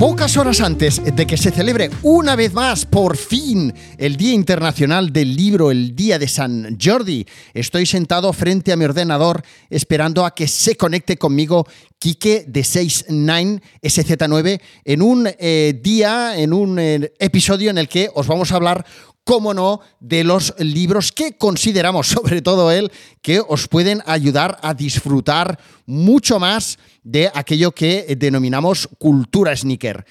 [0.00, 5.12] Pocas horas antes de que se celebre una vez más, por fin, el Día Internacional
[5.12, 10.34] del Libro, el Día de San Jordi, estoy sentado frente a mi ordenador esperando a
[10.34, 11.66] que se conecte conmigo
[11.98, 18.08] Quique de 69 SZ9 en un eh, día, en un eh, episodio en el que
[18.14, 18.86] os vamos a hablar
[19.24, 22.90] cómo no, de los libros que consideramos, sobre todo él,
[23.22, 30.04] que os pueden ayudar a disfrutar mucho más de aquello que denominamos cultura sneaker.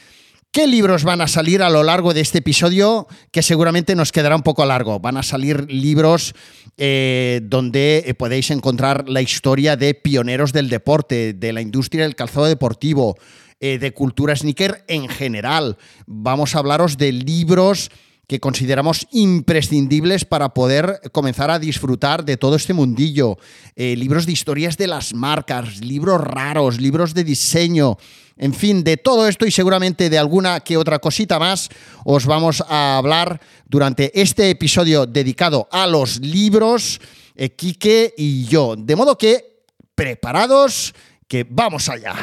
[0.52, 3.08] ¿Qué libros van a salir a lo largo de este episodio?
[3.32, 5.00] Que seguramente nos quedará un poco largo.
[5.00, 6.34] Van a salir libros
[6.76, 12.48] eh, donde podéis encontrar la historia de pioneros del deporte, de la industria del calzado
[12.48, 13.16] deportivo,
[13.60, 15.78] eh, de cultura sneaker en general.
[16.08, 17.92] Vamos a hablaros de libros
[18.30, 23.40] que consideramos imprescindibles para poder comenzar a disfrutar de todo este mundillo.
[23.76, 27.98] Eh, libros de historias de las marcas, libros raros, libros de diseño,
[28.38, 31.70] en fin, de todo esto y seguramente de alguna que otra cosita más
[32.06, 37.02] os vamos a hablar durante este episodio dedicado a los libros,
[37.36, 37.56] eh,
[38.16, 38.76] y yo.
[38.78, 39.64] De modo que,
[39.96, 40.94] preparados,
[41.28, 42.14] que vamos allá.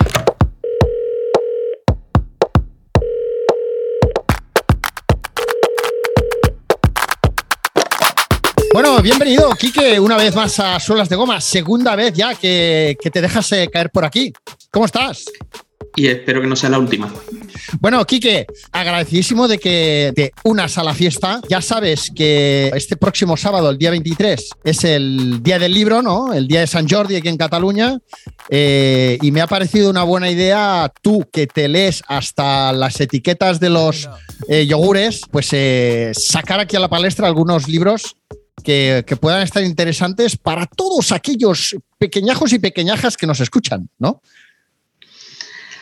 [8.77, 11.41] Bueno, bienvenido, Quique, una vez más a Suelas de Goma.
[11.41, 14.35] Segunda vez ya que, te dejas eh, caer por aquí.
[14.71, 15.25] ¿Cómo estás?
[15.97, 17.11] Y espero que no sea la última.
[17.81, 21.41] Bueno, Quique, agradecidísimo de que te unas a la fiesta.
[21.49, 26.35] Ya sabes que este próximo sábado, el día 23, es el día del libro, ¿no?
[26.35, 27.99] El día de San Jordi aquí en Cataluña.
[28.51, 33.59] Eh, y me ha parecido una buena idea tú que te lees hasta las etiquetas
[33.59, 34.07] de los
[34.51, 35.49] eh, yogures, pues
[36.13, 38.17] sacar aquí a la palestra algunos libros
[38.63, 44.23] que, puedan estar interesantes para todos aquellos pequeñajos y pequeñajas que nos escuchan, ¿no?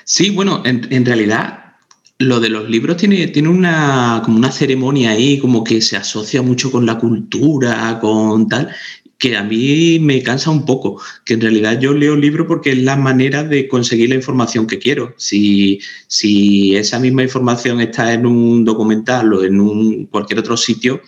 [0.04, 1.76] Sí, bueno, en, realidad
[2.18, 6.42] lo de los libros tiene, tiene una, como una ceremonia ahí, como que se asocia
[6.42, 8.74] mucho con la cultura, con tal,
[9.18, 12.78] que a mí me cansa un poco, que en realidad yo leo libros porque es
[12.78, 15.14] la manera de conseguir la información que quiero.
[15.16, 21.00] Si, si esa misma información está en un documental o en un, cualquier otro sitio,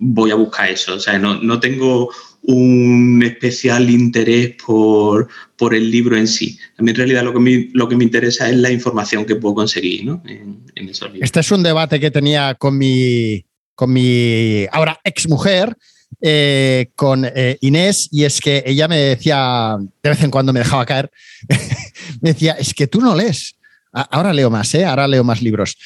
[0.00, 0.94] voy a buscar eso.
[0.94, 2.10] O sea, no, tengo
[2.42, 6.58] un especial interés por, por, el libro en sí.
[6.78, 9.36] A mí en realidad lo que, me, lo que me interesa es la información que
[9.36, 10.22] puedo conseguir ¿no?
[10.26, 11.24] en, esos libros.
[11.24, 13.44] Este es un debate que tenía con mi,
[13.74, 15.76] con mi ahora ex mujer.
[16.20, 20.58] Eh, con eh, Inés y es que ella me decía, de vez en cuando me
[20.58, 21.08] dejaba caer,
[22.20, 23.54] me decía, es que tú no lees.
[23.92, 24.84] Ahora leo más, ¿eh?
[24.84, 25.76] ahora leo más libros.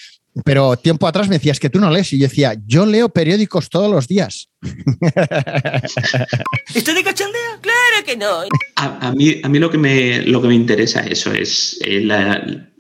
[0.43, 3.71] Pero tiempo atrás me decías que tú no lees y yo decía, yo leo periódicos
[3.71, 4.49] todos los días.
[6.75, 7.61] ¿Estoy de cachondeo?
[7.61, 8.43] Claro que no.
[8.75, 12.11] A, mí, a mí lo, que me, lo que me interesa eso es el,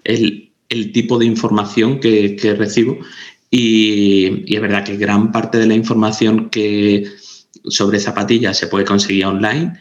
[0.03, 2.99] el, tipo de información que, que recibo
[3.51, 7.07] y, y, es verdad que gran parte de la información que
[7.69, 9.79] sobre zapatillas se puede conseguir online,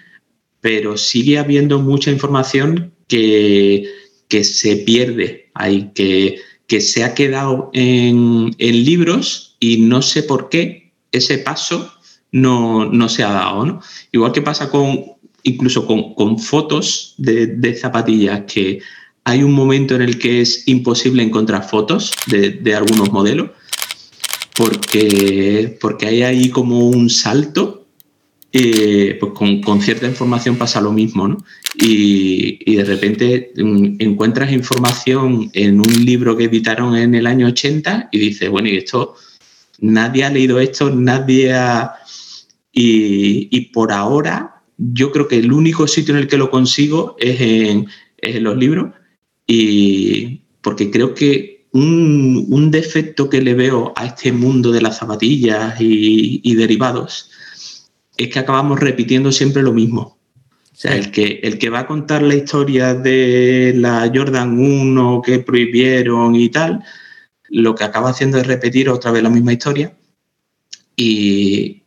[0.61, 3.91] pero sigue habiendo mucha información que,
[4.27, 10.49] que se pierde ahí, que que se ha quedado en, libros y no sé por
[10.49, 11.93] qué ese paso
[12.31, 13.81] no, se ha dado.
[14.11, 15.05] Igual que pasa con
[15.43, 18.79] incluso con, fotos de, zapatillas que
[19.25, 23.51] hay un momento en el que es imposible encontrar fotos de, algunos modelos
[24.55, 27.82] porque, porque hay ahí como un salto
[28.55, 31.37] eh, pues con, cierta información pasa lo mismo, ¿no?
[31.75, 38.09] Y, de repente mm, encuentras información en un libro que editaron en el año 80
[38.11, 39.15] y dices, bueno, y esto,
[39.79, 41.95] nadie ha leído esto, nadie ha...
[42.71, 47.41] Y, por ahora, yo creo que el único sitio en el que lo consigo es
[47.41, 47.87] en,
[48.43, 48.93] los libros
[49.45, 55.75] y porque creo que un, defecto que le veo a este mundo de las zapatillas
[55.79, 57.31] y derivados
[58.17, 60.17] es que acabamos repitiendo siempre lo mismo.
[60.71, 65.21] O sea, el que, el que va a contar la historia de la Jordan 1
[65.23, 66.83] que prohibieron y tal,
[67.49, 69.95] lo que acaba haciendo es repetir otra vez la misma historia
[70.95, 71.79] y,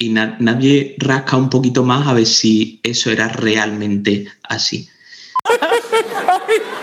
[0.00, 4.88] nadie rasca un poquito más a ver si eso era realmente así.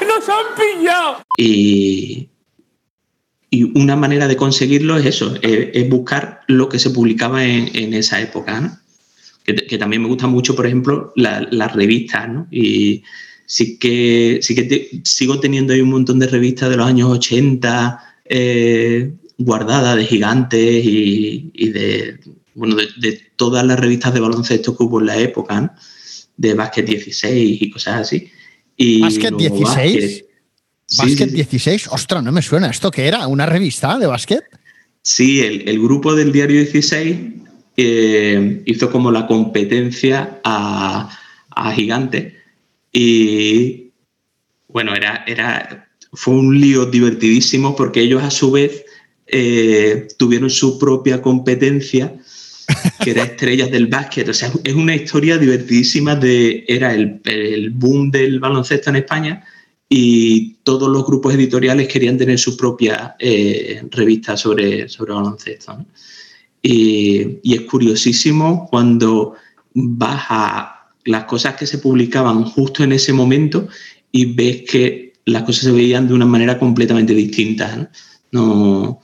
[0.07, 1.21] ¡Nos han pillado!
[1.37, 2.29] Y,
[3.53, 8.21] y una manera de conseguirlo es eso, es, buscar lo que se publicaba en, esa
[8.21, 8.79] época, ¿no?
[9.43, 12.47] Que, también me gusta mucho, por ejemplo, las revistas, ¿no?
[12.51, 13.03] Y
[13.45, 18.17] sí que, sí que sigo teniendo ahí un montón de revistas de los años 80
[18.25, 22.19] eh, guardadas de gigantes y, de,
[22.55, 25.71] bueno, de, todas las revistas de baloncesto que hubo en la época, ¿no?
[26.37, 28.31] de Basket 16 y cosas así.
[28.77, 30.25] Y ¿Basket 16?
[30.97, 31.87] ¿Básquet 16?
[31.91, 32.69] Ostras, no me suena.
[32.69, 33.27] ¿Esto qué era?
[33.27, 34.43] ¿Una revista de básquet?
[35.03, 37.17] Sí, el, grupo del diario 16
[37.75, 41.17] hizo como la competencia a,
[41.75, 42.37] Gigante.
[42.91, 43.91] Y
[44.67, 48.83] bueno, era, era, fue un lío divertidísimo porque ellos a su vez
[49.27, 52.13] eh, tuvieron su propia competencia
[53.03, 54.27] que era Estrellas del Básquet.
[54.29, 56.65] O sea, es una historia divertidísima de.
[56.67, 59.43] Era el, el boom del baloncesto en España
[59.93, 65.85] y todos los grupos editoriales querían tener su propia eh, revista sobre, sobre baloncesto.
[66.61, 69.33] Y, es curiosísimo cuando
[69.73, 73.67] vas a las cosas que se publicaban justo en ese momento
[74.11, 77.89] y ves que las cosas se veían de una manera completamente distinta.
[78.31, 79.01] ¿no?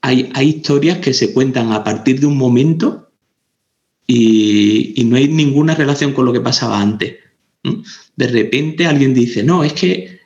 [0.00, 3.10] hay, hay, historias que se cuentan a partir de un momento
[4.06, 7.16] y, y no hay ninguna relación con lo que pasaba antes.
[8.16, 10.18] De repente alguien dice, no, es que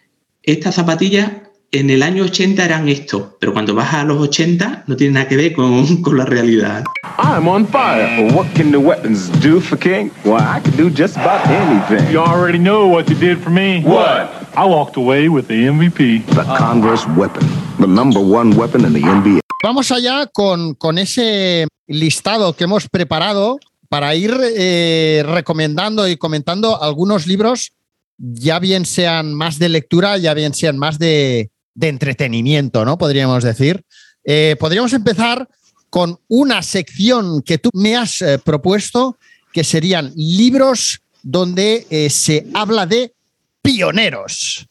[0.42, 1.41] estas zapatillas
[1.74, 5.28] en el año 80 eran esto, pero cuando vas a los 80 no tiene nada
[5.28, 6.84] que ver con, con la realidad.
[7.18, 8.30] I'm on fire.
[8.34, 10.10] what can the weapons do for King?
[10.24, 12.12] Well, I can do just about anything.
[12.12, 13.82] You already know what you did for me.
[13.82, 14.30] What?
[14.54, 16.26] I walked away with the MVP.
[16.26, 17.46] The Converse weapon,
[17.80, 19.40] the number one weapon in the NBA.
[19.62, 26.82] Vamos allá con, con ese listado que hemos preparado para ir eh, recomendando y comentando
[26.82, 27.72] algunos libros,
[28.18, 32.98] ya bien sean más de lectura, ya bien sean más de, entretenimiento, ¿no?
[32.98, 33.84] Podríamos decir.
[34.24, 35.48] Eh, podríamos empezar
[35.90, 39.18] con una sección que tú me has eh, propuesto,
[39.52, 43.14] que serían libros donde se habla de
[43.60, 44.66] pioneros.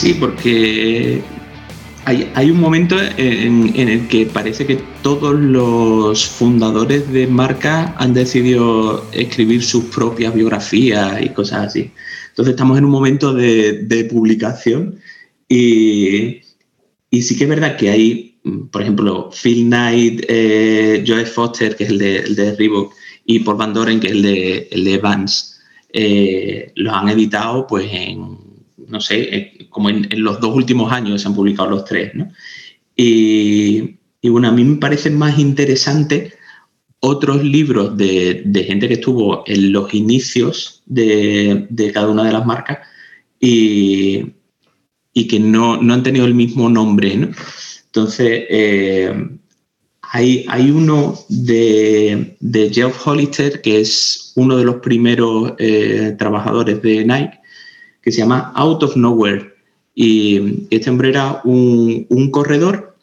[0.00, 1.22] Sí, porque
[2.08, 9.06] hay, un momento en, el que parece que todos los fundadores de marca han decidido
[9.12, 11.90] escribir sus propias biografías y cosas así.
[12.30, 14.98] Entonces estamos en un momento de, publicación
[15.48, 16.40] y,
[17.10, 18.38] sí que es verdad que hay,
[18.70, 22.94] por ejemplo, Phil Knight, eh, Joe Foster, que es el de, Reebok,
[23.26, 25.60] y Paul Van Doren, que es el de, el de Vans,
[25.92, 28.48] eh, los han editado pues en
[28.88, 32.28] no sé, como en, los dos últimos años se han publicado los tres, ¿no?
[32.96, 36.34] Y, bueno, a mí me parecen más interesantes
[37.00, 42.78] otros libros de, gente que estuvo en los inicios de, cada una de las marcas
[43.40, 44.34] y,
[45.28, 47.28] que no, han tenido el mismo nombre, ¿no?
[47.86, 49.12] Entonces, eh,
[50.02, 52.36] hay, hay, uno de,
[52.72, 57.40] Jeff Hollister, que es uno de los primeros eh, trabajadores de Nike,
[58.02, 59.57] que se llama Out of Nowhere.
[60.00, 62.94] Y este hombre era un, corredor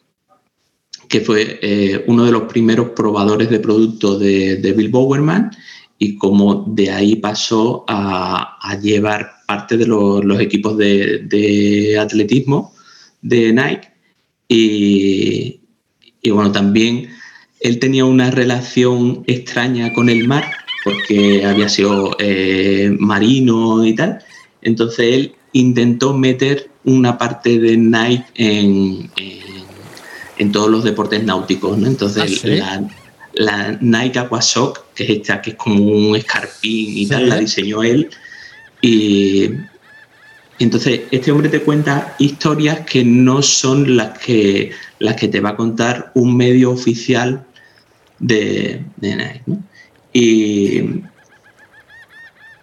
[1.10, 5.50] que fue eh, uno de los primeros probadores de productos de, Bill Bowerman
[5.98, 12.72] y como de ahí pasó a, llevar parte de los, equipos de, atletismo
[13.20, 13.88] de Nike.
[14.48, 15.60] Y,
[16.30, 17.10] bueno, también
[17.60, 20.50] él tenía una relación extraña con el mar
[20.82, 24.20] porque había sido eh, marino y tal.
[24.62, 29.10] Entonces él intentó meter una parte de Nike en,
[30.38, 31.86] en, todos los deportes náuticos, ¿no?
[31.86, 32.82] Entonces ¿Ah,
[33.34, 37.82] la, Nike Aquashock, que es esta, que es como un escarpín y tal, la diseñó
[37.82, 38.10] él.
[38.82, 39.50] Y
[40.58, 45.50] entonces este hombre te cuenta historias que no son las que, las que te va
[45.50, 47.44] a contar un medio oficial
[48.18, 49.62] de, de Nike, ¿no?
[50.12, 51.02] Y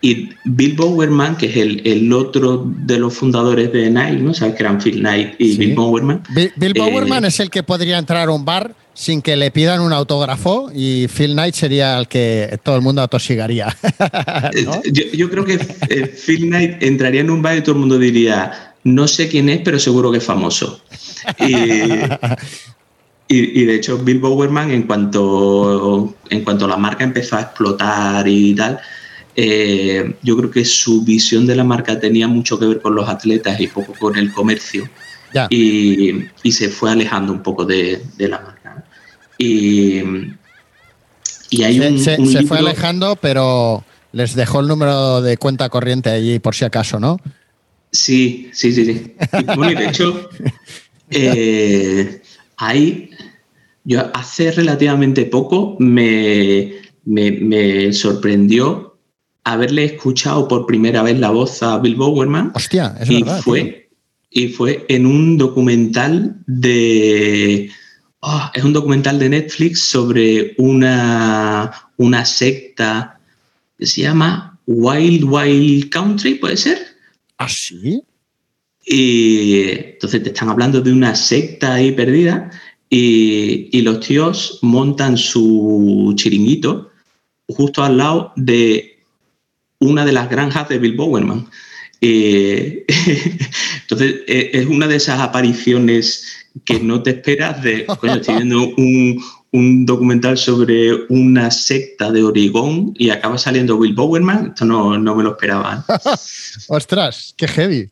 [0.05, 4.33] y Bill Bowerman, que es el, otro de los fundadores de Nike, ¿no?
[4.33, 6.21] Sabes que eran Phil Knight y Bill Bowerman.
[6.35, 9.79] Bill, eh, Bowerman es el que podría entrar a un bar sin que le pidan
[9.79, 13.73] un autógrafo y Phil Knight sería el que todo el mundo atosigaría.
[15.13, 15.53] yo, creo que
[15.89, 19.47] eh, Phil Knight entraría en un bar y todo el mundo diría, no sé quién
[19.47, 20.81] es, pero seguro que es famoso.
[21.39, 21.55] Y,
[23.29, 28.53] y, de hecho, Bill Bowerman, en cuanto, en cuanto la marca empezó a explotar y
[28.53, 28.81] tal,
[29.35, 33.07] eh, yo creo que su visión de la marca tenía mucho que ver con los
[33.09, 34.87] atletas y poco con el comercio.
[35.49, 38.85] Y, se fue alejando un poco de, la marca.
[39.37, 40.01] Y,
[41.49, 45.37] Y hay Se, un, se- un se fue alejando, pero les dejó el número de
[45.37, 47.19] cuenta corriente allí por si acaso, ¿no?
[47.91, 49.13] Sí, sí, sí, sí.
[49.55, 50.29] Bueno, y de hecho,
[51.11, 52.21] eh,
[52.57, 53.09] hay.
[53.85, 56.73] Yo hace relativamente poco me,
[57.05, 58.92] me- me sorprendió
[59.43, 62.51] haberle escuchado por primera vez la voz a Bill Bowerman.
[62.55, 63.35] Hostia, es y verdad.
[63.35, 63.43] tío.
[63.43, 63.89] fue,
[64.29, 67.69] y fue en un documental de.
[68.21, 73.19] ah, es un documental de Netflix sobre una, una secta
[73.77, 76.79] que se llama Wild Wild Country, ¿puede ser?
[77.37, 78.01] ¿Ah, sí?
[78.85, 82.51] Y entonces te están hablando de una secta ahí perdida
[82.89, 86.91] y, y los tíos montan su chiringuito
[87.47, 88.92] justo al lado de
[89.83, 91.47] una de las granjas de Bill Bowerman.
[92.01, 92.85] Eh,
[93.81, 96.25] entonces eh, es una de esas apariciones
[96.65, 102.23] que no te esperas de, coño, estoy viendo un, un documental sobre una secta de
[102.23, 104.47] Oregón y acaba saliendo Bill Bowerman.
[104.47, 105.85] Esto no, no me lo esperaba.
[105.87, 105.99] ¿eh?
[106.67, 107.89] Ostras, qué heavy.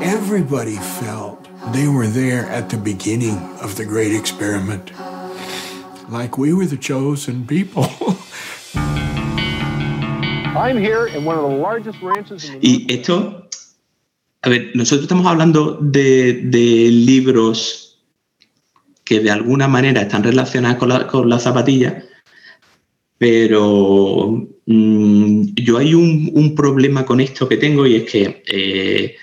[0.00, 4.90] Everybody felt they were there at the beginning of the great experiment.
[6.08, 7.88] Like we were the chosen people.
[12.60, 13.48] Y esto,
[14.42, 18.02] a ver, nosotros estamos hablando de, de libros
[19.04, 22.04] que de alguna manera están relacionados con la, con la zapatilla,
[23.18, 29.16] pero mm, yo hay un, un problema con esto que tengo y es que eh,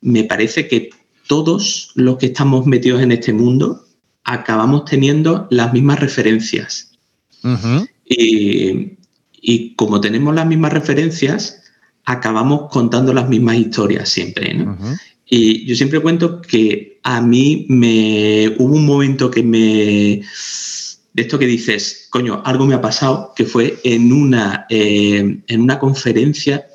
[0.00, 0.90] me parece que
[1.26, 3.84] todos los que estamos metidos en este mundo
[4.24, 6.92] acabamos teniendo las mismas referencias.
[8.04, 8.96] Y,
[9.40, 11.62] y como tenemos las mismas referencias,
[12.04, 14.54] acabamos contando las mismas historias siempre.
[14.54, 14.78] ¿no?
[15.26, 20.22] Y yo siempre cuento que a mí me hubo un momento que me
[21.16, 25.60] de esto que dices, coño, algo me ha pasado, que fue en una, eh, en
[25.62, 26.66] una conferencia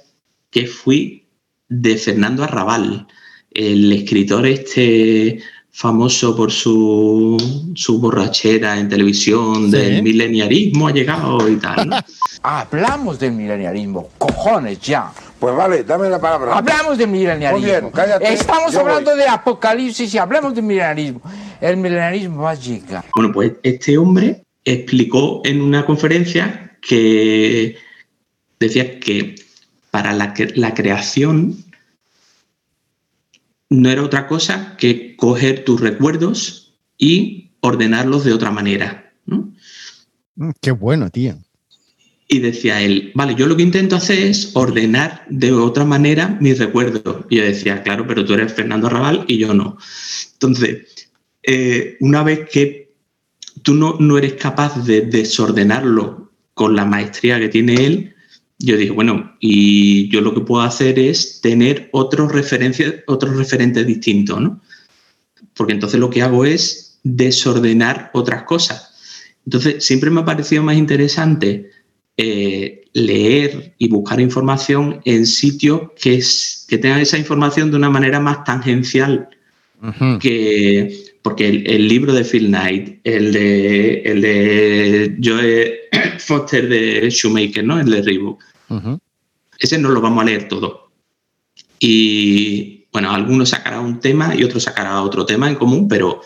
[0.49, 1.27] que fui
[1.69, 3.07] de Fernando Arrabal,
[3.51, 7.37] el escritor este famoso por su,
[7.75, 9.71] su borrachera en televisión, Sí.
[9.71, 11.89] del mileniarismo ha llegado y tal.
[11.89, 11.97] ¿no?
[12.43, 15.11] Hablamos del milenialismo, cojones ya.
[15.39, 16.55] Pues vale, dame la palabra.
[16.57, 17.57] Hablamos del milenialismo.
[17.59, 19.19] Muy bien, cállate, Estamos hablando voy.
[19.19, 21.21] de apocalipsis y hablamos del milenialismo.
[21.59, 23.05] El milenialismo va a llegar.
[23.15, 27.75] Bueno, pues este hombre explicó en una conferencia que
[28.59, 29.35] decía que
[29.89, 31.55] para la, la creación
[33.71, 39.13] no era otra cosa que coger tus recuerdos y ordenarlos de otra manera.
[39.25, 39.53] ¿no?
[40.35, 41.37] Mm, Qué bueno, tío.
[42.27, 46.59] Y decía él, vale, yo lo que intento hacer es ordenar de otra manera mis
[46.59, 47.25] recuerdos.
[47.29, 49.77] Y yo decía, claro, pero tú eres Fernando Arrabal y yo no.
[50.33, 51.09] Entonces,
[51.43, 52.93] eh, una vez que
[53.63, 58.10] tú no, no eres capaz de desordenarlo con la maestría que tiene él,
[58.65, 63.85] yo dije, bueno, y yo lo que puedo hacer es tener otros, referencias, otros referentes
[63.87, 64.61] distintos, ¿no?
[65.55, 68.93] Porque entonces lo que hago es desordenar otras cosas.
[69.45, 71.69] Entonces, siempre me ha parecido más interesante
[72.17, 77.89] eh, leer y buscar información en sitios que, es- que tengan esa información de una
[77.89, 79.29] manera más tangencial
[80.19, 85.79] que porque el, el libro de Phil Knight, el de el de Joe
[86.19, 87.79] Foster de Shoemaker, ¿no?
[87.79, 88.43] El de Reebok,
[89.59, 90.91] ese no lo vamos a leer todo.
[91.79, 96.21] Y bueno, algunos sacará un tema y otros sacará otro tema en común, pero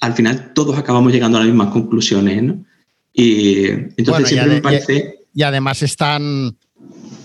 [0.00, 2.64] al final todos acabamos llegando a las mismas conclusiones, ¿no?
[3.12, 5.18] Y entonces Bueno, siempre me parece.
[5.34, 6.56] Y además están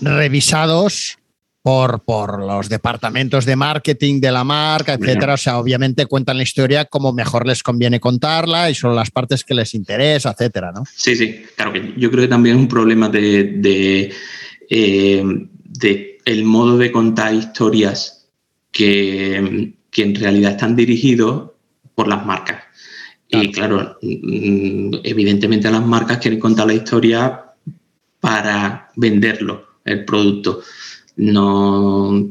[0.00, 1.18] revisados
[1.62, 5.34] por, por los departamentos de marketing de la marca, etcétera.
[5.34, 9.44] O sea, obviamente cuentan la historia como mejor les conviene contarla y son las partes
[9.44, 10.84] que les interesa, etcétera, ¿no?
[10.94, 14.12] Sí, sí, claro que yo creo que también es un problema de, de,
[14.70, 15.22] eh,
[15.64, 18.28] de el modo de contar historias
[18.72, 21.50] que, que en realidad están dirigidos
[21.94, 22.64] por las marcas.
[23.28, 27.44] Y claro, mm, evidentemente las marcas quieren contar la historia
[28.18, 30.62] para venderlo, el producto.
[31.22, 32.26] No,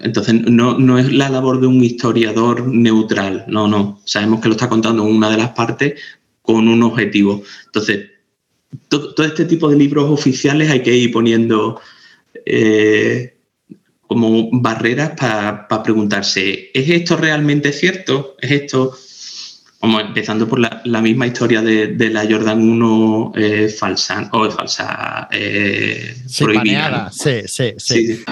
[0.00, 4.00] entonces no, no es la labor de un historiador neutral, no, no.
[4.04, 5.94] Sabemos que lo está contando una de las partes
[6.42, 7.44] con un objetivo.
[7.66, 8.10] Entonces,
[8.88, 11.80] to- todo este tipo de libros oficiales hay que ir poniendo
[12.44, 13.36] eh,
[14.08, 18.34] como barreras para preguntarse, ¿es esto realmente cierto?
[18.40, 18.96] ¿Es esto?
[19.84, 24.50] Como empezando por la, la misma historia de, de la Jordan 1 eh, falsa, o
[24.50, 27.04] falsa, eh, Sí, prohibida, paneada.
[27.04, 27.12] ¿no?
[27.12, 28.06] Sí, sí, sí.
[28.06, 28.24] Sí, sí.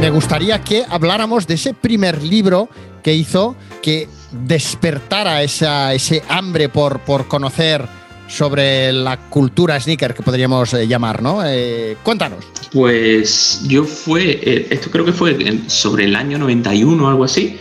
[0.00, 2.68] Me gustaría que habláramos de ese primer libro
[3.04, 7.86] que hizo que despertara esa, ese hambre por, por conocer
[8.28, 11.40] sobre la cultura sneaker que podríamos eh, llamar, ¿no?
[11.44, 12.44] Eh, cuéntanos.
[12.72, 17.56] Pues yo fue, eh, esto creo que fue sobre el año 91 o algo así,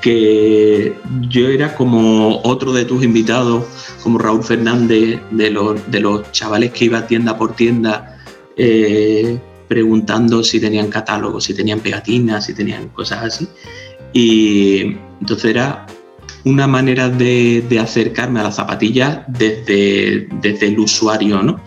[0.00, 0.94] que
[1.28, 3.64] yo era como otro de tus invitados,
[4.02, 8.10] como Raúl Fernández, de los, de los chavales que iba tienda por tienda
[9.66, 13.48] preguntando si tenían catálogo, si tenían pegatinas, si tenían cosas así.
[14.12, 15.86] Y entonces era
[16.44, 21.60] una manera de, de acercarme a las zapatillas desde, desde el usuario, ¿no?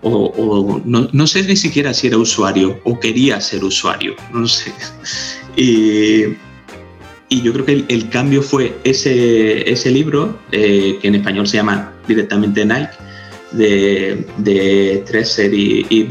[0.00, 4.72] O, no, no sé ni siquiera si era usuario o quería ser usuario, no sé.
[5.56, 6.36] Y,
[7.28, 11.56] y yo creo que el, cambio fue ese, ese libro, eh, que en español se
[11.58, 12.92] llama directamente Nike,
[13.52, 16.06] de, de Tresser y, y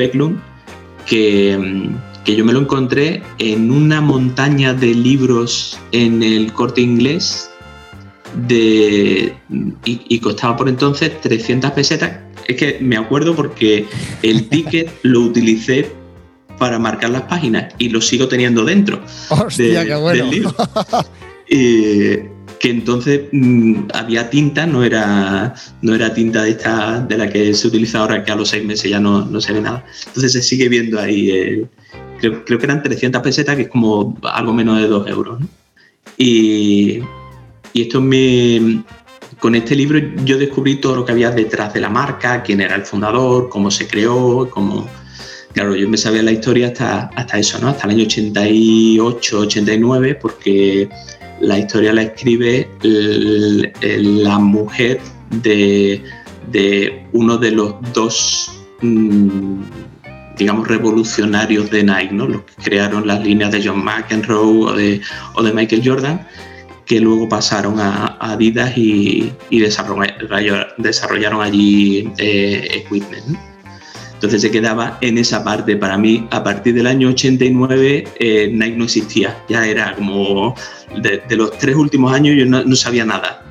[1.05, 1.95] que, mm,
[2.27, 7.49] que yo me lo encontré en una montaña de libros en el corte inglés
[8.45, 9.33] de,
[9.85, 12.19] y, y costaba por entonces 300 pesetas.
[12.45, 13.85] Es que me acuerdo porque
[14.23, 15.89] el ticket lo utilicé
[16.59, 20.25] para marcar las páginas y lo sigo teniendo dentro Hostia, qué bueno.
[20.25, 20.55] del libro.
[21.49, 22.29] Eh,
[22.59, 27.53] que entonces mm, había tinta, no era, no era tinta de esta de la que
[27.53, 29.85] se utiliza ahora, que a los seis meses ya no, no se ve nada.
[30.07, 31.65] Entonces se sigue viendo ahí.
[32.17, 35.39] Creo, creo que eran 300 pesetas, que es como algo menos de 2 euros.
[36.17, 36.99] Y,
[37.73, 38.83] y esto me.
[39.39, 42.75] Con este libro yo descubrí todo lo que había detrás de la marca, quién era
[42.75, 44.87] el fundador, cómo se creó, cómo.
[45.53, 47.69] Claro, yo me sabía la historia hasta, hasta eso, ¿no?
[47.69, 50.89] Hasta el año 88, 89, porque
[51.39, 56.03] la historia la escribe la mujer de,
[56.51, 59.61] de uno de los dos, mm,
[60.37, 62.27] digamos, revolucionarios de Nike, ¿no?
[62.27, 65.01] Los que crearon las líneas de John McEnroe o de,
[65.35, 66.27] o de Michael Jordan,
[66.85, 73.25] que luego pasaron a, a Adidas y, y desarrolla- desarrollaron allí eh, Equipment.
[73.27, 73.39] ¿no?
[74.13, 75.75] Entonces se quedaba en esa parte.
[75.75, 79.37] Para mí, a partir del año 89, eh, Nike no existía.
[79.47, 80.55] Ya era como
[80.95, 83.43] de, de los tres últimos años yo no, no sabía nada.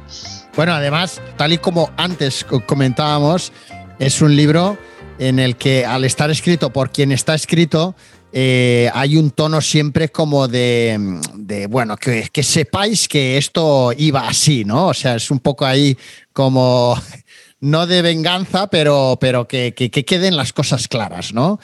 [0.57, 3.53] Bueno, además, tal y como antes co- comentábamos,
[3.99, 4.77] es un libro
[5.19, 7.95] en el que al estar escrito por quien está escrito,
[8.33, 10.99] eh, hay un tono siempre como de,
[11.35, 14.89] de, bueno, que, que sepáis que esto iba así, ¿no?
[14.89, 15.97] O sea, es un poco ahí
[16.33, 17.01] como,
[17.61, 21.59] no de venganza, pero, pero que, que- que queden las cosas claras, ¿no?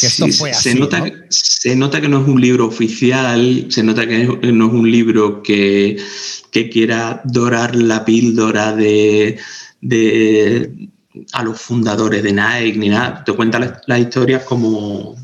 [0.00, 1.06] Que esto Sí, fue se, así, nota, ¿no?
[1.28, 5.42] se nota que no es un libro oficial, se nota que no es un libro
[5.42, 5.98] que,
[6.50, 9.38] que quiera dorar la píldora de,
[9.82, 10.88] de-
[11.32, 13.22] a los fundadores de Nike ni nada.
[13.24, 15.16] Te cuenta las, las historias como,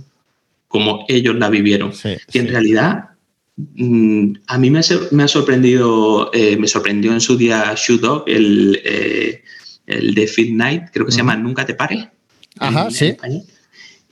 [0.69, 1.93] como ellos la vivieron.
[1.93, 2.51] Sí, Y en sí.
[2.51, 3.11] realidad,
[3.57, 7.75] mm, a mí me, ha sor- me ha sorprendido, eh, me sorprendió en su día
[7.77, 9.43] Shoe Dog, el, eh,
[9.87, 12.07] el de Fit Night, creo que se llama Nunca te pares.
[12.59, 13.17] Ajá, en- en sí.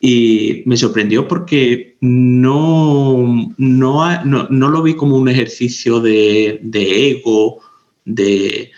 [0.02, 7.10] Y me sorprendió porque no, no, no, no lo vi como un ejercicio de, de
[7.10, 7.60] ego,
[8.06, 8.70] de...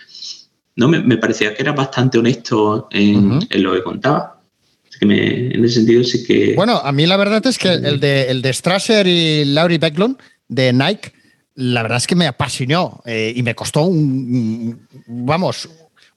[0.77, 4.41] No, me, me parecía que era bastante honesto en, lo que contaba.
[4.89, 6.55] Así que me- en ese sentido sí que...
[6.55, 10.17] Bueno, a mí la verdad es que el de, el de Strasser y Laurie Becklund
[10.49, 11.13] de Nike,
[11.55, 15.69] la verdad es que me apasionó eh, y me costó un, vamos,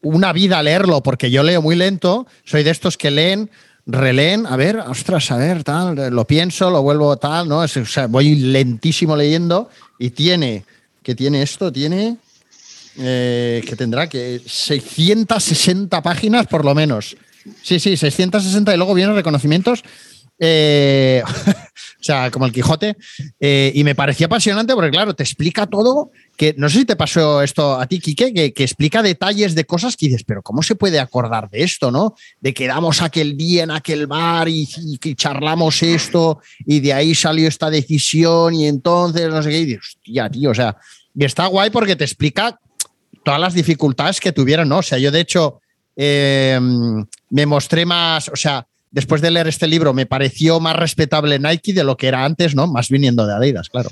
[0.01, 3.49] una vida leerlo, porque yo leo muy lento, soy de estos que leen,
[3.85, 7.63] releen, a ver, ostras, a ver, tal, lo pienso, lo vuelvo tal, ¿no?
[7.63, 10.63] Es- o sea, voy lentísimo leyendo y tiene,
[11.03, 12.17] que tiene esto, tiene,
[12.97, 17.15] eh, que tendrá que 660 páginas por lo menos.
[17.61, 19.83] Sí, sí, 660 y luego vienen reconocimientos.
[20.39, 21.23] eh,
[22.01, 22.95] o sea, como el Quijote.
[23.39, 26.11] eh, y me parecía apasionante porque, claro, te explica todo.
[26.37, 29.95] Que no sé si te pasó esto a ti, Quique, que, explica detalles de cosas
[29.95, 32.15] que dices, pero ¿cómo se puede acordar de esto, no?
[32.41, 37.15] De que damos aquel día en aquel bar y, y charlamos esto y de ahí
[37.15, 39.59] salió esta decisión y entonces no sé qué.
[39.59, 40.75] Y dices, hostia, tío, o sea,
[41.15, 42.59] y está guay porque te explica
[43.25, 44.77] todas las dificultades que tuvieron, ¿no?
[44.77, 45.59] O sea, yo de hecho
[45.97, 46.59] eh,
[47.29, 51.73] me mostré más, o sea, después de leer este libro me pareció más respetable Nike
[51.73, 52.67] de lo que era antes, ¿no?
[52.67, 53.89] Más viniendo de Adidas, claro.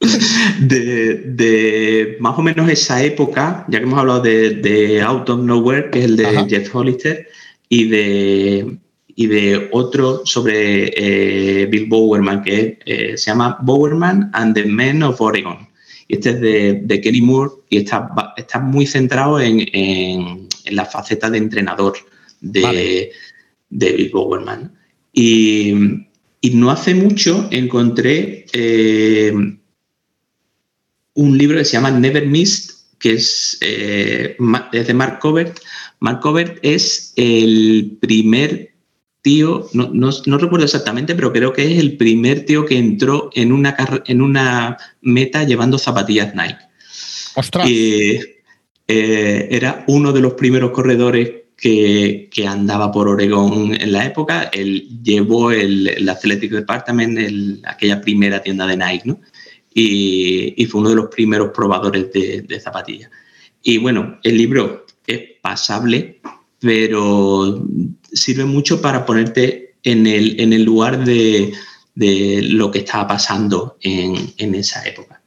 [0.60, 5.40] de, de más o menos esa época, ya que hemos hablado de, de Out of
[5.40, 6.46] Nowhere, que es el de Ajá.
[6.48, 7.28] Jeff Hollister,
[7.68, 8.78] y de,
[9.16, 15.02] y de otro sobre eh, Bill Bowerman, que eh, se llama Bowerman and the Men
[15.02, 15.67] of Oregon.
[16.08, 20.76] Y este es de, de Kenny Moore y está, está muy centrado en, en- en
[20.76, 21.94] la faceta de entrenador
[22.40, 23.10] de Vale.
[23.70, 24.74] David Bowerman.
[25.12, 25.72] Y,
[26.40, 29.32] y no hace mucho encontré eh,
[31.14, 34.36] un libro que se llama Never Missed, que es, eh,
[34.72, 35.58] es de Mark Covert.
[36.00, 38.67] Mark Covert es el primer
[39.28, 43.28] tío, no, no- no recuerdo exactamente, pero creo que es el primer tío que entró
[43.34, 46.56] en una, en una meta llevando zapatillas Nike.
[47.34, 47.68] Ostras.
[47.68, 48.18] Y,
[48.86, 54.48] eh, era uno de los primeros corredores que, que andaba por Oregón en la época.
[54.50, 59.20] Él llevó el, el Athletic Department, el- aquella primera tienda de Nike, ¿no?
[59.74, 63.10] Y, y fue uno de los primeros probadores de, de zapatillas.
[63.62, 66.20] Y bueno, el libro es pasable,
[66.60, 67.64] pero
[68.12, 71.52] sirve mucho para ponerte en el, en el lugar de,
[71.94, 75.22] de lo que estaba pasando en, en esa época.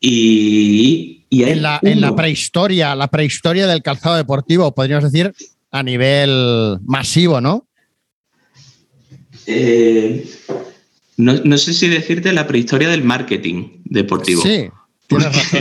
[0.00, 5.32] Y, en la, en la prehistoria, la prehistoria del calzado deportivo, podríamos decir,
[5.70, 7.66] a nivel masivo, ¿no?
[9.46, 10.28] eh,
[11.16, 14.42] no, no sé si decirte la prehistoria del marketing deportivo.
[14.42, 14.68] Sí,
[15.06, 15.60] tienes razón.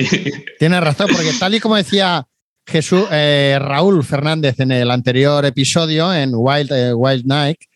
[0.60, 2.28] Tienes razón, porque tal y como decía
[2.66, 7.68] Jesús, eh, Raúl Fernández en el anterior episodio en Wild, eh, Wild Nike,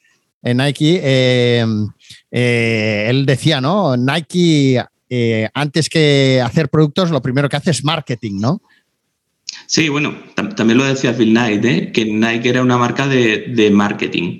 [0.41, 1.65] en Nike, eh,
[2.32, 3.97] eh, él decía, ¿no?
[3.97, 8.62] Nike, eh, antes que hacer productos, lo primero que hace es marketing, ¿no?
[9.65, 11.91] Sí, bueno, tam- también lo decía Phil Knight, ¿eh?
[11.91, 14.39] que Nike era una marca de, de marketing,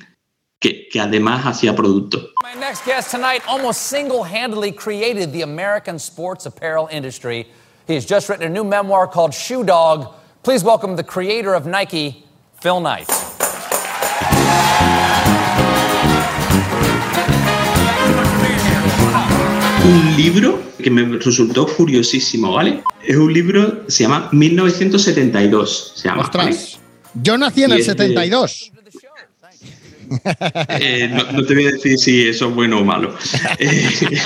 [0.60, 2.30] que, que además hacía productos.
[2.42, 7.48] My next guest tonight almost single handedly created the American sports apparel industry.
[7.88, 10.14] He's just written a new memoir called Shoe Dog.
[10.44, 12.24] Please welcome the creator of Nike,
[12.62, 13.10] Phil Knight.
[19.86, 22.84] un libro que me resultó curiosísimo, ¿vale?
[23.06, 26.30] Es un libro, se llama 1972, se llama.
[26.34, 26.50] ¿vale?
[26.52, 26.80] Ostras,
[27.14, 28.72] yo nací en Y el es de- 72.
[30.80, 33.16] Eh, no, no te voy a decir si eso es bueno o malo.
[33.60, 33.88] Eh,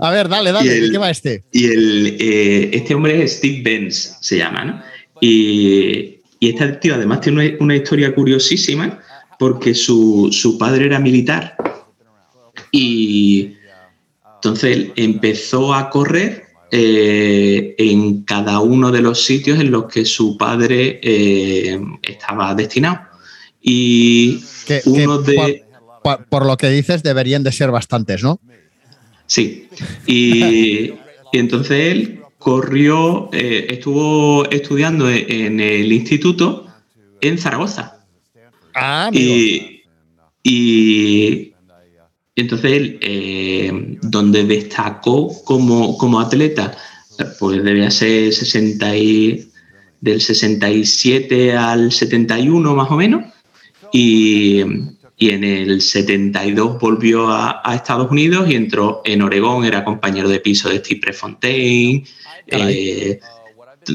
[0.00, 1.44] A ver, dale, dale, el- ¿de qué va este?
[1.52, 4.82] y el, eh, este hombre es Steve Benz, se llama, ¿no?
[5.20, 9.00] Y, y este tío además tiene una, una historia curiosísima
[9.38, 11.56] porque su, su padre era militar
[12.72, 13.54] y
[14.36, 20.04] entonces él empezó a correr eh, en cada uno de los sitios en los que
[20.04, 23.00] su padre eh, estaba destinado.
[23.60, 25.64] Y Que, que uno de...
[26.02, 28.40] por, por- por lo que dices, deberían de ser bastantes, ¿no?
[29.26, 29.68] Sí.
[30.06, 30.92] Y,
[31.32, 36.66] y entonces él corrió, eh, estuvo estudiando en el instituto
[37.20, 37.98] en Zaragoza.
[38.74, 39.22] Ah, amigo.
[39.34, 39.82] Y,
[40.42, 41.52] y
[42.34, 46.74] entonces él, eh, donde destacó como, como atleta,
[47.38, 49.46] pues debía ser 60 y-
[50.00, 53.24] del 67 al 71 más o menos.
[53.92, 54.62] Y,
[55.16, 60.28] y en el 72 volvió a, a Estados Unidos y entró en Oregón, era compañero
[60.28, 62.04] de piso de Steve Prefontaine.
[62.46, 63.20] eh,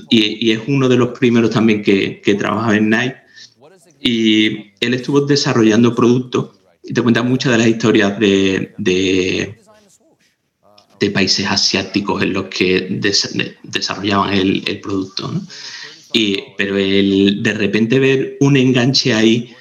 [0.10, 3.16] y, y es uno de los primeros también que, que trabajaba en Nike.
[4.02, 4.48] Y
[4.80, 6.50] él estuvo desarrollando productos
[6.84, 9.56] y te cuenta muchas de las historias de, de,
[11.00, 15.32] de países asiáticos en los que des- de- desarrollaban el, el producto.
[15.32, 15.42] ¿no?
[16.14, 19.54] Y, pero el de repente ver un enganche ahí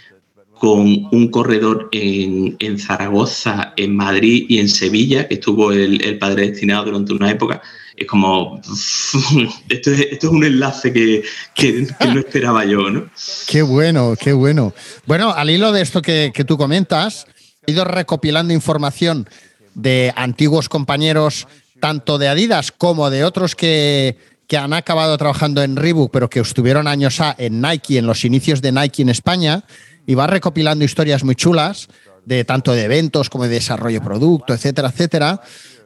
[0.65, 6.17] con un corredor en, en Zaragoza, en Madrid y en Sevilla, que estuvo el, el
[6.19, 7.61] padre destinado durante una época,
[7.95, 8.63] es como,
[9.69, 11.23] esto es, esto es un enlace que,
[11.55, 13.11] que- no esperaba yo, ¿no?
[13.47, 14.73] Qué bueno, qué bueno.
[15.05, 17.27] Bueno, al hilo de esto que, que tú comentas,
[17.67, 19.29] he ido recopilando información
[19.75, 21.47] de antiguos compañeros,
[21.79, 24.17] tanto de Adidas como de otros que,
[24.49, 28.63] que han acabado trabajando en Reebok, pero que estuvieron años en Nike, en los inicios
[28.63, 29.65] de Nike en España,
[30.07, 31.89] y va recopilando historias muy chulas,
[32.25, 35.41] de tanto de eventos como de desarrollo de producto, etcétera, etcétera.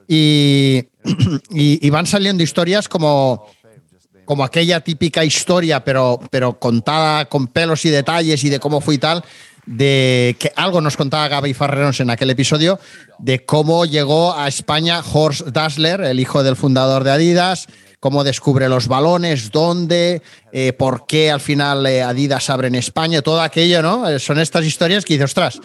[0.07, 0.85] Y,
[1.51, 3.47] y- y van saliendo historias como,
[4.25, 8.95] como aquella típica historia, pero, pero contada con pelos y detalles y de cómo fue
[8.95, 9.25] y tal,
[9.67, 12.81] de que algo nos contaba Gaby Farreros en aquel episodio,
[13.19, 17.67] de cómo llegó a España Horst Dassler, el hijo del fundador de Adidas,
[18.01, 23.23] cómo descubre los balones, dónde, eh, por qué al final eh, Adidas abre en España,
[23.23, 24.09] todo aquello, ¿no?
[24.09, 25.61] Eh, Son estas historias que dices, ostras,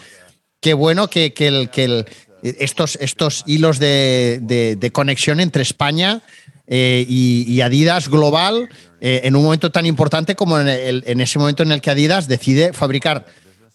[0.60, 2.06] qué bueno que, que el- que el-
[2.42, 6.20] estos, estos hilos de, de- conexión entre España
[6.68, 8.68] y, y Adidas global
[9.00, 12.26] en un momento tan importante como en, el- en ese momento en el que Adidas
[12.28, 13.24] decide fabricar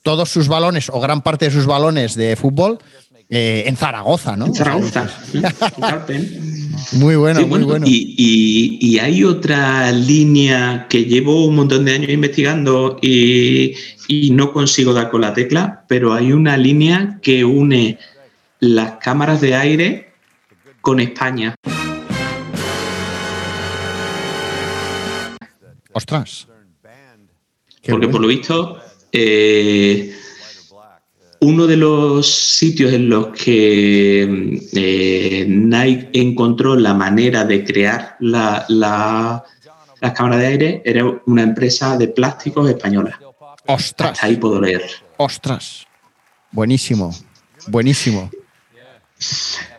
[0.04, 2.80] todos sus balones o gran parte de sus balones de fútbol
[3.32, 4.48] eh, en Zaragoza, ¿no?
[4.48, 5.08] En Zaragoza.
[6.94, 7.86] Muy bueno, Sí, muy bueno.
[7.88, 13.74] Y, y- y hay otra línea que llevo un montón de años investigando y,
[14.08, 18.00] y no consigo dar con la tecla, pero hay una línea que une
[18.62, 20.14] las cámaras de aire
[20.82, 21.54] con España.
[25.94, 26.48] Ostras.
[27.82, 28.12] Qué Porque bueno.
[28.12, 28.80] por lo visto,
[29.12, 30.14] eh,
[31.42, 38.66] uno de los sitios en los que eh, Nike encontró la manera de crear la-
[38.68, 39.44] la-
[40.02, 43.20] las cámaras de aire era una empresa de plásticos española.
[43.68, 44.84] Ostras, Hasta ahí puedo leer.
[45.18, 45.86] ostras.
[46.52, 47.14] Buenísimo,
[47.68, 48.30] buenísimo.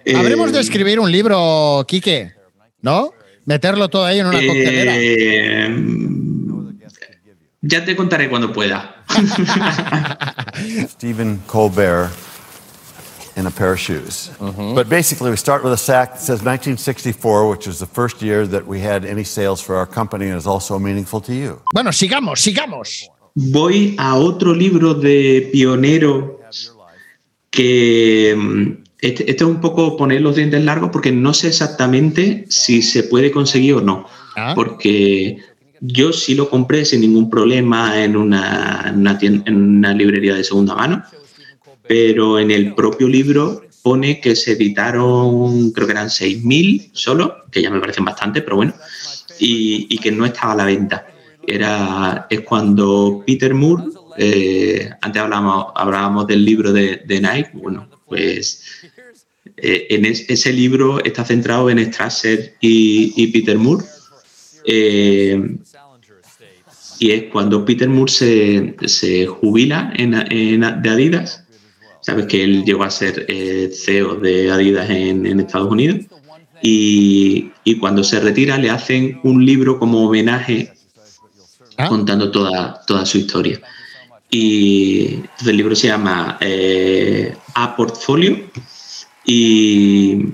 [0.04, 2.32] Eh, Habremos de escribir un libro, Quique,
[2.82, 3.12] ¿no?
[3.46, 4.94] Meterlo todo ahí en una coctelera.
[7.62, 9.04] Ya te contaré cuando pueda.
[10.88, 12.10] Stephen Colbert
[13.36, 14.30] in a pair of shoes.
[14.38, 18.46] But basically, we start with a sack that says 1964, which is the first year
[18.46, 21.60] that we had any sales for our company and is also meaningful to you.
[21.72, 23.08] Bueno, sigamos, sigamos.
[23.34, 26.40] Voy a otro libro de pionero
[27.50, 32.44] que mm, este, este es un poco poner los dientes largos porque no sé exactamente
[32.48, 34.06] si se puede conseguir o no.
[34.36, 34.52] Ah.
[34.54, 35.38] Porque
[35.80, 38.92] yo sí lo compré sin ningún problema en una,
[39.94, 41.02] librería de segunda mano,
[41.86, 47.62] pero en el propio libro pone que se editaron, creo que eran 6.000 solo, que
[47.62, 48.74] ya me parecen bastante, pero bueno,
[49.38, 51.06] y, que no estaba a la venta.
[51.46, 53.84] Era, es cuando Peter Moore,
[54.18, 58.62] eh, antes hablábamos, hablábamos del libro de, de Nike, bueno, pues
[59.56, 63.84] eh, en es- ese libro está centrado en Strasser y, y Peter Moore.
[64.64, 65.56] eh,
[67.00, 71.42] y es cuando Peter Moore se, se jubila en, en- de Adidas.
[72.02, 75.98] Sabes que él llegó a ser eh, CEO de Adidas en, en Estados Unidos.
[76.62, 80.72] Y, y cuando se retira le hacen un libro como homenaje
[81.76, 81.88] Ah.
[81.88, 83.58] contando toda, toda su historia.
[84.28, 88.38] Y entonces el libro se llama eh, A Portfolio.
[89.24, 90.26] Y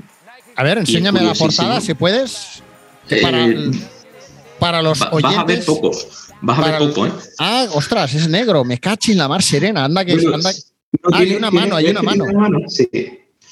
[0.57, 2.63] A ver, enséñame la portada, si puedes.
[3.23, 3.71] para, Eh,
[4.59, 5.23] para los oyentes.
[5.23, 5.91] vas a ver poco.
[6.43, 7.13] Vas a ver poco, ¿eh?
[7.39, 8.65] Ah, ostras, es negro.
[8.65, 9.85] Me cachi en la mar serena.
[9.85, 10.15] Anda que.
[10.15, 12.59] Bueno, anda- no, hay tiene- una tiene- mano, hay una ¿ves que tiene mano.
[12.69, 12.89] Sí.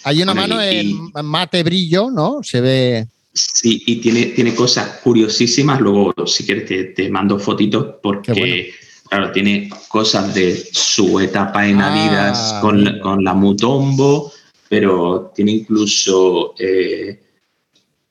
[0.05, 0.77] hay una bueno, mano y-
[1.15, 2.43] en mate brillo, ¿no?
[2.43, 3.07] Se ve.
[3.33, 5.81] Sí, y tiene, tiene cosas curiosísimas.
[5.81, 8.55] Luego, si quieres, te, te mando fotitos porque, bueno.
[9.09, 14.33] claro, tiene cosas de su etapa en Ah, Adidas con, la- con la Mutombo,
[14.69, 17.21] pero tiene incluso eh,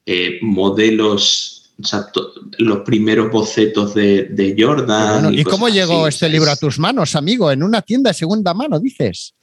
[0.06, 5.24] eh, modelos, o sea, to- los primeros bocetos de, de Jordan.
[5.24, 6.16] Bueno, ¿Y cómo llegó así.
[6.16, 7.52] este libro a tus manos, amigo?
[7.52, 9.34] En una tienda de segunda mano, dices.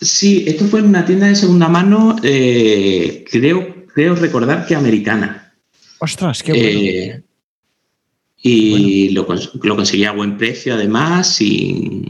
[0.00, 5.54] Sí, esto fue en una tienda de segunda mano, eh, creo, creo recordar que americana.
[5.98, 6.68] Ostras, qué bueno.
[6.68, 7.22] Eh,
[8.42, 9.26] y lo,
[9.62, 12.02] lo conseguí a buen precio, además, y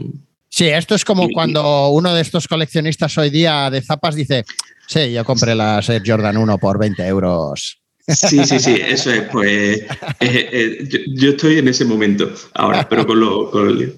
[0.53, 4.43] Sí, esto es como cuando uno de estos coleccionistas hoy día de zapas dice:
[4.87, 7.80] Sí, yo compré las Air Jordan 1 por 20 euros.
[8.07, 9.87] Sí, sí, sí, eso es, pues eh,
[10.19, 13.93] eh, yo, yo estoy en ese momento ahora, pero con lo, con.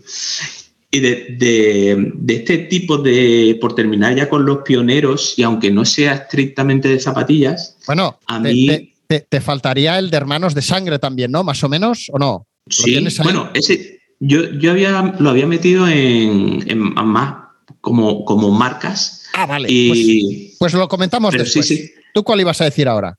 [0.91, 5.71] Y de, de- de este tipo de, por terminar ya con los pioneros, y aunque
[5.71, 10.17] no sea estrictamente de zapatillas, Bueno, A te, mí- te- te- te faltaría el de
[10.17, 11.43] hermanos de sangre también, ¿no?
[11.43, 12.45] Más o menos, ¿o no?
[12.65, 17.35] ¿Lo Sí, bueno, ese yo, yo había, lo había metido en, en más
[17.81, 19.25] como, como marcas.
[19.33, 19.67] Ah, vale.
[19.71, 21.65] y, Pues, pues lo comentamos después.
[21.67, 21.91] sí, sí.
[22.13, 23.15] ¿Tú cuál ibas a decir ahora?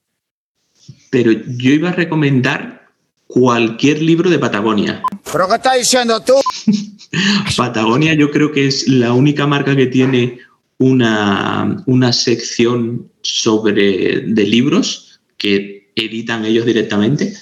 [1.14, 2.88] Pero yo iba a recomendar
[3.28, 5.00] cualquier libro de Patagonia.
[5.32, 6.34] ¿Pero qué estás diciendo tú?
[7.56, 10.38] Patagonia yo creo que es la única marca que tiene
[10.78, 17.32] una, una sección sobre de libros que editan ellos directamente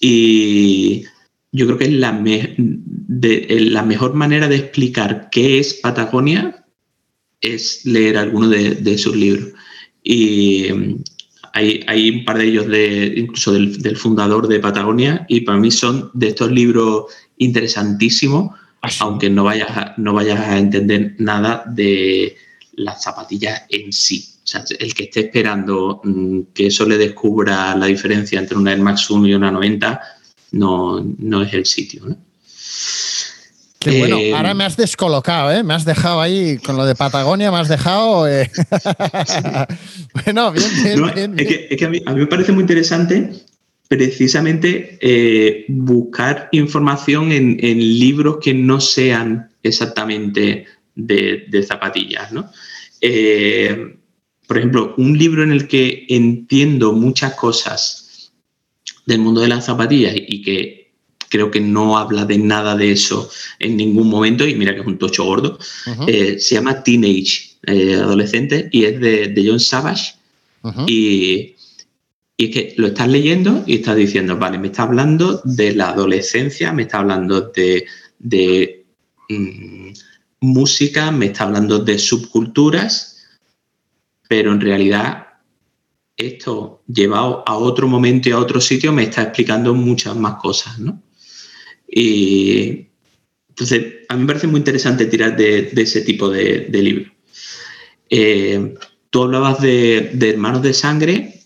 [0.00, 1.04] y
[1.52, 5.74] yo creo que es la, me- de- eh, la mejor manera de explicar qué es
[5.74, 6.64] Patagonia
[7.42, 9.50] es leer alguno de, de sus libros.
[10.02, 10.68] Y
[11.52, 15.58] hay, hay un par de ellos, de, incluso del, del fundador de Patagonia, y para
[15.58, 17.06] mí son de estos libros
[17.38, 18.54] interesantísimos,
[19.00, 22.36] aunque no vayas, a, no vayas a entender nada de
[22.74, 24.26] las zapatillas en sí.
[24.42, 28.72] O sea, el que esté esperando mm, que eso le descubra la diferencia entre una
[28.72, 30.00] Air Max 1 y una 90
[30.52, 32.06] no, no es el sitio.
[32.06, 32.16] ¿no?
[33.80, 35.62] Qué bueno, Eh, ahora me has descolocado, ¿eh?
[35.62, 38.28] Me has dejado ahí con lo de Patagonia, me has dejado.
[38.28, 38.50] eh.
[40.24, 41.34] bueno, bien, bien, No, bien.
[41.38, 43.30] es que, es que a, mí, a mí me parece muy interesante
[43.88, 52.50] precisamente eh, buscar información en, en libros que no sean exactamente de, de zapatillas, ¿no?
[53.00, 53.96] Eh,
[54.46, 58.30] por ejemplo, un libro en el que entiendo muchas cosas
[59.06, 60.79] del mundo de las zapatillas y que
[61.30, 64.86] creo que no habla de nada de eso en ningún momento, y mira que es
[64.86, 65.58] un tocho gordo,
[66.06, 70.14] eh, se llama Teenage, eh, adolescente, y es de, de John Savage.
[70.86, 71.54] y,
[72.36, 75.90] y es que lo estás leyendo y estás diciendo, vale, me está hablando de la
[75.90, 77.86] adolescencia, me está hablando de,
[78.18, 78.84] de
[79.28, 79.90] mm,
[80.40, 83.26] música, me está hablando de subculturas,
[84.28, 85.26] pero en realidad
[86.16, 90.78] esto llevado a otro momento y a otro sitio me está explicando muchas más cosas,
[90.78, 91.00] ¿no?
[91.90, 92.86] Y
[93.48, 97.12] entonces, a mí me parece muy interesante tirar de, de ese tipo de, de libros.
[98.08, 98.74] Eh,
[99.10, 101.40] tú hablabas de, de, Hermanos de Sangre,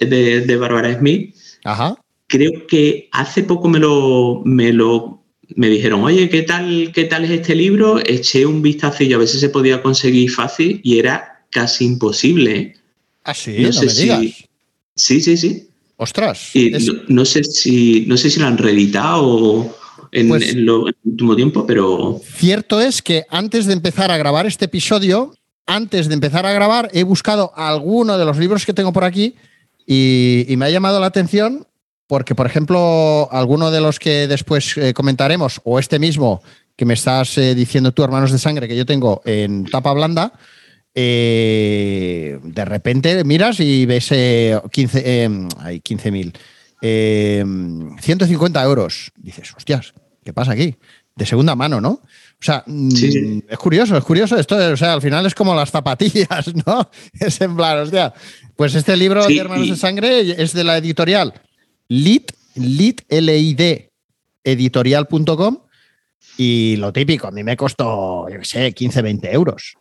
[0.00, 1.34] de, de Barbara Smith.
[1.64, 1.96] Ajá.
[2.26, 5.18] Creo que hace poco me lo, me lo
[5.56, 7.98] me dijeron, oye, ¿qué tal, ¿qué tal es este libro?
[8.04, 12.56] Eché un vistacillo a ver si se podía conseguir fácil y era casi imposible.
[12.56, 12.74] ¿eh?
[13.24, 14.02] Ah, sí, no, sé si.
[14.02, 14.20] Digas.
[14.94, 15.68] Sí, sí, sí.
[15.96, 16.54] Ostras.
[16.54, 16.86] Y es...
[16.86, 19.74] no, no, sé si, no sé si lo han reeditado
[20.12, 22.20] en, pues, en, lo, en el último tiempo, pero.
[22.36, 25.34] Cierto es que antes de empezar a grabar este episodio,
[25.66, 29.34] antes de empezar a grabar, he buscado alguno de los libros que tengo por aquí
[29.86, 31.66] y, y me ha llamado la atención
[32.08, 36.42] porque, por ejemplo, alguno de los que después eh, comentaremos, o este mismo
[36.74, 40.32] que me estás eh, diciendo tú, hermanos de sangre, que yo tengo en tapa blanda,
[40.94, 46.32] eh, de repente miras y ves 15 hay 15.000,
[46.80, 49.12] 150 euros.
[49.16, 50.76] Dices, hostias, ¿qué pasa aquí?
[51.16, 51.90] De segunda mano, ¿no?
[51.90, 53.42] O sea, sí.
[53.48, 54.56] es curioso, es curioso esto.
[54.56, 56.88] O sea, al final es como las zapatillas, ¿no?
[57.18, 58.14] Es en plan, hostia.
[58.54, 61.34] Pues este libro sí, de Hermanos de Sangre es de la editorial
[61.88, 63.90] Lit, lit, L-I-D,
[64.44, 65.58] editorial.com.
[66.36, 69.74] Y lo típico, a mí me costó, yo qué sé, 15, 20 euros.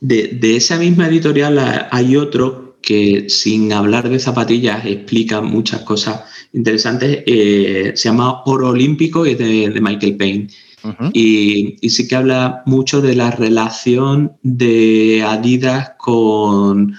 [0.00, 6.22] De, de, esa misma editorial hay otro que sin hablar de zapatillas explica muchas cosas
[6.52, 7.22] interesantes.
[7.26, 10.48] Eh, se llama Oro Olímpico y es de, de Michael Payne.
[10.84, 11.10] Uh -huh.
[11.14, 16.96] y, y, sí que habla mucho de la relación de Adidas con,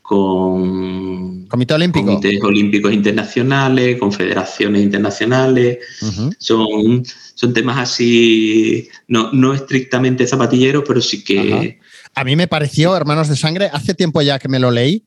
[0.00, 2.06] con Comité Olímpico.
[2.06, 5.78] comités olímpicos internacionales, confederaciones internacionales.
[6.00, 6.36] Uh -huh.
[6.38, 11.78] son, son temas así, no, no estrictamente zapatilleros, pero sí que...
[12.14, 15.04] A mí me pareció, Hermanos de Sangre, hace tiempo ya que me lo leí,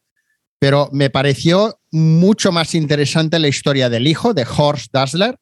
[0.60, 5.38] pero me pareció mucho más interesante la historia del hijo, de Horst Dassler,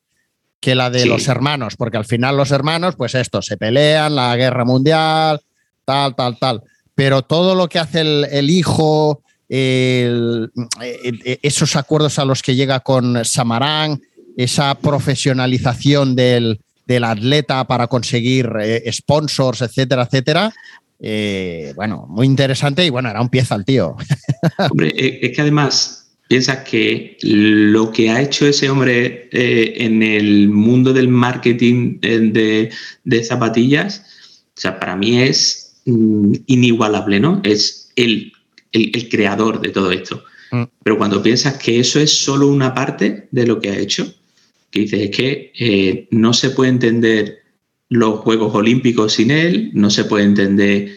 [0.60, 1.08] que la de sí.
[1.08, 5.42] los hermanos, porque al final los hermanos, pues esto, se pelean, la guerra mundial,
[5.86, 6.64] tal, tal, tal.
[6.96, 10.52] Pero todo lo que hace el, el hijo, el,
[10.82, 14.02] el, esos acuerdos a los que llega con Samarán,
[14.36, 20.54] esa profesionalización del, del atleta para conseguir eh, sponsors, etcétera, etcétera.
[21.00, 23.96] Eh, bueno, muy interesante y bueno, era un pieza el tío.
[24.72, 30.50] Hombre, es que además piensas que lo que ha hecho ese hombre eh, en el
[30.50, 32.70] mundo del marketing eh, de,
[33.04, 34.04] de, zapatillas,
[34.56, 37.42] o sea, para mí es mm, inigualable, ¿no?
[37.44, 38.34] Es el,
[38.72, 40.24] el, el, creador de todo esto.
[40.52, 40.64] Mm.
[40.84, 44.14] Pero cuando piensas que eso es solo una parte de lo que ha hecho,
[44.72, 47.44] que dices, es que eh, no se puede entender
[47.90, 50.96] los Juegos Olímpicos sin él, no se puede entender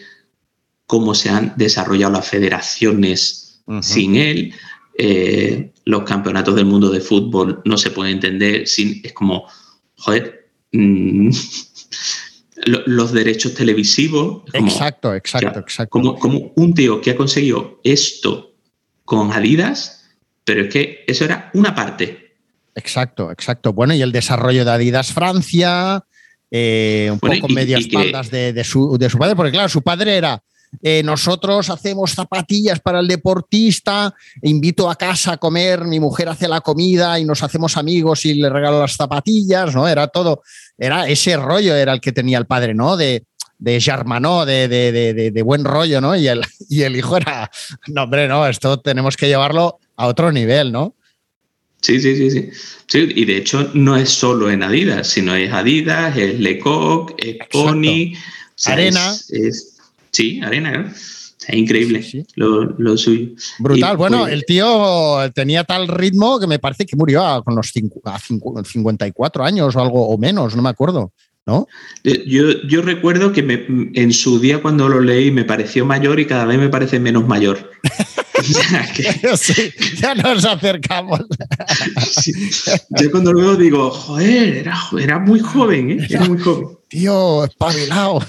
[0.85, 3.81] cómo se han desarrollado las federaciones uh -huh.
[3.81, 4.53] sin él,
[4.97, 9.01] eh, los campeonatos del mundo de fútbol no se puede entender sin.
[9.03, 9.47] Es como,
[9.95, 11.29] joder, mmm,
[12.85, 14.43] los derechos televisivos.
[14.51, 15.89] Como, exacto, exacto, ya, exacto.
[15.89, 18.53] Como, como un tío que ha conseguido esto
[19.05, 20.09] con Adidas,
[20.43, 22.35] pero es que eso era una parte.
[22.75, 23.73] Exacto, exacto.
[23.73, 26.05] Bueno, y el desarrollo de Adidas Francia,
[26.51, 28.35] eh, un bueno, poco y, medias espaldas que...
[28.35, 30.43] de, de, su, de, su, padre, porque claro, su padre era,
[30.81, 36.47] eh, nosotros hacemos zapatillas para el deportista, invito a casa a comer, mi mujer hace
[36.47, 39.87] la comida y nos hacemos amigos y le regalo las zapatillas, ¿no?
[39.87, 40.43] Era todo,
[40.77, 42.95] era ese rollo era el que tenía el padre, ¿no?
[42.95, 43.25] De,
[43.57, 46.15] de, de, de, de, buen rollo, ¿no?
[46.15, 47.51] Y el, y el hijo era,
[47.87, 50.95] no, hombre, no, esto tenemos que llevarlo a otro nivel, ¿no?
[51.81, 52.49] Sí, sí, sí, sí,
[52.87, 53.11] sí.
[53.15, 58.13] Y de hecho no es solo en Adidas, sino es Adidas, es Lecoq, es Pony.
[58.13, 59.11] O sea, Arena.
[59.11, 59.77] Es, es,
[60.11, 60.91] sí, Arena, ¿no?
[61.47, 62.25] Es increíble sí, sí.
[62.35, 63.29] Lo, lo, suyo.
[63.57, 63.93] Brutal.
[63.93, 67.55] Y, bueno, pues, el tío tenía tal ritmo que me parece que murió a, con
[67.55, 71.11] los cinco, a 54 años o algo o menos, no me acuerdo.
[71.43, 71.67] ¿No?
[72.03, 73.65] Yo, yo recuerdo que me,
[73.99, 77.27] en su día cuando lo leí me pareció mayor y cada vez me parece menos
[77.27, 77.71] mayor.
[79.37, 81.21] sí, ya nos acercamos.
[82.21, 82.33] Sí.
[82.89, 86.07] Yo cuando lo veo digo, joder, era, era muy joven, ¿eh?
[86.09, 86.77] era muy joven.
[86.87, 88.19] Tío, espabilado.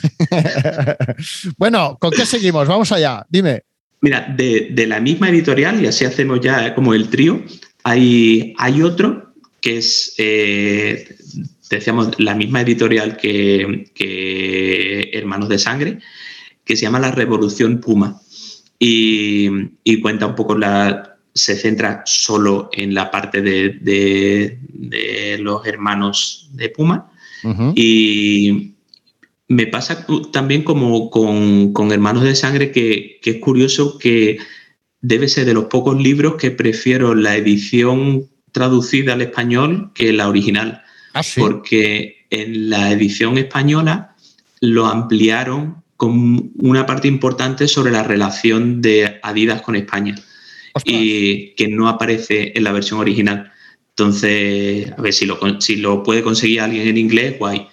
[1.58, 2.68] bueno, ¿con qué seguimos?
[2.68, 3.62] Vamos allá, dime.
[4.00, 7.42] Mira, de, de, la misma editorial, y así hacemos ya como el trío,
[7.84, 11.16] hay, hay otro que es, eh,
[11.70, 15.98] decíamos, la misma editorial que, que, Hermanos de Sangre,
[16.64, 18.20] que se llama La Revolución Puma.
[18.84, 19.48] Y,
[19.84, 25.64] y cuenta un poco la, se centra solo en la parte de, de, de los
[25.66, 27.12] hermanos de Puma.
[27.44, 27.72] Uh -huh.
[27.76, 28.72] Y
[29.46, 34.38] me pasa también como con, con Hermanos de Sangre que, que, es curioso que
[35.00, 40.28] debe ser de los pocos libros que prefiero la edición traducida al español que la
[40.28, 40.82] original.
[41.12, 41.40] ¿Ah, sí?
[41.40, 44.16] Porque en la edición española
[44.60, 50.14] lo ampliaron con una parte importante sobre la relación de Adidas con España
[50.74, 50.96] Ostras.
[50.96, 53.52] y que no aparece en la versión original.
[53.90, 57.68] Entonces, a ver si lo, si lo puede conseguir alguien en inglés, guay.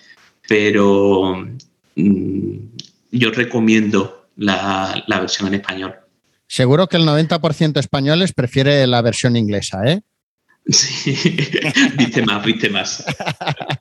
[0.48, 1.48] Pero
[1.96, 2.58] mmm,
[3.12, 5.96] yo recomiendo la, la, versión en español.
[6.48, 10.02] Seguro que el 90% españoles prefiere la versión inglesa, ¿eh?
[10.72, 11.16] Sí,
[11.98, 13.04] viste más, viste más.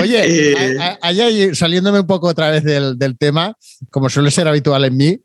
[0.00, 3.56] Oye, eh, saliéndome un poco otra vez del, del, tema,
[3.90, 5.20] como suele ser habitual en mí,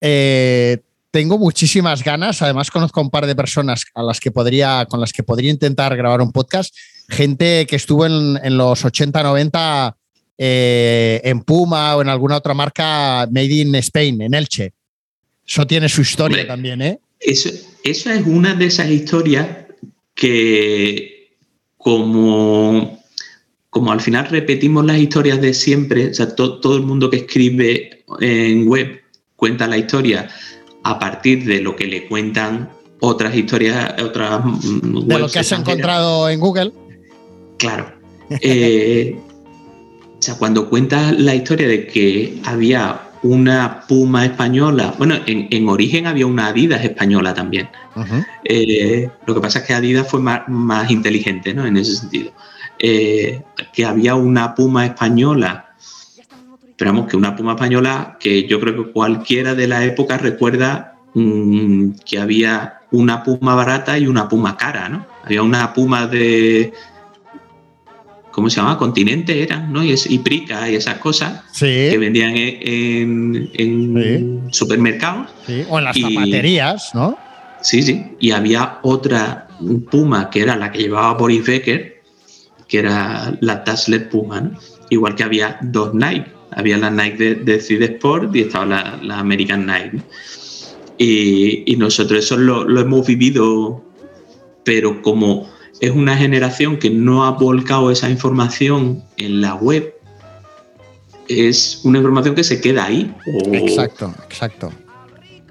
[0.00, 0.78] eh,
[1.10, 2.42] tengo muchísimas ganas.
[2.42, 5.50] Además, conozco a un par de personas a las que podría, con las que podría
[5.50, 6.74] intentar grabar un podcast.
[7.08, 9.96] Gente que estuvo en, en los 80, 90
[10.36, 14.72] eh, en Puma o en alguna otra marca made in Spain, en Elche.
[15.46, 16.98] Eso tiene su historia Hombre, también, ¿eh?
[17.20, 17.50] Eso,
[17.84, 19.46] eso es una de esas historias
[20.14, 21.28] que
[21.76, 23.03] como,
[23.74, 27.16] como al final repetimos las historias de siempre, o sea, to, todo el mundo que
[27.16, 29.02] escribe en web
[29.34, 30.28] cuenta la historia
[30.84, 32.70] a partir de lo que le cuentan
[33.00, 36.72] otras historias, otras de lo que has encontrado en Google.
[37.58, 37.92] Claro.
[38.30, 39.18] Eh,
[40.18, 45.68] o sea, cuando cuentas la historia de que había una Puma española, bueno, en, en
[45.68, 47.68] origen había una Adidas española también.
[47.96, 48.26] Uh -huh.
[48.44, 51.66] eh, lo que pasa es que Adidas fue más, más inteligente, ¿no?
[51.66, 52.30] En ese sentido.
[52.78, 55.74] Eh, que había una Puma española,
[56.68, 61.92] esperamos que una Puma española que yo creo que cualquiera de la época recuerda mmm,
[62.04, 65.06] que había una Puma barata y una Puma cara, ¿no?
[65.24, 66.72] Había una Puma de
[68.34, 68.76] ¿cómo se llama?
[68.76, 69.84] Continente eran, ¿no?
[69.84, 71.66] Y, es, y Prica y esas cosas sí.
[71.66, 74.58] que vendían en, en sí.
[74.58, 75.28] supermercados.
[75.46, 75.64] Sí.
[75.68, 77.16] O en las y, zapaterías, ¿no?
[77.62, 78.04] Sí, sí.
[78.18, 79.46] Y había otra
[79.90, 81.93] Puma que era la que llevaba Boris Becker,
[82.74, 84.58] que era la Dazzler Puma, ¿no?
[84.90, 86.26] Igual que había dos Nike.
[86.50, 89.90] Había la Nike de, de Cid Sport y estaba la, la American Nike.
[89.92, 90.02] ¿no?
[90.98, 93.80] Y, y, nosotros eso lo, lo hemos vivido,
[94.64, 95.48] pero como
[95.80, 99.94] es una generación que no ha volcado esa información en la web,
[101.28, 103.14] es una información que se queda ahí.
[103.24, 104.72] O, exacto, exacto.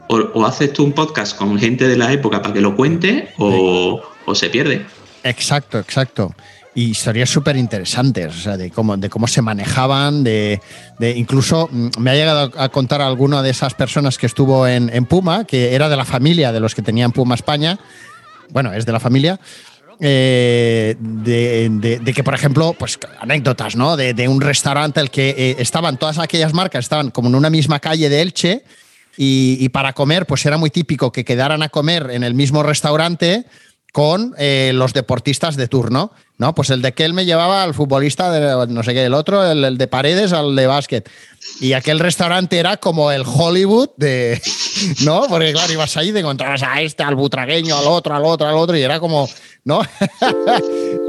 [0.09, 3.29] O, o, haces tú un podcast con gente de la época para que lo cuente
[3.37, 4.07] o, sí.
[4.25, 4.85] o se pierde.
[5.23, 6.35] Exacto, exacto.
[6.75, 10.59] Historias súper interesantes, de cómo, se manejaban, de,
[11.15, 15.45] incluso mm, me ha llegado a contar alguna de esas personas que estuvo en, Puma,
[15.45, 17.77] que era de la familia de los que tenían Puma España,
[18.49, 19.39] bueno, es de la familia,
[19.99, 23.95] eh, de, que, por ejemplo, pues anécdotas, ¿no?
[23.95, 27.79] De un restaurante al que eh, estaban todas aquellas marcas, estaban como en una misma
[27.79, 28.63] calle de Elche
[29.15, 32.63] y, y, para comer, pues era muy típico que quedaran a comer en el mismo
[32.63, 33.45] restaurante
[33.93, 36.55] con eh, los deportistas de turno, ¿no?
[36.55, 39.77] Pues el de Kel me llevaba al futbolista de no sé qué, el otro, el,
[39.77, 41.07] de Paredes, al de básquet.
[41.61, 44.41] Y aquel restaurante era como el Hollywood de,
[45.05, 45.27] ¿no?
[45.29, 48.47] Porque claro, ibas ahí y te encontrabas a este, al butragueño, al otro, al otro,
[48.47, 49.29] al otro, y era como,
[49.63, 49.83] ¿no?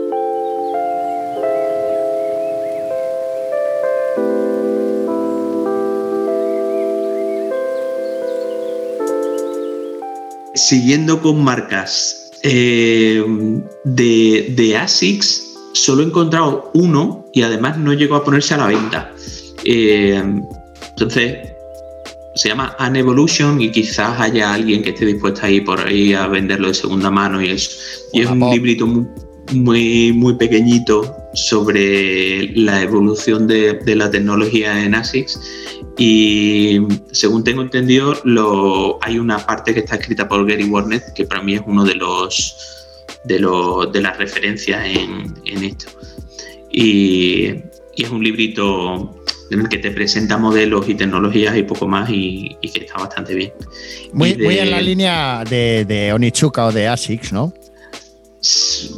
[10.54, 13.24] Siguiendo con marcas, eh,
[13.84, 18.66] de, de, ASICS solo he encontrado uno y además no llegó a ponerse a la
[18.66, 19.12] venta.
[19.64, 20.22] Eh,
[20.90, 21.38] entonces,
[22.34, 26.12] se llama An Evolution y quizás haya alguien que esté dispuesto a ir por ahí
[26.12, 29.06] a venderlo de segunda mano y es, y es un librito muy,
[29.54, 35.40] muy, muy, pequeñito sobre la evolución de, de, la tecnología en ASICS
[35.98, 36.80] y
[37.12, 41.42] según tengo entendido lo, hay una parte que está escrita por Gary Warner que para
[41.42, 42.56] mí es uno de los
[43.24, 45.86] de, los, de las referencias en, en esto
[46.70, 47.46] y,
[47.96, 49.14] y es un librito
[49.50, 52.98] en el que te presenta modelos y tecnologías y poco más y, y que está
[52.98, 53.52] bastante bien.
[54.12, 57.52] Muy, de, muy en la línea de, de, Onichuka o de ASICS, ¿no?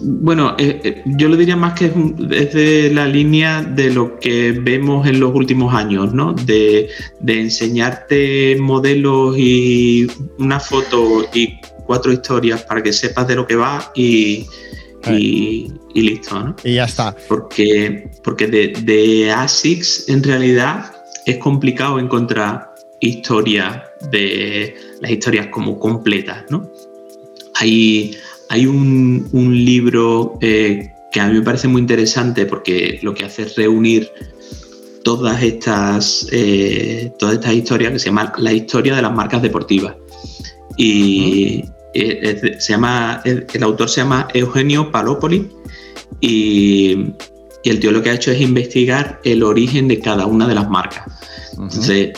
[0.03, 3.90] Bueno, eh, eh, yo lo diría más que es, un- es de la línea de
[3.92, 6.32] lo que vemos en los últimos años, ¿no?
[6.32, 6.88] De,
[7.20, 10.07] de enseñarte modelos y
[10.38, 14.47] una foto y cuatro historias para que sepas de lo que va y,
[15.11, 16.57] y, y listo, ¿no?
[16.64, 17.14] Y ya está.
[17.28, 20.92] Porque, porque de, de ASICS en realidad
[21.24, 26.68] es complicado encontrar historias de las historias como completas, ¿no?
[27.59, 28.16] Hay,
[28.49, 33.24] hay un, un libro eh, que a mí me parece muy interesante porque lo que
[33.24, 34.11] hace es reunir
[35.03, 39.94] todas estas, eh, todas estas historias que se llama La historia de las marcas deportivas.
[40.76, 45.49] Y eh, es se llama, el, el autor se llama Eugenio Palopoli
[46.20, 47.12] y,
[47.62, 50.55] y el tío lo que ha hecho es investigar el origen de cada una de
[50.55, 51.05] las marcas.
[51.53, 52.12] Entonces,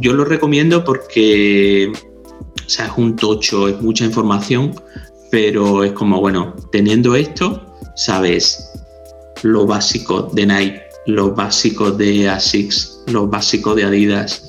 [0.00, 1.92] yo lo recomiendo porque
[2.68, 4.74] o sea, es un tocho, es mucha información,
[5.30, 7.64] pero es como, bueno, teniendo esto,
[7.94, 8.70] sabes
[9.42, 14.44] lo básico de Nike, lo básico de ASICS, lo básico de Adidas.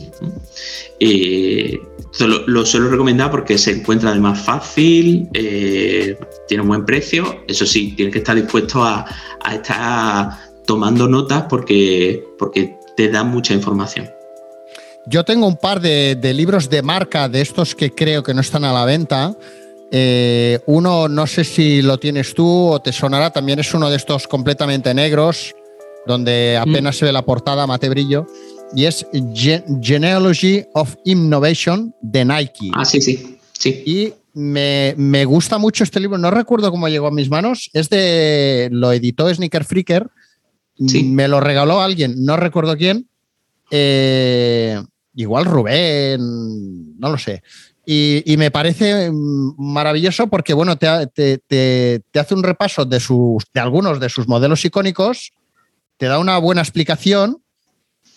[0.99, 1.79] Eh,
[2.19, 6.17] lo, lo suelo recomendar porque se encuentra de más fácil, eh,
[6.47, 7.43] tiene un buen precio.
[7.47, 9.05] Eso sí, tienes que estar dispuesto a,
[9.53, 14.09] estar tomando notas porque, porque te da mucha información.
[15.05, 18.63] Yo tengo un par de libros de marca de estos que creo que no están
[18.65, 19.35] a la venta.
[19.91, 23.95] Eh, uno, no sé si lo tienes tú o te sonará, también es uno de
[23.97, 25.53] estos completamente negros,
[26.05, 28.27] donde apenas se ve la portada, mate brillo,
[28.75, 32.71] y es Ge- Genealogy of Innovation de Nike.
[32.75, 33.83] Ah, sí, sí, sí.
[33.85, 37.89] Y me, me gusta mucho este libro, no recuerdo cómo llegó a mis manos, es
[37.89, 40.07] de, lo editó Sneaker Freaker,
[40.87, 41.03] Sí.
[41.03, 43.09] me lo regaló alguien, no recuerdo quién,
[43.69, 44.81] eh,
[45.15, 47.43] igual Rubén, no lo sé.
[47.91, 53.59] Y, me parece mm, maravilloso porque, bueno, te, te- hace un repaso de, sus, de
[53.59, 55.31] algunos de sus modelos icónicos,
[55.97, 57.41] te da una buena explicación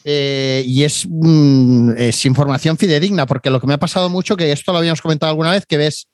[0.04, 4.52] eh, y es, mm, es información fidedigna, porque lo que me ha pasado mucho, que
[4.52, 6.06] esto lo habíamos comentado alguna vez, que ves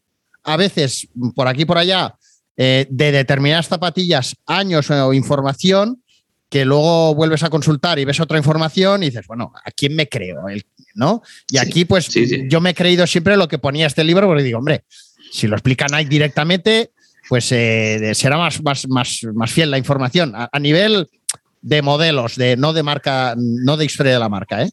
[0.45, 2.15] a veces por aquí por allá
[2.57, 6.01] eh, de determinadas zapatillas años o información
[6.49, 10.09] que luego vuelves a consultar y ves otra información y dices, bueno, ¿a quién me
[10.09, 10.49] creo?
[10.49, 10.65] El-
[10.99, 11.23] ¿No?
[11.49, 12.43] Y Sí, aquí, pues, sí, sí.
[12.49, 14.83] yo me he creído siempre lo que ponía este libro, porque digo, hombre,
[15.31, 16.91] si lo explica Nike directamente,
[17.29, 20.35] pues eh, será más, más, más, más fiel la información.
[20.35, 21.07] A, a nivel
[21.63, 24.71] de modelos, de no de marca, no de historia de la marca, ¿eh?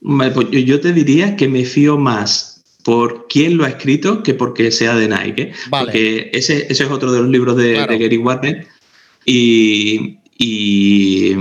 [0.00, 4.34] Vale, pues yo, te diría que me fío más por quién lo ha escrito que
[4.34, 5.42] porque sea de Nike.
[5.42, 5.52] ¿eh?
[5.70, 5.86] Vale.
[5.86, 7.92] Porque ese, ese es otro de los libros de, Claro.
[7.92, 8.66] de Gary Warner
[9.24, 11.34] y, y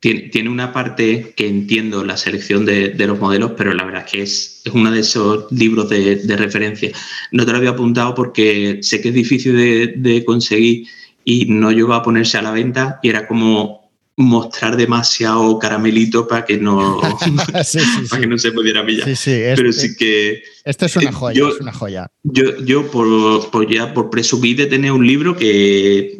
[0.00, 4.04] tiene, tiene una parte que entiendo la selección de, de los modelos, pero la verdad
[4.06, 6.90] es que es, es uno de esos libros de, de referencia.
[7.32, 10.86] No te lo había apuntado porque sé que es difícil de, de conseguir
[11.24, 13.78] y no llegó a ponerse a la venta y era como
[14.16, 16.98] mostrar demasiado caramelito para que no,
[17.64, 18.08] Sí, sí, sí.
[18.08, 19.06] para que no se pudiera pillar.
[19.08, 22.10] Sí, sí, es- Pero sí que Esto es una Eh, joya, yo- es una joya.
[22.22, 26.16] yo, yo por, por ya por presumir de tener un libro que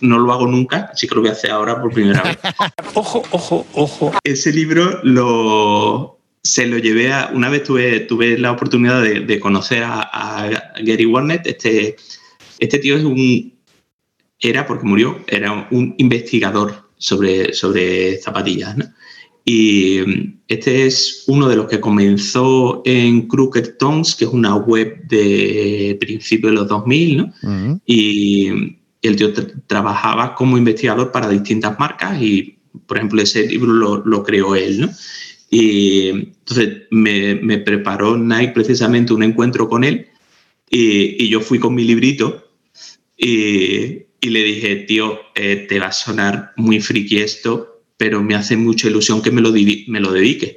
[0.00, 2.38] no lo hago nunca, así que lo voy a hacer ahora por primera vez.
[2.94, 4.12] Ojo, ojo, ojo.
[4.24, 7.30] Ese libro lo se lo llevé a.
[7.32, 10.50] Una vez tuve, tuve la oportunidad de, de conocer a, a
[10.82, 11.46] Gary Warnett.
[11.46, 11.96] Este,
[12.58, 13.52] este tío es un.
[14.38, 18.76] Era, porque murió, era un investigador sobre, sobre zapatillas.
[18.76, 18.86] ¿no?
[19.44, 20.00] Y
[20.48, 25.96] este es uno de los que comenzó en Crooked Tongues, que es una web de
[26.00, 27.80] principios de los 2000, ¿no?
[27.86, 28.78] Y
[29.08, 34.04] el tío tra- trabajaba como investigador para distintas marcas y, por ejemplo, ese libro lo,
[34.04, 34.90] lo creó él, ¿no?
[35.50, 40.06] Y entonces me, me preparó Nike precisamente un encuentro con él
[40.70, 42.48] y, y yo fui con mi librito
[43.18, 48.34] y, y le dije, tío, eh, te va a sonar muy friki esto, pero me
[48.34, 50.56] hace mucha ilusión que me lo, me lo dedique.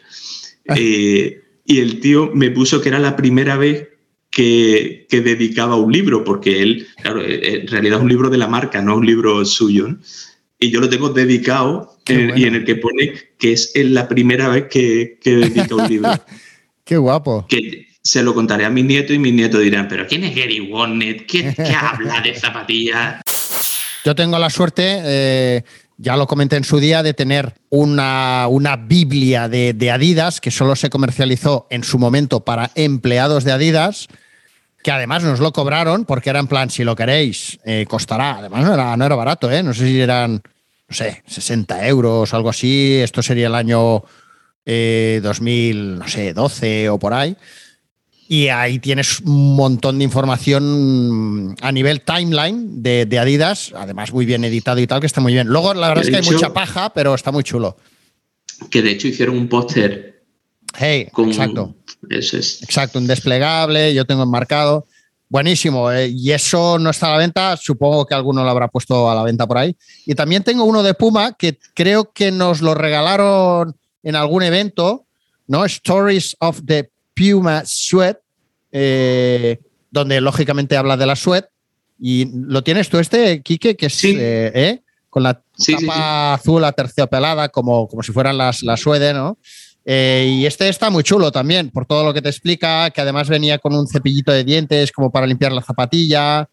[0.73, 3.89] Eh, y el tío me puso que era la primera vez
[4.35, 8.37] que, que dedicaba un libro, porque él, claro, eh, en realidad es un libro de
[8.37, 9.87] la marca, no un libro suyo.
[9.87, 9.97] ¿no?
[10.59, 12.47] Y yo lo tengo dedicado Qué eh, y bueno.
[12.47, 16.11] en el que pone que es en la primera vez que, que dedica un libro.
[16.83, 17.47] Qué guapo.
[17.47, 20.59] que se lo contaré a mis nietos y mis nietos dirán, pero ¿quién es Gary
[20.59, 21.25] Warnett?
[21.27, 23.21] ¿Quién qué habla de zapatillas?
[24.03, 25.63] Yo tengo la suerte, eh,
[25.97, 30.51] ya lo comenté en su día, de tener una, una Biblia de, de Adidas que
[30.51, 34.09] solo se comercializó en su momento para empleados de Adidas,
[34.85, 38.37] que además nos lo cobraron porque era en plan, si lo queréis, eh, costará.
[38.37, 39.63] Además no era, no era barato, ¿eh?
[39.63, 42.99] no sé si eran, no sé, 60 euros o algo así.
[43.01, 44.03] Esto sería el año
[44.63, 47.35] eh, 2012 o por ahí.
[48.27, 54.27] Y ahí tienes un montón de información a nivel timeline de, de Adidas, además muy
[54.27, 55.47] bien editado y tal, que está muy bien.
[55.47, 57.75] Luego, la verdad es que hay mucha paja, pero está muy chulo.
[58.69, 60.14] Que de hecho hicieron un póster
[60.77, 61.29] Hey, con.
[61.29, 61.75] exacto.
[62.09, 62.61] Eso es.
[62.63, 64.85] Exacto, un desplegable, yo tengo enmarcado.
[65.27, 65.91] Buenísimo.
[65.91, 67.57] eh, y eso no está a la venta.
[67.57, 69.75] Supongo que alguno lo habrá puesto a la venta por ahí.
[70.05, 75.05] Y también tengo uno de Puma que creo que nos lo regalaron en algún evento,
[75.47, 75.65] ¿no?
[75.65, 78.17] Stories of the Puma Sweat,
[78.71, 79.59] eh,
[79.89, 81.45] donde lógicamente habla de la sweat.
[81.99, 84.15] Y lo tienes tú este, Quique, que es Sí.
[84.19, 89.13] eh, con la Sí, sí, tapa azul aterciopelada, como, como si fueran las, las suede,
[89.13, 89.37] ¿no?
[89.85, 93.29] Eh, y este está muy chulo también, por todo lo que te explica, que además
[93.29, 96.49] venía con un cepillito de dientes como para limpiar la zapatilla.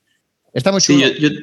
[0.53, 1.09] Está muy Sí, chulo.
[1.19, 1.41] yo, yo-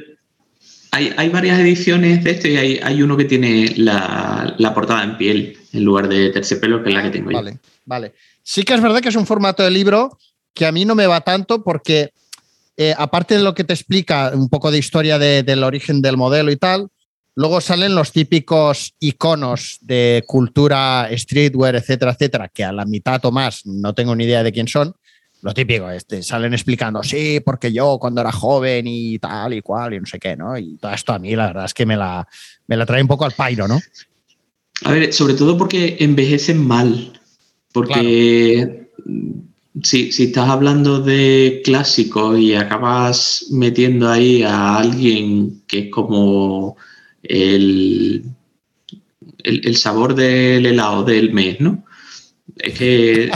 [0.92, 5.04] hay, hay varias ediciones de esto y hay, hay uno que tiene la, la portada
[5.04, 7.38] en piel en lugar de terciopelo, que es la que tengo yo.
[7.38, 8.14] Vale, vale.
[8.44, 10.18] Sí que es verdad que es un formato de libro
[10.54, 12.10] que a mí no me va tanto porque,
[12.76, 16.18] eh, aparte de lo que te explica un poco de historia de- del origen del
[16.18, 16.88] modelo y tal,
[17.40, 23.32] luego salen los típicos iconos de cultura, streetwear, etcétera, etcétera, que a la mitad o
[23.32, 24.94] más no tengo ni idea de quién son.
[25.42, 29.94] Lo típico, este, salen explicando, sí, porque yo cuando era joven y tal y cual
[29.94, 30.58] y no sé qué, ¿no?
[30.58, 32.28] Y todo esto a mí la verdad es que me la,
[32.68, 33.80] me la trae un poco al pairo, ¿no?
[34.84, 37.22] A ver, sobre todo porque envejecen mal.
[37.72, 38.90] Porque
[39.82, 46.76] si, si estás hablando de clásicos y acabas metiendo ahí a alguien que es como
[47.24, 48.24] el,
[49.44, 51.86] el, el sabor del helado del mes, ¿no?
[52.58, 53.32] Es que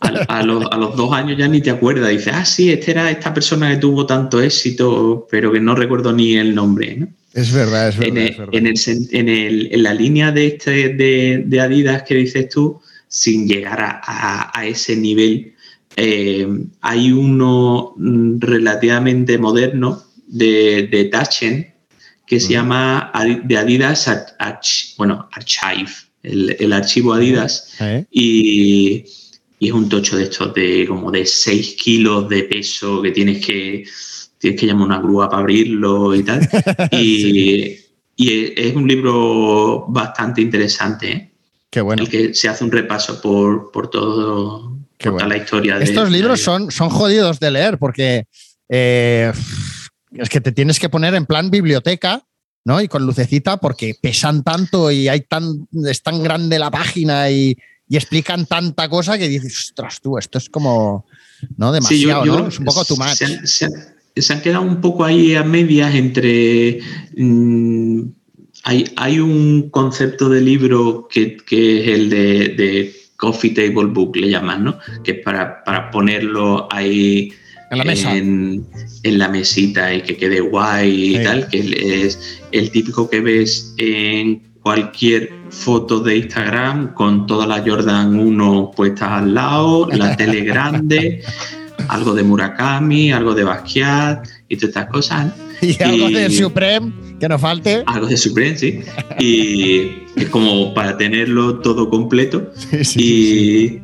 [0.00, 2.10] a, a los, a los dos años ya ni te acuerdas.
[2.10, 6.12] Dices, ah, sí, este era esta persona que tuvo tanto éxito, pero que no recuerdo
[6.12, 7.08] ni el nombre, ¿no?
[7.32, 8.74] Es verdad, es en, el- en el
[9.12, 13.80] en el- en la línea de, este, de, de Adidas que dices tú, sin llegar
[13.80, 15.54] a, a- a ese nivel,
[15.96, 16.46] eh,
[16.80, 21.72] hay uno mm, relativamente moderno de, de Taschen
[22.30, 23.10] que se llama
[23.44, 25.90] de Adidas Arch- bueno, Archive,
[26.22, 28.04] el, el archivo Adidas, ¿Eh?
[28.10, 29.04] y,
[29.58, 33.44] y es un tocho de estos de como de 6 kilos de peso que tienes
[33.44, 33.84] que
[34.38, 36.48] tienes que llamar una grúa para abrirlo y tal.
[36.92, 37.76] Y,
[38.16, 41.30] y es- un libro bastante interesante, ¿eh?
[41.68, 42.02] Qué bueno.
[42.02, 46.10] el que se hace un repaso por, por todo toda la historia de Estos de
[46.16, 46.62] libros Adidas.
[46.62, 48.24] son, son jodidos de leer porque
[48.68, 49.32] eh,
[50.12, 52.24] es que te tienes que poner en plan biblioteca,
[52.64, 52.80] ¿no?
[52.80, 57.56] Y con lucecita porque pesan tanto y hay tan, es tan grande la página y,
[57.88, 61.06] y explican tanta cosa que dices, ostras, tú, esto es como,
[61.56, 61.72] ¿no?
[61.82, 62.48] Sí, yo- Demasiado, yo ¿no?
[62.48, 63.08] Es un poco too much.
[63.14, 63.72] Se han, se han-
[64.16, 66.80] se han quedado un poco ahí a medias entre.
[67.16, 68.00] mm,
[68.64, 74.16] hay, hay un concepto de libro que, que es el de, de Coffee Table Book,
[74.16, 74.78] le llaman, ¿no?
[75.02, 77.32] Que es para, para ponerlo ahí
[77.70, 78.16] En la mesa.
[78.16, 78.66] en,
[79.04, 81.22] en la mesita y que quede guay y Sí.
[81.24, 87.62] tal, que es el típico que ves en cualquier foto de Instagram con toda la
[87.64, 91.22] Jordan 1 puestas al lado, la tele grande,
[91.88, 95.32] algo de Murakami, algo de Basquiat y todas estas cosas.
[95.62, 96.90] Y algo de Supreme,
[97.20, 97.82] que no falte.
[97.86, 98.80] Algo de Supreme, sí.
[99.18, 102.50] Y es como para tenerlo todo completo.
[102.70, 103.82] Sí, sí, sí,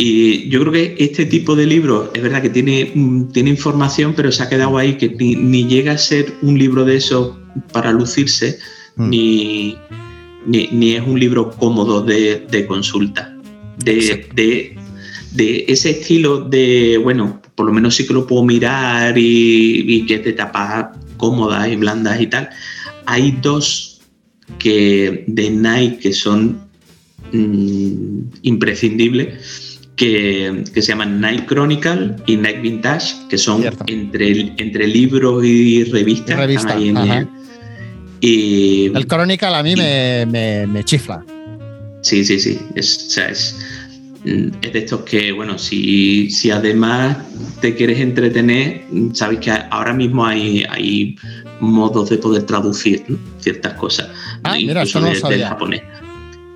[0.00, 4.14] Y, yo creo que este tipo de libros es verdad que tiene, mm, tiene información,
[4.16, 7.36] pero se ha quedado ahí que ni, ni llega a ser un libro de esos
[7.72, 8.58] para lucirse,
[8.96, 9.10] Mm.
[9.10, 9.76] ni,
[10.46, 13.36] ni, ni es un libro cómodo de, de consulta.
[13.78, 14.76] De, de,
[15.32, 20.06] de ese estilo de, bueno, por lo menos sí que lo puedo mirar y, y
[20.06, 22.50] que de tapas cómodas y blandas y tal.
[23.06, 24.02] Hay dos
[24.58, 26.60] que de Nike que son
[27.32, 29.69] mm, imprescindibles
[30.00, 33.84] que, que se llaman Nike Chronicle y Nike Vintage, que son Cierto.
[33.86, 36.30] entre, entre libros y revistas.
[36.30, 37.28] Y revista, ahí en el-
[38.20, 41.22] y El Chronicle a mí me, me- me chifla.
[42.00, 42.58] sí, sí, sí.
[42.74, 43.58] Es, o sea, es,
[44.24, 47.18] mm, es de estos que, bueno, si, si además
[47.60, 51.16] te quieres entretener, sabes que ahora mismo hay, hay
[51.60, 53.18] modos de poder traducir ¿no?
[53.38, 54.08] ciertas cosas.
[54.44, 55.48] Ah, mira, eso no lo de- del sabía.
[55.48, 55.82] japonés.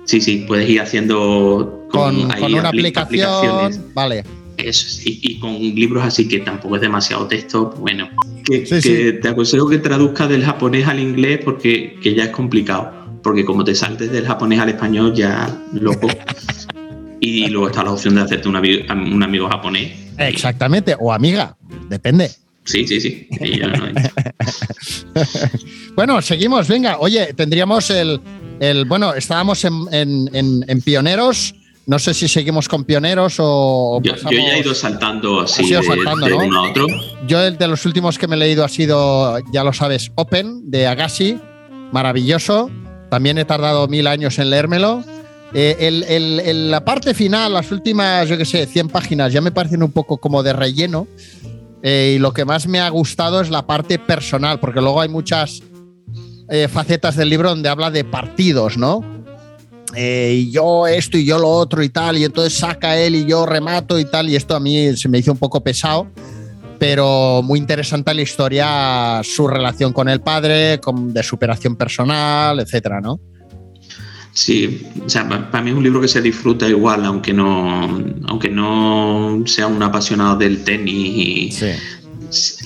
[0.05, 2.97] Sí, sí, puedes ir haciendo Con, una apli- aplicaciones.
[2.97, 3.93] aplicación.
[3.93, 4.23] Vale.
[4.57, 8.07] Eso sí, y con libros así que tampoco es demasiado texto, bueno,
[8.45, 8.81] que, Sí, que
[9.13, 9.19] sí.
[9.21, 12.91] te aconsejo que traduzcas del japonés al inglés porque que ya es complicado,
[13.21, 16.07] porque como te saltes del japonés al español ya loco.
[17.19, 19.91] y luego está la opción de hacerte un, avi- un amigo japonés.
[20.17, 20.95] Exactamente.
[20.99, 21.57] O amiga.
[21.89, 22.29] Depende.
[22.63, 23.27] Sí, sí, sí.
[23.41, 23.67] y ya
[25.95, 26.97] Bueno, seguimos, venga.
[26.99, 28.19] Oye, tendríamos el.
[28.59, 31.55] El bueno, estábamos en, en- en- en pioneros,
[31.87, 33.99] No sé si seguimos con pioneros o.
[34.03, 36.43] Yo, ya he ido saltando así de, saltando, de ¿no?
[36.45, 36.87] uno a otro.
[37.27, 40.71] Yo el de los últimos que me he leído ha sido, ya lo sabes, Open
[40.71, 41.37] de Agassi,
[41.91, 42.71] maravilloso.
[43.11, 45.03] También he tardado mil años en leérmelo.
[45.53, 49.41] Eh, el- el- el- la parte final, las últimas, yo qué sé, 100 páginas, ya
[49.41, 51.05] me parecen un poco como de relleno.
[51.83, 55.09] Eh, y lo que más me ha gustado es la parte personal, porque luego hay
[55.09, 55.61] muchas
[56.49, 59.01] eh, facetas del libro donde habla de partidos, ¿no?
[59.95, 63.25] Eh, y yo esto y yo lo otro y tal, y entonces saca él y
[63.25, 66.07] yo remato y tal, y esto a mí se me hizo un poco pesado,
[66.79, 72.99] pero muy interesante la historia, su relación con el padre, con, de superación personal, etcétera,
[72.99, 73.19] ¿no?
[74.33, 77.81] Sí, o sea, pa- para mí es un libro que se disfruta igual, aunque no,
[78.27, 81.61] aunque no sea un apasionado del tenis.
[81.61, 81.94] y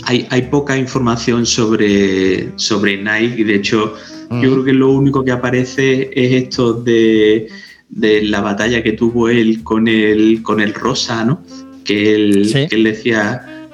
[0.05, 3.93] hay, hay poca información sobre, sobre Nike y de hecho
[4.31, 7.47] yo creo que lo único que aparece es esto de,
[7.89, 11.41] de la batalla que tuvo él con el, con el Rosa, ¿no?
[11.83, 12.67] Que él, Sí.
[12.67, 13.67] que él decía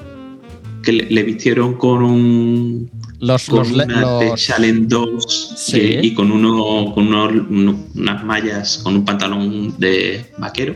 [0.82, 2.89] que le, le vistieron con un
[3.20, 5.98] Los, con los, una los- de Challenge 2 Sí.
[6.02, 10.76] y con, uno, con uno- unas mallas, con un pantalón de vaquero.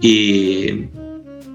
[0.00, 0.84] Y,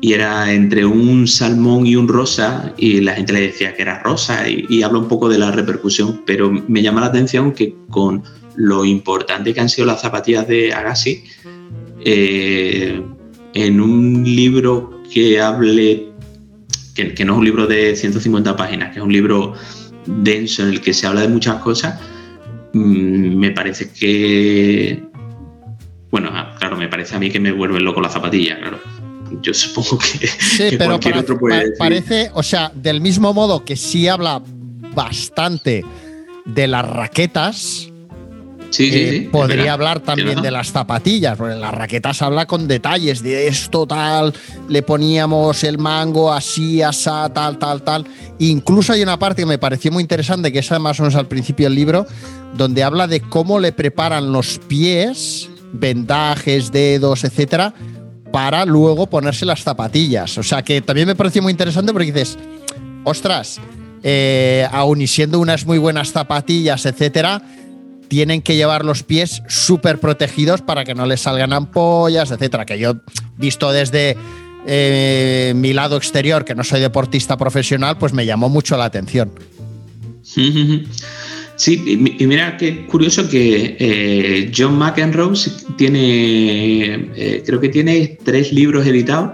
[0.02, 4.00] y era entre un salmón y un rosa, y la gente le decía que era
[4.00, 7.76] rosa, y, y habla un poco de la repercusión, pero me llama la atención que
[7.90, 8.24] con
[8.56, 11.24] lo importante que han sido las zapatillas de Agassi,
[12.04, 13.02] eh,
[13.54, 16.08] en un libro que hable,
[16.96, 19.54] que, no es un libro de 150 páginas, que es un libro
[20.06, 22.00] denso en el que se habla de muchas cosas,
[22.74, 25.04] mm, me parece que.
[26.10, 28.80] Bueno, ah, claro, me parece a mí que me vuelve loco la zapatilla, claro.
[29.42, 31.78] Yo supongo que, Sí, que pero cualquier para- otro puede pa- decir.
[31.78, 34.42] parece, o sea, del mismo modo que sí habla
[34.96, 35.84] bastante
[36.46, 37.88] de las raquetas,
[38.70, 39.74] Sí, sí, eh, sí, podría verdad.
[39.74, 44.34] hablar también de las zapatillas, porque en las raquetas habla con detalles de esto, tal,
[44.70, 48.06] le poníamos el mango así, asá, tal, tal, tal.
[48.40, 51.28] Incluso hay una parte que me pareció muy interesante, que es más o menos al
[51.28, 52.06] principio del libro,
[52.56, 57.74] donde habla de cómo le preparan los pies, vendajes, dedos, etcétera,
[58.32, 60.38] para luego ponerse las zapatillas.
[60.38, 62.38] O sea que también me pareció muy interesante porque dices,
[63.04, 63.60] ostras,
[64.04, 67.42] eh, aun y siendo unas muy buenas zapatillas, etcétera,
[68.08, 72.66] tienen que llevar los pies súper protegidos para que no les salgan ampollas, etcétera.
[72.66, 72.96] Que yo,
[73.38, 74.18] visto desde
[74.66, 79.32] eh, mi lado exterior, que no soy deportista profesional, pues me llamó mucho la atención.
[81.62, 85.36] Sí, y mi- y mira qué curioso que eh, John McEnroe
[85.78, 89.34] tiene, eh, creo que tiene tres libros editados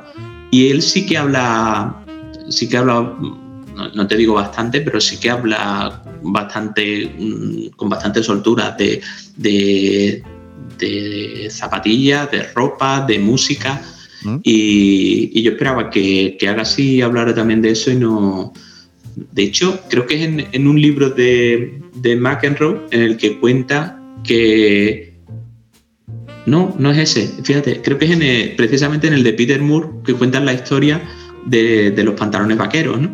[0.51, 2.03] y él sí que habla,
[2.49, 2.95] sí que habla,
[3.77, 8.99] no, no te digo bastante, pero sí que habla bastante, mm, con bastante soltura de,
[9.37, 10.21] de,
[10.79, 13.81] de zapatillas, de ropa, de música.
[14.43, 18.51] Y, y yo esperaba que, que haga así hablara también de eso y no,
[19.15, 23.39] de hecho, creo que es en, en un libro de, de McEnroe en el que
[23.39, 25.15] cuenta que.
[26.45, 27.43] No, no es ese.
[27.43, 31.01] Fíjate, creo que es en precisamente en el de Peter Moore que cuentan la historia
[31.45, 33.09] de, de los pantalones vaqueros, ¿no?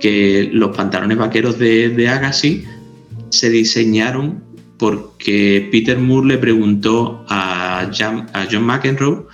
[0.00, 2.64] Que los pantalones vaqueros de, de Agassi
[3.30, 4.42] se diseñaron
[4.78, 9.26] porque Peter Moore le preguntó a, a John McEnroe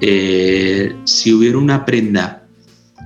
[0.00, 2.46] eh, si hubiera una prenda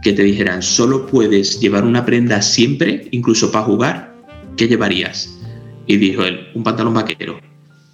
[0.02, 4.11] que te dijeran solo puedes llevar una prenda siempre, incluso para jugar,
[4.56, 5.38] ¿qué llevarías?
[5.86, 7.40] Y dijo él, un pantalón vaquero.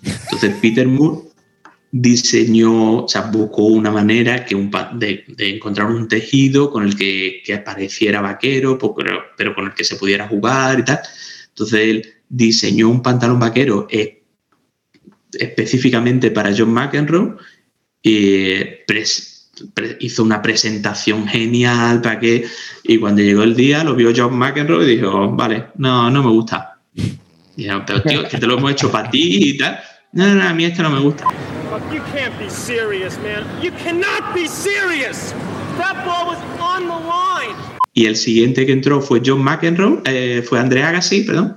[0.03, 1.29] Entonces Peter Moore
[1.91, 7.43] diseñó, o sea, buscó una manera que un de, encontrar un tejido con el que,
[7.45, 11.01] que pareciera vaquero, pero, pero con el que se pudiera jugar y tal.
[11.49, 14.23] Entonces él diseñó un pantalón vaquero eh,
[15.33, 17.37] específicamente para John McEnroe
[18.87, 19.05] pre-
[20.01, 22.47] hizo una presentación genial para que
[22.85, 26.31] y cuando llegó el día lo vio John McEnroe y dijo vale no no me
[26.31, 26.79] gusta
[27.57, 29.79] y yo, pero tío es que te lo hemos hecho para ti y tal
[30.13, 31.27] no, no, no, a mí este no me gusta
[31.93, 33.45] you can't be serious, man.
[33.63, 35.33] You cannot be serious.
[35.79, 37.57] That ball was on the line.
[37.95, 41.57] y el siguiente que entró fue John McEnroe eh, fue André Agassi perdón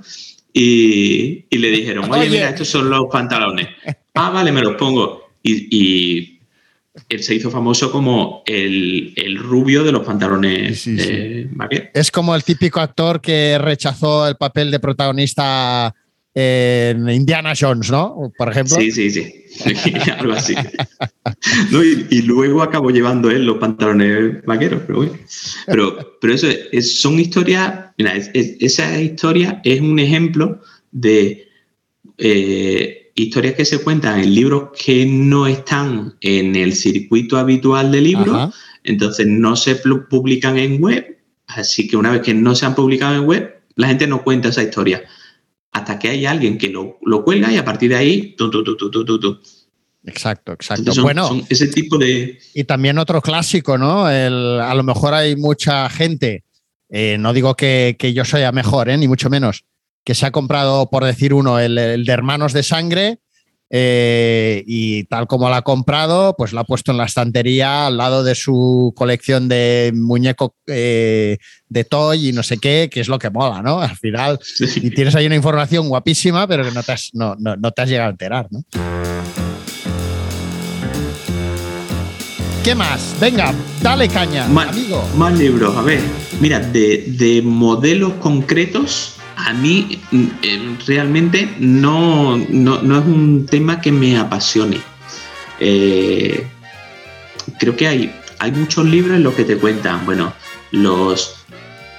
[0.52, 2.30] y, y le dijeron oye, Oye.
[2.30, 3.68] mira estos son los pantalones
[4.14, 6.40] ah vale me los pongo y, y
[7.08, 11.10] él se hizo famoso como el, el rubio de los pantalones Sí, sí, sí.
[11.12, 15.94] eh, vaqueros Es como el típico actor que rechazó el papel de protagonista
[16.34, 18.32] en Indiana Jones, ¿no?
[18.38, 18.76] Por ejemplo.
[18.76, 19.34] Sí, sí, sí.
[20.18, 20.54] Algo así.
[21.70, 25.12] No, y, y luego acabó llevando él los pantalones vaqueros, pero bueno.
[25.66, 27.90] Pero, pero eso es- son historias.
[27.98, 31.48] Mira, es- es- esa historia es un ejemplo de
[32.16, 38.00] eh, historias que se cuentan en libros que no están en el circuito habitual de
[38.00, 38.52] libros, Ajá.
[38.84, 43.14] entonces no se publican en web, así que una vez que no se han publicado
[43.16, 45.02] en web, la gente no cuenta esa historia.
[45.72, 48.62] Hasta que hay alguien que lo, lo cuelga y a partir de ahí, tu, tu,
[48.64, 49.40] tu.
[50.04, 50.92] Exacto, exacto.
[50.92, 52.38] Son- bueno, son ese tipo de...
[52.54, 54.10] y también otro clásico, ¿no?
[54.10, 56.44] El- a lo mejor hay mucha gente,
[56.90, 58.98] eh, no digo que, que yo sea mejor, ¿eh?
[58.98, 59.64] ni mucho menos,
[60.04, 63.18] que se ha comprado, por decir uno, el, el de Hermanos de Sangre.
[63.74, 67.96] eh, y tal como la ha comprado, pues la ha puesto en la estantería al
[67.96, 71.38] lado de su colección de muñeco eh,
[71.70, 73.80] de toy y no sé qué, que es lo que mola, ¿no?
[73.80, 74.38] Al final,
[74.76, 77.80] y tienes ahí una información guapísima, pero que no te has, no, no- no te
[77.80, 78.60] has llegado a enterar, ¿no?
[82.64, 83.16] ¿Qué más?
[83.20, 85.02] Venga, dale caña, Más, amigo.
[85.16, 86.00] más libros, a ver.
[86.40, 93.46] Mira, de, de modelos concretos, a mí mm, eh, realmente no, no, no es un
[93.46, 94.80] tema que me apasione.
[95.60, 96.46] Eh,
[97.58, 100.32] creo que hay, hay muchos libros en los que te cuentan, bueno,
[100.70, 101.36] los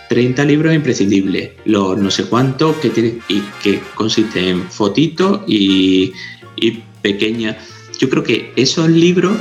[0.09, 6.13] 30 libros imprescindibles, los no sé cuántos que y que consisten en fotitos y,
[6.55, 7.57] y pequeñas.
[7.99, 9.38] Yo creo que esos libros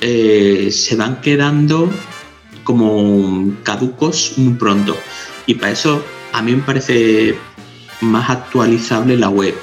[0.00, 1.90] eh, se van quedando
[2.64, 4.96] como caducos muy pronto.
[5.46, 7.34] Y para eso a mí me parece
[8.00, 9.54] más actualizable la web.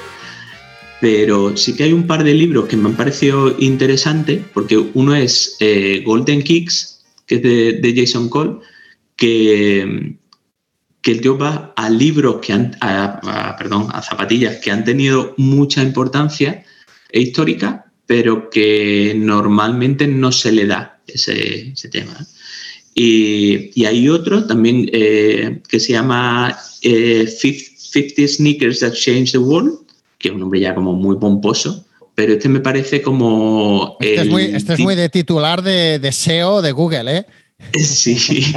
[1.00, 5.14] Pero sí que hay un par de libros que me han parecido interesantes, porque uno
[5.14, 8.58] es eh, Golden Kicks, que es de, Jason Cole,
[9.16, 10.16] que,
[11.02, 12.76] el tío va a libros que han,
[13.58, 16.64] perdón, a zapatillas que han tenido mucha importancia
[17.10, 22.16] e histórica, pero que normalmente no se le da ese tema.
[22.94, 23.00] ¿Eh?
[23.02, 29.32] Y, y hay otro también eh, que se llama eh, Fif- 50 Sneakers That Changed
[29.32, 29.78] the World,
[30.18, 31.84] que es un nombre ya como muy pomposo,
[32.14, 33.96] pero este me parece como...
[34.00, 37.26] Este, es muy, este es muy de titular de, de SEO de Google, ¿eh?
[37.78, 38.52] Sí,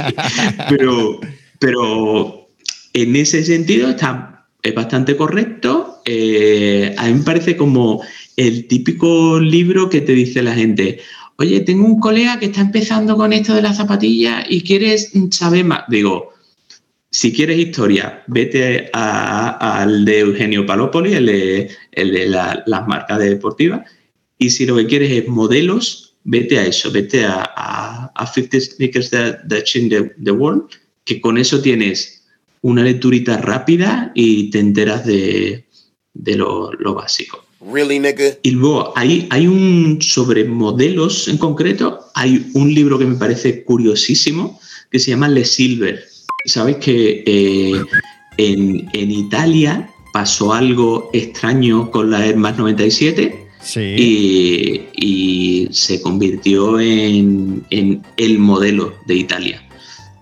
[0.68, 1.20] pero,
[1.58, 2.48] pero
[2.92, 6.00] en ese sentido está, es bastante correcto.
[6.04, 8.02] Eh, a mí me parece como
[8.36, 11.00] el típico libro que te dice la gente,
[11.36, 15.64] oye, tengo un colega que está empezando con esto de las zapatillas y quieres saber
[15.64, 15.84] más.
[15.88, 16.32] Digo,
[17.10, 23.88] si quieres historia, vete al de Eugenio Palopoli, el de, de las marcas deportivas.
[24.38, 28.60] Y si lo que quieres es modelos, vete a eso, vete a, a, a 50
[28.60, 30.70] Sneakers That, that Changed the, World,
[31.04, 32.26] que con eso tienes
[32.62, 35.66] una lecturita rápida y te enteras de,
[36.14, 37.43] de lo básico.
[37.72, 38.24] Really, nigga?
[38.42, 43.64] Y luego hay, hay un sobre modelos en concreto, hay un libro que me parece
[43.64, 44.58] curiosísimo
[44.90, 46.04] que se llama Le Silver.
[46.46, 47.80] Sabes que eh,
[48.36, 53.80] en, en Italia pasó algo extraño con la Air Max 97 Sí.
[53.80, 59.62] y, y se convirtió en, en el modelo de Italia.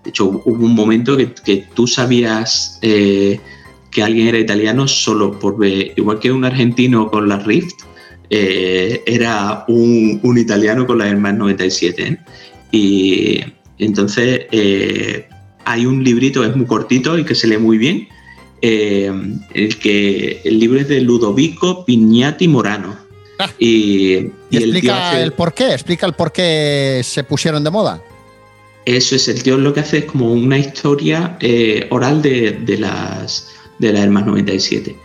[0.04, 3.40] De hecho, hubo un momento que, que tú sabías eh,
[3.92, 7.74] que alguien era italiano solo por ver, igual que un argentino con la Rift,
[8.30, 12.02] eh, era un, un italiano con la Air Max 97.
[12.02, 12.18] ¿eh?
[12.72, 13.40] Y
[13.78, 15.28] entonces eh,
[15.64, 18.08] hay un librito, es muy cortito y que se lee muy bien.
[18.62, 22.96] el que el libro es de Ludovico Pignati Morano.
[23.58, 27.24] Y, Y y el tío explica hace- el por qué, explica el por qué se
[27.24, 28.00] pusieron de moda.
[28.84, 32.78] Eso es, el tío lo que hace es como una historia eh, oral de, de
[32.78, 33.48] las
[33.86, 34.96] de la Hermas 97.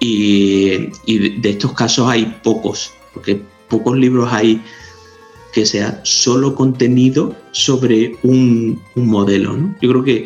[0.00, 4.60] Y, y de estos casos hay pocos, porque pocos libros hay
[5.52, 9.56] que sea solo contenido sobre un, un modelo.
[9.56, 9.74] ¿no?
[9.82, 10.24] Yo creo que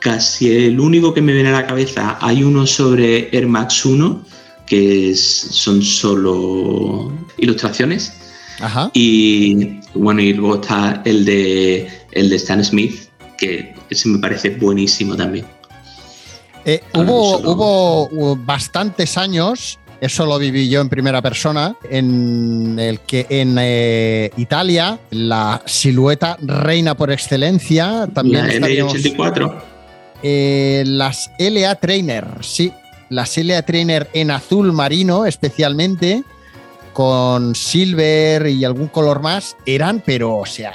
[0.00, 4.22] casi el único que me viene a la cabeza, hay uno sobre Air Max 1,
[4.66, 5.20] que es-
[5.50, 8.12] son solo ilustraciones.
[8.60, 8.90] Ajá.
[8.92, 14.50] Y bueno, y luego está el de el de Stan Smith, que ese me parece
[14.50, 15.46] buenísimo también.
[16.70, 23.24] Eh, hubo, hubo bastantes años, eso lo viví yo en primera persona, en el que
[23.30, 29.62] en eh, Italia la silueta reina por excelencia también La estaríamos- L84.
[30.22, 32.70] Eh, las LA Trainer, sí,
[33.08, 36.22] las LA Trainer en azul marino especialmente,
[36.92, 40.74] con silver y algún color más, eran, pero, o sea,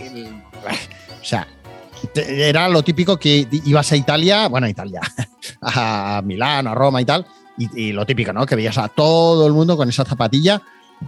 [0.00, 0.28] el-
[1.20, 1.46] o sea,
[2.14, 5.00] era lo típico que ibas a Italia, bueno, a Italia,
[5.60, 7.26] a Milán, a Roma y tal,
[7.58, 8.46] y, lo típico, ¿no?
[8.46, 10.62] Que veías a todo el mundo con esa zapatilla.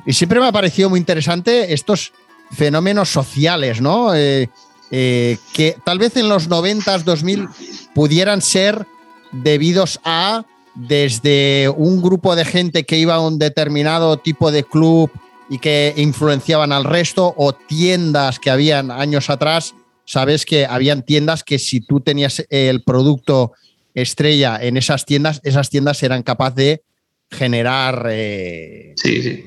[0.07, 2.13] Y siempre me ha parecido muy interesante estos
[2.51, 4.15] fenómenos sociales, ¿no?
[4.15, 4.51] Eh,
[4.91, 7.49] eh, que tal vez en los 90s, 2000
[7.95, 8.87] pudieran ser
[9.33, 15.11] debidos a desde un grupo de gente que iba a un determinado tipo de club
[15.49, 19.75] y que influenciaban al resto, o tiendas que habían años atrás,
[20.05, 23.53] sabes que habían tiendas que si tú tenías el producto
[23.95, 26.83] estrella en esas tiendas, esas tiendas eran capaces de
[27.31, 28.07] generar...
[28.11, 29.45] eh, Sí, sí.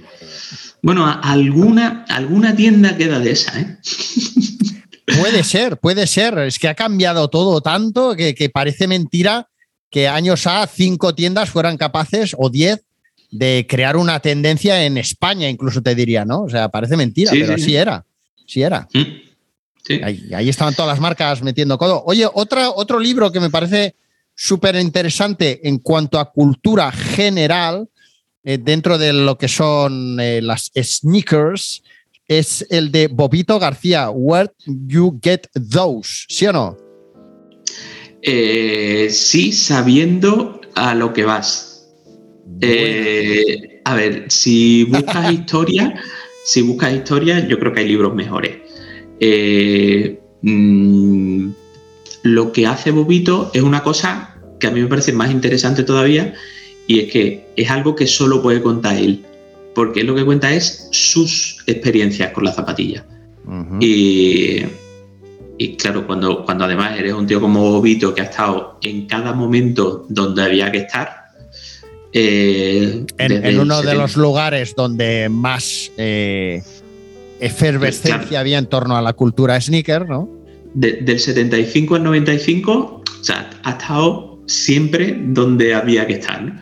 [0.81, 3.77] Bueno, alguna, alguna tienda queda de esa, ¿eh?
[5.19, 6.37] Puede ser, puede ser.
[6.39, 9.47] Es que ha cambiado todo tanto que, que parece mentira
[9.89, 12.81] que años A cinco tiendas fueran capaces o diez
[13.31, 16.43] de crear una tendencia en España, incluso te diría, ¿no?
[16.43, 18.05] O sea, parece mentira, Sí, pero sí, así era.
[18.45, 18.87] Sí era.
[18.93, 19.26] Mm.
[19.87, 20.01] Sí.
[20.03, 22.03] Ahí, ahí estaban todas las marcas metiendo codo.
[22.05, 23.95] Oye, otra, otro libro que me parece
[24.35, 27.87] súper interesante en cuanto a cultura general,
[28.43, 31.83] eh, dentro de lo que son eh, las sneakers,
[32.27, 36.77] es el de Bobito García, Where You Get Those, ¿sí o no?
[38.21, 41.87] Eh, sí, sabiendo a lo que vas.
[43.85, 45.95] A ver, si buscas historia,
[46.43, 48.66] si buscas historia, yo creo que hay libros mejores.
[49.19, 51.49] Eh, mm,
[52.23, 56.33] lo que hace Bobito es una cosa que a mí me parece más interesante todavía
[56.87, 59.23] y es que es algo que solo puede contar él,
[59.75, 63.05] porque él lo que cuenta es sus experiencias con la zapatilla.
[63.79, 64.63] Y,
[65.57, 69.31] y claro, cuando, cuando además eres un tío como Bobito que ha estado en cada
[69.33, 71.27] momento donde había que estar.
[72.11, 73.93] eh, En, uno de 70.
[74.01, 76.61] los lugares donde más eh,
[77.39, 78.39] efervescencia Claro.
[78.39, 80.29] había en torno a la cultura sneaker, ¿no?
[80.73, 86.41] de- del 75 al 95, o sea, ha estado siempre donde había que estar.
[86.43, 86.59] ¿no?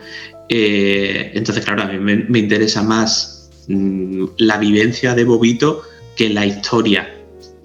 [0.50, 5.82] Eh, entonces, claro, a mí me, me interesa más mm, la vivencia de Bobito
[6.16, 7.12] que la historia.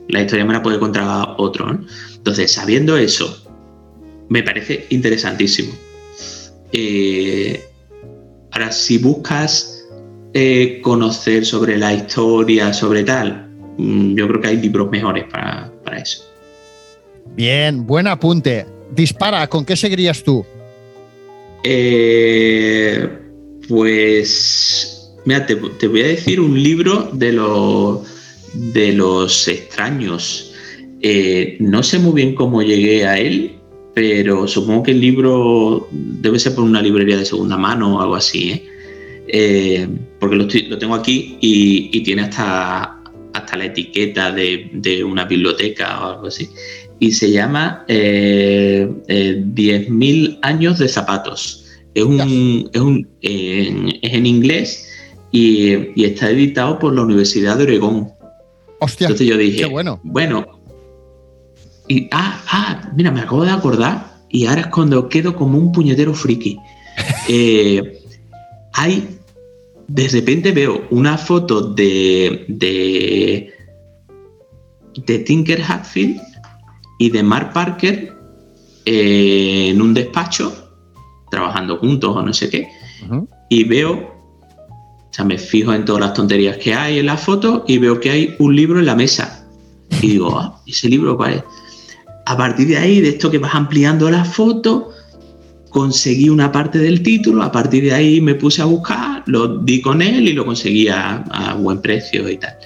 [0.09, 1.73] La historia me la puede contar otro.
[1.73, 1.87] ¿no?
[2.17, 3.45] Entonces, sabiendo eso,
[4.29, 5.73] me parece interesantísimo.
[6.73, 7.63] Eh,
[8.51, 9.80] ahora, si buscas
[10.35, 15.73] eh, conocer sobre la historia, sobre tal, mm, yo creo que hay libros mejores para,
[15.85, 16.25] para eso.
[17.35, 18.67] Bien, buen apunte.
[18.95, 20.45] Dispara, ¿con qué seguirías tú?
[21.63, 23.09] Eh,
[23.69, 28.01] pues, mira, te, te voy a decir un libro de los,
[28.55, 30.55] de los extraños.
[31.03, 33.57] Eh, no sé muy bien cómo llegué a él,
[33.95, 38.17] pero supongo que el libro debe ser por una librería de segunda mano o algo
[38.17, 38.70] así, ¿eh?
[39.33, 39.87] Eh,
[40.19, 42.99] porque lo, estoy- lo tengo aquí y, y tiene hasta,
[43.33, 46.49] hasta la etiqueta de, de una biblioteca o algo así.
[46.99, 51.65] Y se llama eh, eh, 10.000 años de zapatos.
[51.95, 54.89] Es, un, es, un- en, es en inglés
[55.33, 58.11] y, y está editado por la Universidad de Oregón.
[58.81, 60.01] Hostia, Entonces yo dije, qué bueno.
[60.03, 60.47] bueno,
[61.89, 65.71] y ah, ah, mira, me acabo de acordar y ahora es cuando quedo como un
[65.73, 66.57] puñetero friki.
[67.29, 67.99] Eh,
[68.73, 69.07] hay,
[69.93, 73.53] de repente veo una foto de, de,
[75.05, 76.21] de Tinker Hatfield
[76.99, 78.13] y de Mark Parker
[78.85, 80.53] eh, en un despacho,
[81.31, 82.69] trabajando juntos o no sé qué,
[83.49, 87.65] y veo, o sea, me fijo en todas las tonterías que hay en la foto
[87.67, 89.45] y veo que hay un libro en la mesa.
[90.03, 91.45] Y digo, ah, ¿ese libro cuál es?
[92.27, 94.91] A partir de ahí, de esto que vas ampliando la foto,
[95.71, 99.81] conseguí una parte del título, a partir de ahí me puse a buscar, lo di
[99.81, 102.57] con él y lo conseguí a, a buen precio y tal.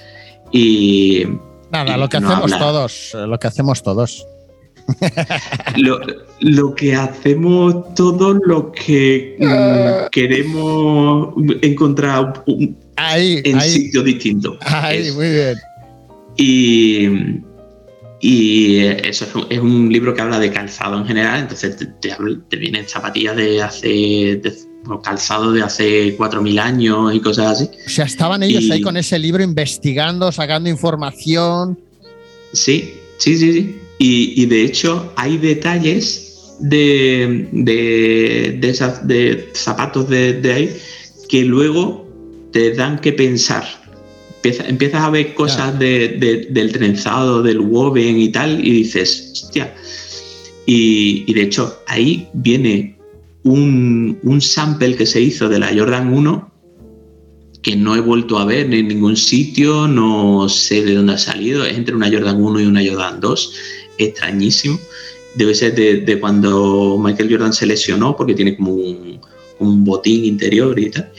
[0.51, 1.23] Y
[1.71, 2.65] Nada, y lo que no hacemos habla.
[2.65, 4.25] todos, lo que hacemos todos.
[5.77, 5.99] lo,
[6.41, 14.57] lo que hacemos todos los que mm, queremos encontrar un- Ahí, en ahí, sitios distintos.
[14.61, 15.55] ahí, Es- muy bien.
[16.37, 17.07] Y,
[18.21, 21.85] y eso es un, es un libro que habla de calzado en general, entonces te,
[21.87, 22.15] te
[22.49, 24.55] te vienen zapatillas de hace, de-
[25.03, 27.69] calzado de hace 4.000 años y cosas así.
[27.85, 31.77] O sea, estaban ellos Y- ahí con ese libro investigando, sacando información.
[32.53, 33.79] Sí, sí, sí, sí.
[33.99, 40.77] Y, y de hecho hay detalles de, de, de esas, de zapatos de, de ahí
[41.29, 42.05] que luego
[42.51, 43.63] te dan que pensar.
[44.37, 49.31] Empieza- empiezas a ver cosas de- de- del trenzado, del woven y tal, y dices,
[49.33, 49.73] hostia.
[50.67, 52.94] Y, y de hecho ahí viene
[53.45, 56.51] un, un sample que se hizo de la Jordan 1
[57.61, 61.65] que no he vuelto a ver en ningún sitio, no sé de dónde ha salido,
[61.65, 63.53] es entre una Jordan 1 y una Jordan 2,
[63.97, 64.79] extrañísimo.
[65.33, 69.19] Debe ser de, de cuando Michael Jordan se lesionó, porque tiene como un,
[69.57, 71.11] un botín interior y tal.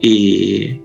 [0.00, 0.78] Y,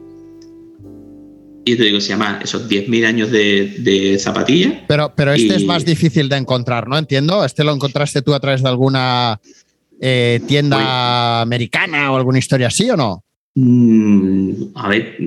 [1.66, 4.86] y te digo, se llama esos 10.000 años de, de zapatilla.
[4.88, 6.98] Pero, pero este Y- es más difícil de encontrar, ¿no?
[6.98, 7.44] Entiendo.
[7.44, 9.40] Este lo encontraste tú a través de alguna
[10.06, 13.24] eh, tienda americana o alguna historia así o no?
[13.56, 15.18] Mm, a ver,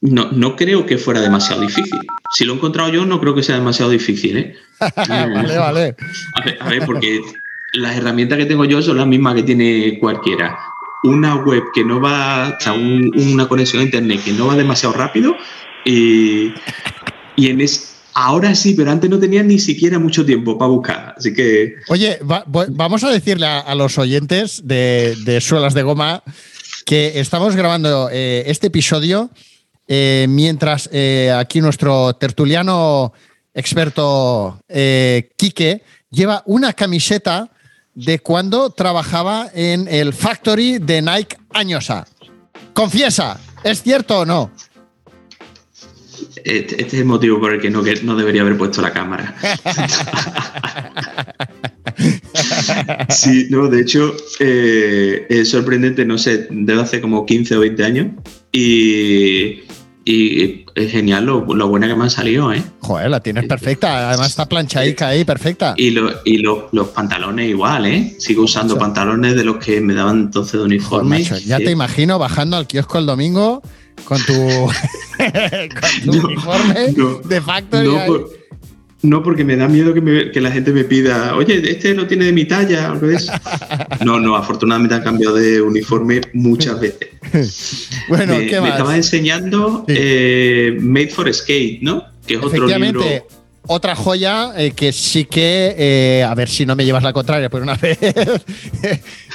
[0.00, 2.00] no, no creo que fuera demasiado difícil.
[2.34, 4.36] Si lo he encontrado yo, no creo que sea demasiado difícil.
[4.38, 4.54] ¿eh?
[5.08, 5.96] vale, vale.
[6.34, 7.20] A ver, a ver, porque
[7.74, 10.58] las herramientas que tengo yo son las mismas que tiene cualquiera.
[11.04, 14.56] Una web que no va, o sea, un- una conexión a internet que no va
[14.56, 15.36] demasiado rápido
[15.84, 16.52] y,
[17.36, 21.14] y en es, ahora sí, pero antes no tenía ni siquiera mucho tiempo para buscar.
[21.16, 26.24] Así que Oye, vamos a decirle a, los oyentes de, de Suelas de Goma
[26.84, 29.30] que estamos grabando eh, este episodio
[29.86, 33.12] eh, mientras eh, aquí nuestro tertuliano
[33.54, 37.50] experto Quique lleva una camiseta
[37.94, 42.06] de cuando trabajaba en el factory de Nike Añosa.
[42.72, 44.50] Confiesa, ¿es cierto o no?
[46.44, 48.92] Este, este es el motivo por el que no, que no debería haber puesto la
[48.92, 49.34] cámara.
[53.08, 57.84] Sí, no, de hecho, eh, es sorprendente, no sé, debe hace como 15 o 20
[57.84, 58.06] años.
[58.52, 59.60] Y,
[60.04, 62.62] y es genial lo, lo buena que me han salido, ¿eh?
[62.80, 64.08] Joder, la tienes perfecta.
[64.10, 65.74] Además está planchadica ahí, perfecta.
[65.76, 68.14] Y, lo- y lo- los pantalones igual, ¿eh?
[68.18, 68.80] Sigo usando Macho.
[68.84, 71.18] pantalones de los que me daban entonces de Joder, uniforme.
[71.18, 73.62] macho, ya te imagino bajando al kiosco el domingo
[74.04, 74.32] con tu,
[75.18, 77.88] con tu No, uniforme no, de factory.
[77.88, 78.38] No, por-
[79.00, 82.08] no, porque me da miedo que, me- que la gente me pida, oye, este no
[82.08, 83.32] tiene de mi talla, o algo de eso.
[84.04, 87.08] No, no, afortunadamente han cambiado de uniforme muchas veces.
[88.08, 88.70] Bueno, me, ¿qué me más?
[88.72, 89.94] estabas enseñando Sí.
[89.96, 92.04] eh, Made for Skate, ¿no?
[92.26, 93.02] Que es otro libro.
[93.70, 97.50] Otra joya eh, que sí que, eh, a ver si no me llevas la contraria
[97.50, 97.98] por una vez,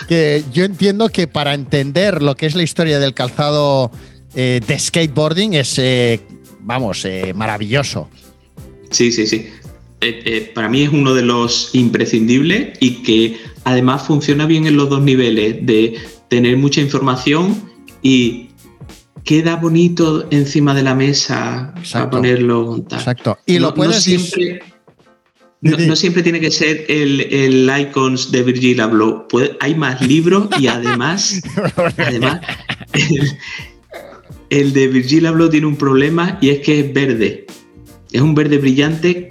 [0.08, 3.92] que yo entiendo que para entender lo que es la historia del calzado
[4.36, 6.20] eh, de skateboarding es, eh,
[6.62, 8.10] vamos, eh, maravilloso.
[8.92, 9.48] Sí, sí, sí.
[10.02, 14.90] Eh, para mí es uno de los imprescindibles y que además funciona bien en los
[14.90, 15.98] dos niveles de
[16.30, 17.72] tener mucha información
[18.02, 18.50] y
[19.24, 22.82] queda bonito encima de la mesa para ponerlo.
[22.90, 23.00] tal.
[23.00, 23.38] Exacto.
[23.46, 24.62] Y no, lo puedes no siempre,
[25.62, 29.28] no, siempre tiene que ser el, el Icons de Virgil Abloh.
[29.30, 31.42] Puede- hay más libros y además,
[31.98, 32.42] además
[32.92, 33.32] el,
[34.60, 37.46] el de Virgil Abloh tiene un problema y es que es verde.
[38.12, 39.30] Es un verde brillante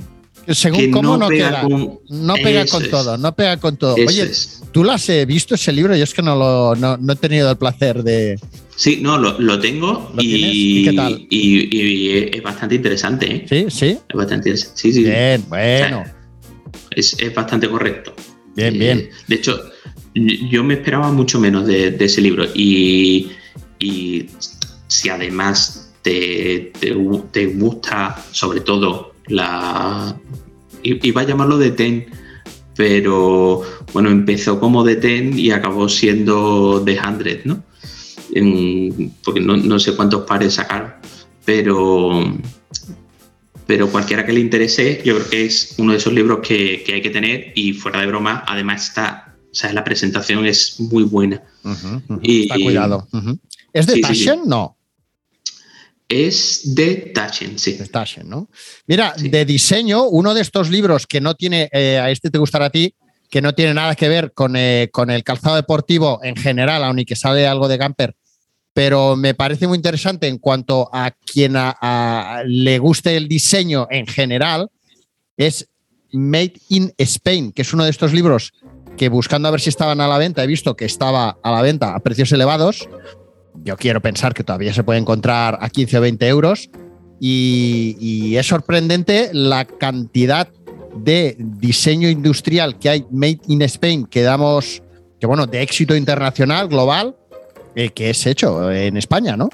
[0.49, 1.62] Según que cómo no no, pega queda.
[1.62, 2.91] con- no pega Eso con es.
[2.91, 3.97] todo, no pega con todo.
[3.97, 4.62] Eso Oye, es.
[4.73, 7.16] tú lo has eh, visto ese libro, yo es que no lo no, no he
[7.16, 8.39] tenido el placer de.
[8.75, 11.27] Sí, no, lo, lo tengo y, ¿Y qué tal?
[11.31, 13.27] y- y es bastante interesante.
[13.35, 13.47] ¿eh?
[13.49, 13.99] Sí, sí.
[14.09, 14.81] Es bastante interesante.
[14.81, 15.05] Sí, sí.
[15.05, 16.05] Bien, bueno.
[16.91, 18.14] Es, es bastante correcto.
[18.57, 19.11] Bien, Eh, bien.
[19.29, 19.61] De hecho,
[20.14, 22.45] yo me esperaba mucho menos de, de ese libro.
[22.55, 23.31] Y,
[23.79, 24.27] y
[24.93, 26.95] si además te, te
[27.30, 30.16] te gusta, sobre todo, la.
[30.82, 32.07] Iba a llamarlo de Ten,
[32.76, 33.62] pero
[33.93, 37.62] bueno, empezó como de Ten y acabó siendo de Hundred, ¿no?
[38.34, 40.93] En- porque no, no sé cuántos pares sacaron,
[41.45, 42.24] pero
[43.66, 46.95] pero cualquiera que le interese, yo creo que es uno de esos libros que, que
[46.95, 51.05] hay que tener y fuera de broma, además está, o sea, la presentación es muy
[51.05, 51.43] buena.
[52.22, 53.07] Y- Está cuidado.
[53.72, 54.24] ¿Es de Sí, sí, sí.
[54.26, 54.40] Taschen?
[54.47, 54.76] No,
[56.12, 57.72] Es de Taschen, sí.
[57.72, 58.48] de Taschen, ¿no?
[58.86, 59.28] Mira, Sí.
[59.28, 62.70] de diseño, uno de estos libros que no tiene, eh, a este te gustará a
[62.70, 62.94] ti,
[63.30, 67.06] que no tiene nada que ver con, eh, con el calzado deportivo en general, aunque
[67.06, 68.14] que sale algo de camper,
[68.74, 73.86] pero me parece muy interesante en cuanto a quien a- a- le guste el diseño
[73.90, 74.68] en general,
[75.36, 75.68] es
[76.12, 78.52] Made in Spain, que es uno de estos libros
[78.98, 81.62] que buscando a ver si estaban a la venta, he visto que estaba a la
[81.62, 82.86] venta a precios elevados.
[83.65, 86.70] Yo quiero pensar que todavía se puede encontrar a 15 o 20 euros.
[87.20, 90.49] Y, y es sorprendente la cantidad
[90.97, 94.83] de diseño industrial que hay Made in Spain, que damos,
[95.20, 97.15] que bueno, de éxito internacional, global,
[97.77, 99.49] eh, que es hecho en España, ¿no?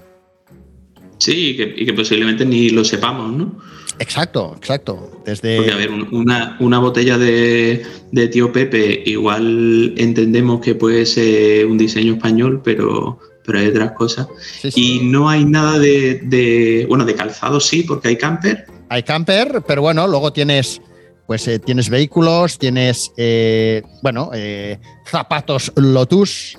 [1.18, 3.58] Sí, y que, y que posiblemente ni lo sepamos, ¿no?
[3.98, 5.20] Exacto, exacto.
[5.26, 5.56] Desde.
[5.56, 11.04] Porque, a ver, un- una, una botella de, de tío Pepe, igual entendemos que puede
[11.06, 13.18] ser un diseño español, pero,
[13.48, 14.28] pero hay otras cosas.
[14.60, 14.80] Sí, sí.
[15.00, 19.62] Y no hay nada de, de- bueno, de calzado sí, porque hay camper, hay camper,
[19.66, 20.80] pero bueno, luego tienes,
[21.26, 26.56] pues eh, tienes vehículos, tienes, eh, bueno, eh, zapatos Lotus,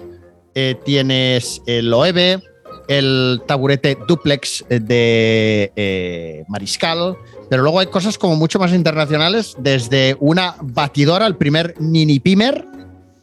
[0.84, 2.41] tienes el Loewe,
[2.90, 7.16] el taburete duplex de Mariscal,
[7.49, 12.66] pero luego hay cosas como mucho más internacionales, desde una batidora, el primer mini pimer,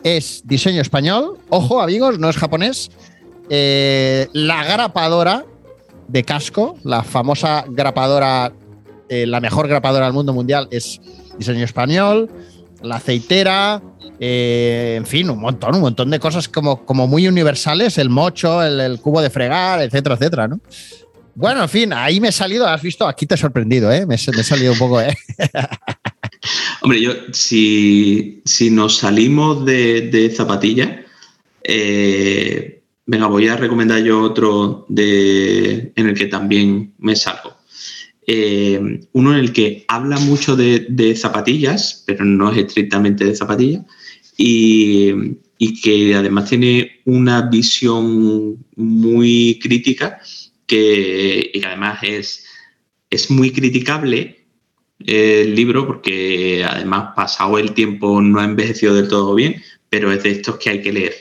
[0.03, 2.91] es diseño español, ojo amigos, no es japonés,
[3.51, 5.45] eh, la grapadora
[6.09, 8.53] de casco, la famosa grapadora,
[9.09, 11.01] eh, la mejor grapadora del mundo mundial es
[11.39, 12.31] diseño español.
[12.83, 13.83] la aceitera,
[14.21, 18.63] eh, en fin, un montón, un montón de cosas como, como muy universales, el mocho,
[18.63, 20.61] el, cubo de fregar, etcétera, etcétera, ¿no?
[21.35, 24.07] Bueno, en fin, ahí me he salido, has visto, aquí te he sorprendido, ¿eh?
[24.07, 25.15] Me, he- salido un poco, ¿eh?
[26.83, 30.89] Hombre, yo, si, si nos salimos de, de zapatillas,
[31.63, 32.76] eh,
[33.07, 37.57] venga, voy a recomendar yo otro de, en el que también me salgo.
[38.27, 43.85] Eh, uno en el que habla mucho de, zapatillas, pero no es estrictamente de zapatillas,
[44.37, 45.37] y,
[45.83, 50.21] que además tiene una visión muy crítica
[50.67, 52.45] que, y que además es,
[53.09, 54.45] es muy criticable
[54.99, 60.23] el libro porque además pasado el tiempo no ha envejecido del todo bien, pero es
[60.23, 61.15] de estos que hay que leer.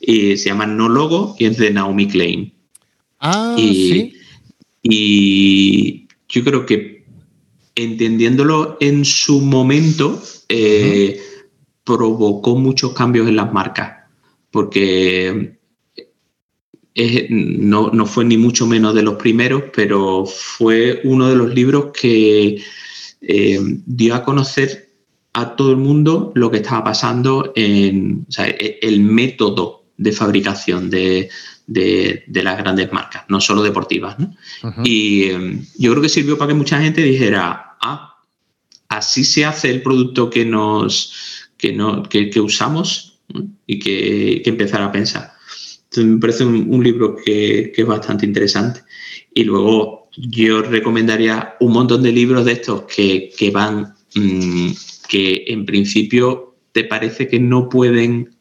[0.00, 2.52] Y se llama No Logo y es de Naomi Klein.
[3.20, 4.14] Ah, y, sí.
[4.82, 7.04] y yo creo que
[7.74, 11.20] entendiéndolo en su momento eh,
[11.84, 13.98] provocó muchos cambios en las marcas
[14.50, 15.58] porque
[16.94, 21.54] es- no, no fue ni mucho menos de los primeros, pero fue uno de los
[21.54, 22.62] libros que
[23.22, 24.89] eh, dio a conocer
[25.32, 30.12] a todo el mundo lo que estaba pasando en o sea, e- el método de
[30.12, 31.28] fabricación de,
[31.66, 34.18] de- de las grandes marcas, no solo deportivas.
[34.18, 34.34] ¿no?
[34.84, 38.16] Y eh, yo creo que sirvió para que mucha gente dijera, ah,
[38.88, 41.12] así se hace el producto que nos
[41.56, 43.46] que, no, que, que usamos ¿no?
[43.66, 45.32] y que, que empezar a pensar.
[45.84, 48.80] Entonces me parece un, un libro que, que es bastante interesante.
[49.34, 54.70] Y luego yo recomendaría un montón de libros de estos que, que van, mm,
[55.10, 58.36] que en principio te parece que no pueden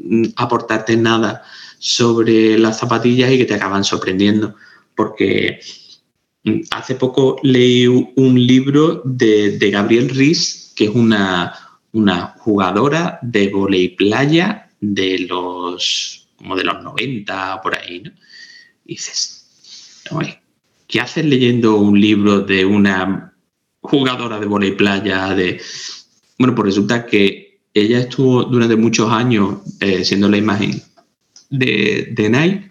[0.00, 1.44] mm, aportarte nada
[1.78, 4.56] sobre las zapatillas y que te acaban sorprendiendo.
[4.96, 5.60] Porque
[6.42, 11.54] mm, hace poco leí un libro de, de Gabriel Riz, que es una,
[11.92, 18.10] una jugadora de volei playa de los, como de los 90 por ahí, ¿no?
[18.84, 20.40] Y dices, "Oye,
[20.88, 23.35] ¿qué haces leyendo un libro de una
[23.88, 25.34] jugadora de volei playa?
[25.34, 25.60] De...
[26.38, 30.82] Bueno, pues resulta que ella estuvo durante muchos años eh, siendo la imagen
[31.50, 32.68] de, de Nike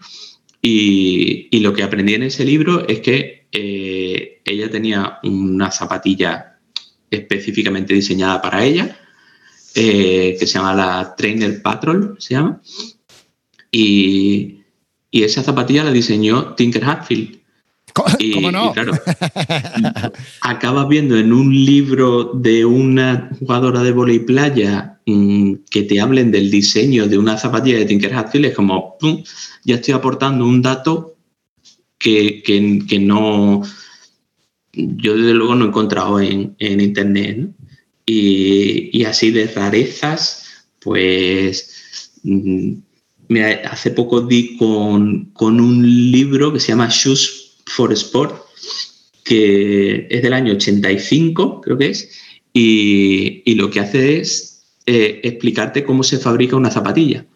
[0.62, 6.58] y, y lo que aprendí en ese libro es que eh, ella tenía una zapatilla
[7.10, 8.98] específicamente diseñada para ella,
[9.74, 12.60] eh, que se llama la Trainer Patrol, se llama,
[13.70, 14.58] y,
[15.10, 17.38] y esa zapatilla la diseñó Tinker Hatfield.
[18.18, 18.70] Y, ¿Cómo no?
[18.70, 18.92] y claro,
[20.42, 26.30] acabas viendo en un libro de una jugadora de volei playa mm, que te hablen
[26.30, 29.22] del diseño de una zapatilla de Tinker Hatfield, es como, pum,
[29.64, 31.16] ya estoy aportando un dato
[31.98, 33.62] que, que- que no,
[34.72, 37.38] yo desde luego no he encontrado en, en internet.
[37.38, 37.48] ¿no?
[38.04, 40.44] Y, y así de rarezas,
[40.80, 42.72] pues mm,
[43.28, 45.82] mira, hace poco di con, con un
[46.12, 48.34] libro que se llama Shoes for Sport,
[49.24, 52.10] que es del año 85, creo que es,
[52.52, 57.26] y, y lo que hace es eh, explicarte cómo se fabrica una zapatilla.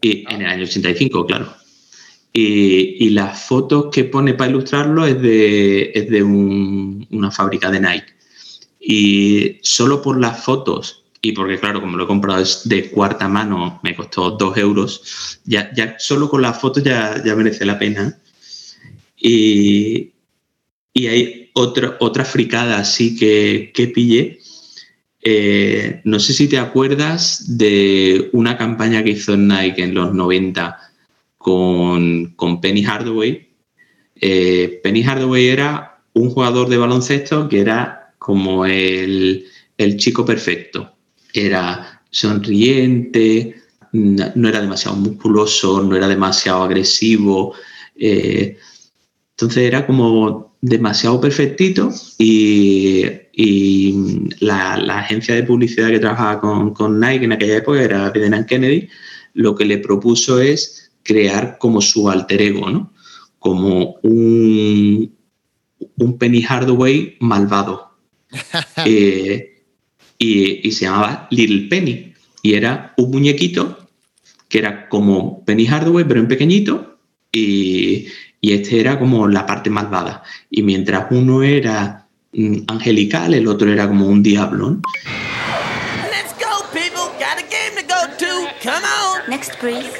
[0.00, 1.54] Y en el año 85, claro.
[2.32, 7.70] Y, y las fotos que pone para ilustrarlo es de, es de un- una fábrica
[7.70, 8.06] de Nike.
[8.80, 13.26] Y solo por las fotos, y porque claro, como lo he comprado es de cuarta
[13.28, 17.78] mano, me costó dos euros, ya, ya solo con las fotos ya, ya merece la
[17.78, 18.18] pena.
[19.16, 20.12] Y,
[20.92, 24.38] y hay otra, otra fricada así que, que pillé.
[25.22, 30.78] Eh, no sé si te acuerdas de una campaña que hizo Nike en los 90
[31.38, 33.48] con, con Penny Hardaway.
[34.20, 40.92] Eh, Penny Hardaway era un jugador de baloncesto que era como el, el chico perfecto.
[41.32, 43.56] Era sonriente,
[43.92, 47.54] no era demasiado musculoso, no era demasiado agresivo.
[47.96, 48.56] eh,
[49.36, 53.04] entonces era como demasiado perfectito y,
[53.34, 53.94] y
[54.40, 58.46] la, la agencia de publicidad que trabajaba con, con Nike en aquella época era Biden
[58.46, 58.88] Kennedy,
[59.34, 62.94] lo que le propuso es crear como su alter ego, ¿no?
[63.38, 65.14] Como un,
[65.98, 67.90] un Penny Hardaway malvado.
[68.86, 69.64] Eh,
[70.18, 72.14] y, y se llamaba Little Penny.
[72.42, 73.86] Y era un muñequito
[74.48, 76.98] que era como Penny Hardaway, pero en pequeñito.
[77.32, 78.06] Y,
[78.40, 80.22] y este era como la parte malvada.
[80.50, 84.70] Y mientras uno era mm, angelical, el otro era como un diablo.
[84.70, 84.80] ¿no?
[86.10, 87.10] Let's go, people.
[87.18, 88.48] Got a game to go to.
[88.62, 89.28] Come on.
[89.30, 89.90] Next, please.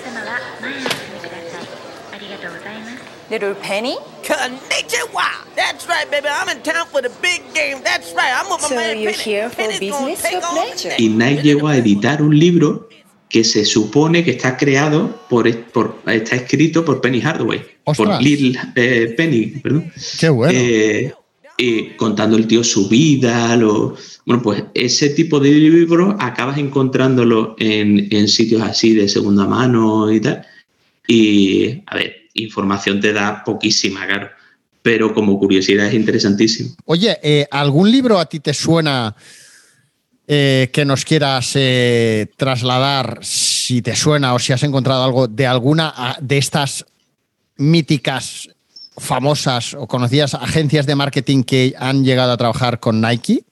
[3.29, 3.97] Little Penny?
[4.23, 5.27] Konnichiwa!
[5.57, 6.29] That's right, baby.
[6.31, 7.83] I'm in town for the big game.
[7.83, 8.33] That's right.
[8.33, 9.25] I'm with my So man you're Penny.
[9.25, 10.95] here for Penny's business or pleasure?
[10.99, 12.89] Y Nike llegó a editar un libro
[13.29, 18.09] que se supone que está creado por, por está escrito por Penny Hardaway, Ostras.
[18.09, 19.93] por Little eh, Penny, perdón.
[20.19, 20.53] Qué bueno.
[20.57, 21.13] Eh,
[21.59, 23.97] y contando el tío su vida, lo,
[24.27, 30.13] bueno, pues ese tipo de libros acabas encontrándolo en, en sitios así de segunda mano
[30.13, 30.47] y tal.
[31.09, 34.29] Y, a ver, información te da poquísima, claro,
[34.83, 36.77] pero como curiosidad es interesantísimo.
[36.85, 39.17] Oye, eh, ¿algún libro a ti te suena
[40.29, 45.47] eh, que nos quieras eh, trasladar, si te suena o si has encontrado algo de
[45.47, 46.85] alguna de estas
[47.57, 48.51] míticas,
[48.97, 53.45] famosas o conocidas agencias de marketing que han llegado a trabajar con Nike?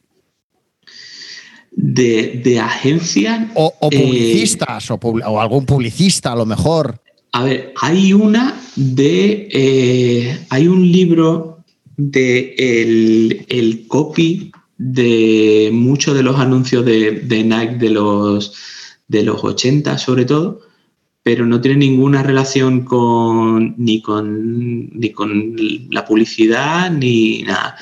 [1.70, 3.52] De, de agencia.
[3.54, 7.00] O, o eh, publicistas, o, o algún publicista a lo mejor.
[7.30, 10.40] A ver, hay una de.
[10.50, 11.64] hay un libro
[11.96, 18.54] de el, el copy de muchos de los anuncios de, de Nike de los,
[19.08, 20.60] de los 80, sobre todo,
[21.22, 25.56] pero no tiene ninguna relación con ni con ni con
[25.90, 27.76] la publicidad ni nada.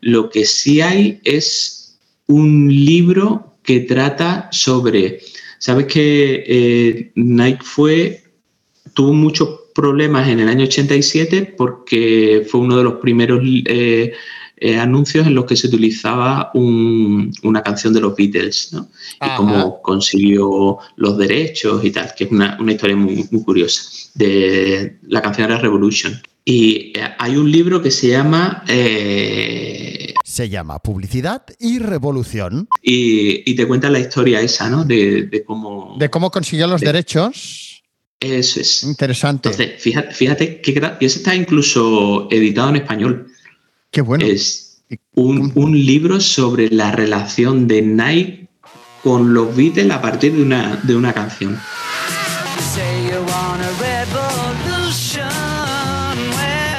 [0.00, 5.20] Lo que sí hay es un libro que trata sobre.
[5.58, 8.22] Sabes que eh, Nike fue
[8.94, 14.14] tuvo muchos problemas en el año 87 porque fue uno de los primeros eh,
[14.58, 18.88] eh, anuncios en los que se utilizaba un- una canción de los Beatles, ¿no?
[19.24, 23.82] Y cómo consiguió los derechos y tal, que es una, una historia muy, muy curiosa.
[24.14, 26.20] De, la canción era Revolution.
[26.44, 32.68] Y eh, hay un libro que se llama eh, Se llama Publicidad y Revolución.
[32.82, 34.84] y, y te cuenta la historia esa, ¿no?
[34.84, 35.96] De, de cómo...
[35.98, 37.82] De cómo consiguió los derechos.
[38.20, 38.82] Eso es.
[38.84, 39.50] Interesante.
[39.50, 40.70] Entonces, fíjate, fíjate que
[41.00, 43.26] y ese está incluso editado en español.
[43.96, 44.26] Qué bueno.
[44.26, 44.82] Es
[45.14, 48.46] un, un libro sobre la relación de Nike
[49.02, 51.58] con los Beatles a partir de una, de una canción.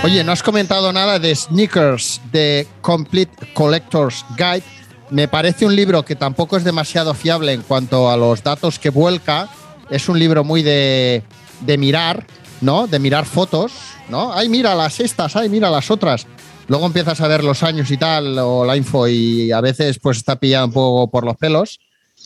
[0.04, 4.62] Oye, no has comentado nada de Sneakers, de Complete Collector's Guide.
[5.10, 8.92] Me parece un libro que tampoco es demasiado fiable en cuanto a los datos que
[8.92, 9.50] vuelca.
[9.90, 11.24] Es un libro muy de,
[11.62, 12.28] de mirar,
[12.62, 12.86] ¿no?
[12.86, 13.72] De mirar fotos,
[14.08, 14.32] ¿no?
[14.32, 16.28] Ay, mira las estas, ay, mira las otras.
[16.68, 20.18] Luego empiezas a ver los años y tal, o la info, y a veces pues
[20.18, 21.80] está pillado un poco por los pelos,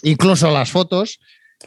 [0.03, 1.19] incluso las fotos.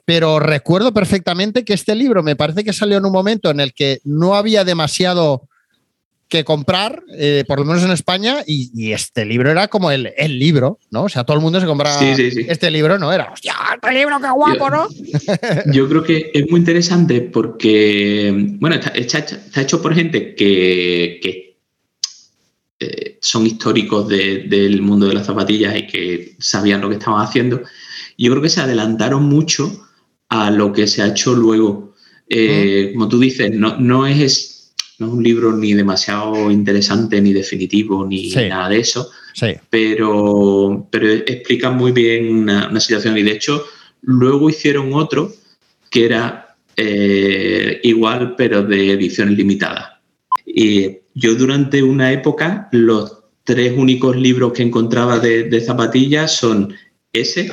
[0.04, 3.72] Pero recuerdo perfectamente que este libro me parece que salió en un momento en el
[3.72, 5.48] que no había demasiado
[6.26, 10.12] que comprar, eh, por lo menos en España, y, y este libro era como el,
[10.16, 11.04] el libro, ¿no?
[11.04, 12.46] O sea, todo el mundo se compraba Sí, sí, sí.
[12.48, 13.12] este libro, ¿no?
[13.12, 14.88] Era, hostia, este libro, qué guapo, ¿no?
[15.72, 20.34] Yo creo que es muy interesante porque, bueno, está, está hecho- está hecho por gente
[20.34, 21.53] que, que,
[22.84, 27.24] eh, son históricos de- del mundo de las zapatillas y que sabían lo que estaban
[27.24, 27.62] haciendo.
[28.18, 29.88] Yo creo que se adelantaron mucho
[30.28, 31.94] a lo que se ha hecho luego.
[32.28, 37.32] Eh, Como tú dices, no, no, es, no es un libro ni demasiado interesante, ni
[37.32, 38.48] definitivo, ni Sí.
[38.48, 39.48] nada de eso Sí.
[39.70, 43.18] pero, pero explica muy bien una, una situación.
[43.18, 43.64] Y de hecho,
[44.02, 45.32] luego hicieron otro
[45.90, 46.40] que era
[46.76, 49.93] eh, igual, pero de ediciones limitadas.
[50.46, 56.74] Y yo durante una época, los tres únicos libros que encontraba de, de zapatillas son
[57.12, 57.52] ese,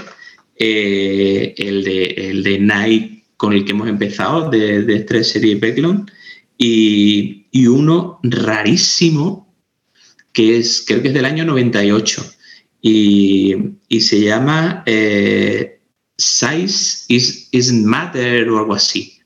[0.56, 5.60] eh, el, de, el de Nike con el que hemos empezado, de, de tres series
[5.60, 6.10] Becklon,
[6.58, 9.52] y, y uno rarísimo
[10.32, 12.24] que es, creo que es del año 98
[12.82, 13.56] y,
[13.88, 15.82] y se llama eh,
[16.18, 19.20] Size is, Isn't Matter o algo así.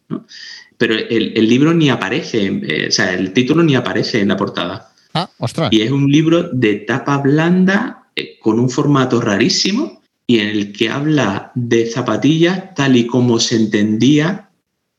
[0.78, 4.38] Pero el, el libro ni aparece, eh, o sea, el título ni aparece en la
[4.38, 4.94] portada.
[5.14, 5.70] Ah, ostras.
[5.72, 10.74] Y es un libro de tapa blanda eh, con un formato rarísimo y en el
[10.74, 14.50] que habla de zapatillas tal y como se entendía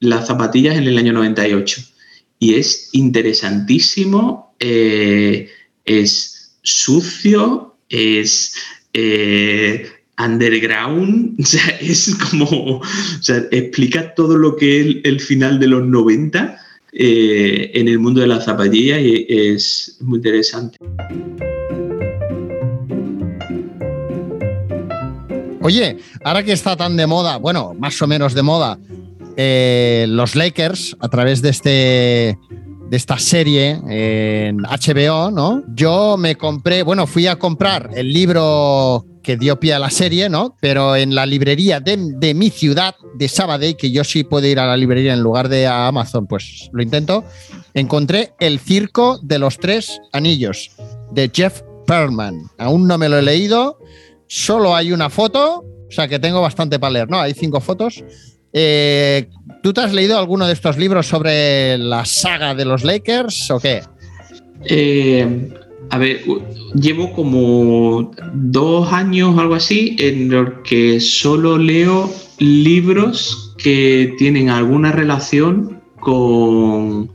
[0.01, 1.83] las zapatillas en el año 98.
[2.39, 5.51] Y es interesantísimo, eh,
[5.85, 8.55] es sucio, es
[8.93, 12.83] eh, underground, o sea, es como, o
[13.21, 16.59] sea, explica todo lo que es el, final de los 90
[16.93, 20.79] eh, en el mundo de la zapatilla y es muy interesante.
[25.61, 28.79] Oye, ahora que está tan de moda, bueno, más o menos de moda,
[29.37, 32.39] eh, los Lakers, a través de este
[32.89, 35.65] de esta serie en HBO, ¿no?
[35.75, 40.29] Yo me compré, bueno, fui a comprar el libro que dio pie a la serie,
[40.29, 40.57] ¿no?
[40.61, 44.61] Pero en la librería de, de mi ciudad, de Sabadell, que yo sí puedo ir
[44.61, 47.25] a la librería en lugar de a Amazon, pues lo intento,
[47.75, 50.71] encontré El Circo de los Tres Anillos,
[51.11, 52.41] de Jeff Perlman.
[52.57, 53.81] Aún no me lo he leído,
[54.29, 57.19] solo hay una foto, o sea que tengo bastante para leer, ¿no?
[57.19, 58.05] Hay cinco fotos.
[58.53, 59.29] Eh,
[59.61, 63.59] ¿Tú te has leído alguno de estos libros sobre la saga de los Lakers o
[63.59, 63.83] qué?
[64.67, 65.49] Eh,
[65.91, 66.23] a ver,
[66.75, 74.51] llevo como dos años o algo así en los que solo leo libros que tienen
[74.51, 77.11] alguna relación con...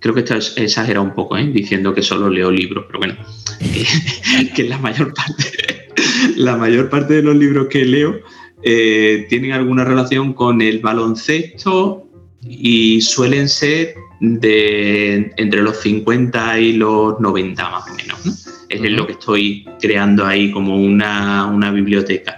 [0.00, 1.46] Creo que esto es exagerado un poco, ¿eh?
[1.52, 3.16] diciendo que solo leo libros, pero bueno,
[3.60, 5.90] que, que la mayor parte,
[6.36, 8.18] la mayor parte de los libros que leo
[8.62, 12.08] eh, tienen alguna relación con el baloncesto
[12.42, 18.26] y suelen ser de entre los 50 y los 90 más o menos.
[18.26, 18.32] ¿no?
[18.68, 22.36] Es lo que estoy creando ahí como una, una biblioteca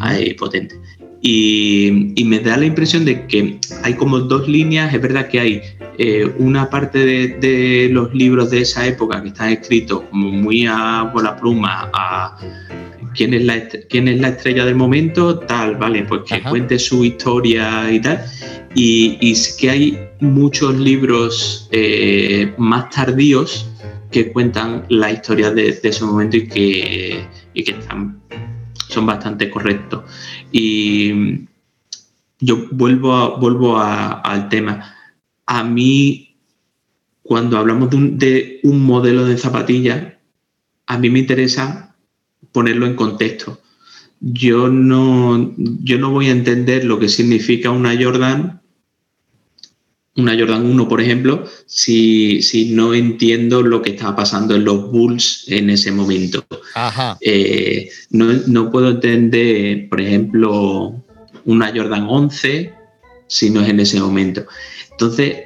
[0.00, 0.78] ahí potente.
[1.22, 5.40] Y, y me da la impresión de que hay como dos líneas, es verdad que
[5.40, 5.62] hay
[5.98, 10.66] eh, una parte de, de los libros de esa época que están escritos como muy
[10.66, 12.36] a bola pluma, a
[13.14, 16.50] quién es la, quién es la estrella del momento, tal, vale, pues que Ajá.
[16.50, 18.24] cuente su historia y tal.
[18.74, 23.70] Y, y sí que hay muchos libros eh, más tardíos
[24.10, 28.20] que cuentan la historia de, de ese momento y que, y que están,
[28.88, 30.04] son bastante correctos.
[30.52, 31.46] Y
[32.40, 34.92] yo vuelvo, a- vuelvo a- al tema.
[35.46, 36.36] A mí,
[37.22, 40.18] cuando hablamos de un, de un modelo de zapatilla,
[40.86, 41.96] a mí me interesa
[42.52, 43.60] ponerlo en contexto.
[44.20, 48.62] Yo no, yo no voy a entender lo que significa una Jordan,
[50.16, 54.90] una Jordan 1, por ejemplo, si, si no entiendo lo que estaba pasando en los
[54.90, 56.46] Bulls en ese momento.
[56.74, 57.18] Ajá.
[57.20, 61.02] Eh, no, no puedo entender, por ejemplo,
[61.44, 62.72] una Jordan 11
[63.28, 64.46] si no es en ese momento.
[64.96, 65.36] Entonces,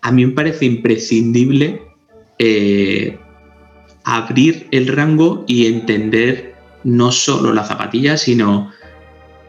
[0.00, 1.82] a mí me parece imprescindible
[2.38, 3.18] eh,
[4.04, 6.54] abrir el rango y entender
[6.84, 8.70] no solo la zapatilla, sino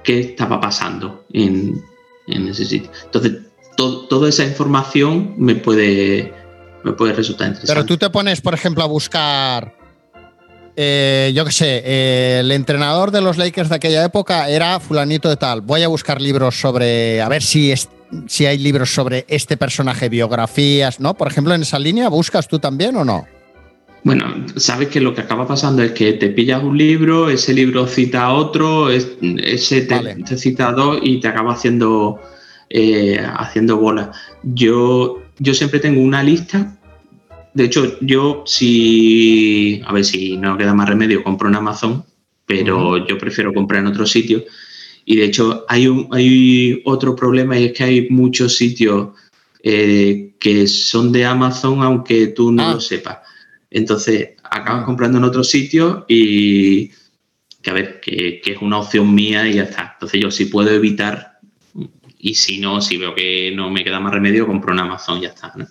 [0.03, 1.81] qué estaba pasando en,
[2.27, 2.89] ese sitio.
[3.05, 3.33] Entonces,
[3.77, 6.33] to- toda esa información me puede,
[6.83, 7.73] me puede resultar interesante.
[7.73, 9.75] Pero tú te pones, por ejemplo, a buscar,
[10.75, 15.37] eh, yo qué sé, el entrenador de los Lakers de aquella época era fulanito de
[15.37, 15.61] tal.
[15.61, 17.71] Voy a buscar libros sobre, a ver si,
[18.27, 21.13] si hay libros sobre este personaje, biografías, ¿no?
[21.15, 23.25] Por ejemplo, en esa línea, ¿buscas tú también o no?
[24.05, 24.25] Bueno,
[24.57, 28.25] sabes que lo que acaba pasando es que te pillas un libro, ese libro cita
[28.25, 30.15] a otro, es- ese te, Vale.
[30.15, 32.19] te cita a dos y te acaba haciendo,
[32.69, 34.11] eh, haciendo bola.
[34.43, 36.75] Yo, yo siempre tengo una lista.
[37.53, 42.03] De hecho, yo si, a ver si no queda más remedio, compro en Amazon,
[42.45, 44.43] pero yo prefiero comprar en otro sitio.
[45.05, 49.09] Y de hecho, hay, un, hay otro problema y es que hay muchos sitios
[49.63, 52.73] eh, que son de Amazon aunque tú no Ah.
[52.73, 53.19] lo sepas.
[53.69, 56.91] Entonces, acabas comprando en otro sitio y
[57.61, 59.91] que a ver, que, que es una opción mía y ya está.
[59.93, 61.39] Entonces yo si puedo evitar
[62.19, 65.21] y si no, si veo que no me queda más remedio, compro en Amazon y
[65.23, 65.53] ya está.
[65.55, 65.65] ¿no?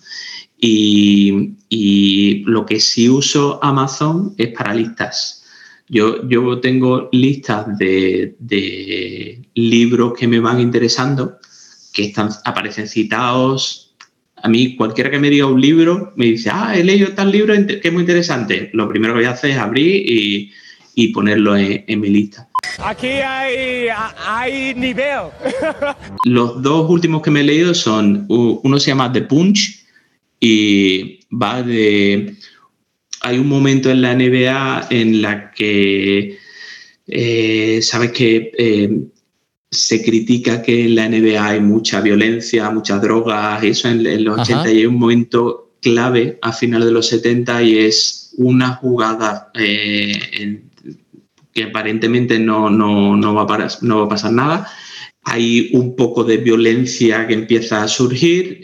[0.58, 5.41] Y, y lo que sí uso Amazon es para listas.
[5.92, 11.36] Yo, yo tengo listas de, de libros que me van interesando,
[11.92, 13.94] que están, aparecen citados.
[14.36, 17.52] A mí, cualquiera que me diga un libro, me dice, ah, he leído tal libro
[17.66, 18.70] que es muy interesante.
[18.72, 20.50] Lo primero que voy a hacer es abrir y,
[20.94, 22.48] y ponerlo en, en mi lista.
[22.78, 23.88] Aquí hay,
[24.26, 25.26] hay nivel.
[26.24, 29.84] Los dos últimos que me he leído son, uno se llama The Punch
[30.40, 32.34] y va de...
[33.22, 36.38] Hay un momento en la NBA en la que,
[37.06, 38.98] eh, sabes que eh,
[39.70, 44.34] se critica que en la NBA hay mucha violencia, muchas drogas, eso en, en los
[44.40, 44.42] Ajá.
[44.60, 49.50] 80 y hay un momento clave a finales de los 70 y es una jugada
[49.54, 50.70] eh, en-
[51.54, 54.66] que aparentemente no, no, no, va a parar- no va a pasar nada.
[55.22, 58.62] Hay un poco de violencia que empieza a surgir.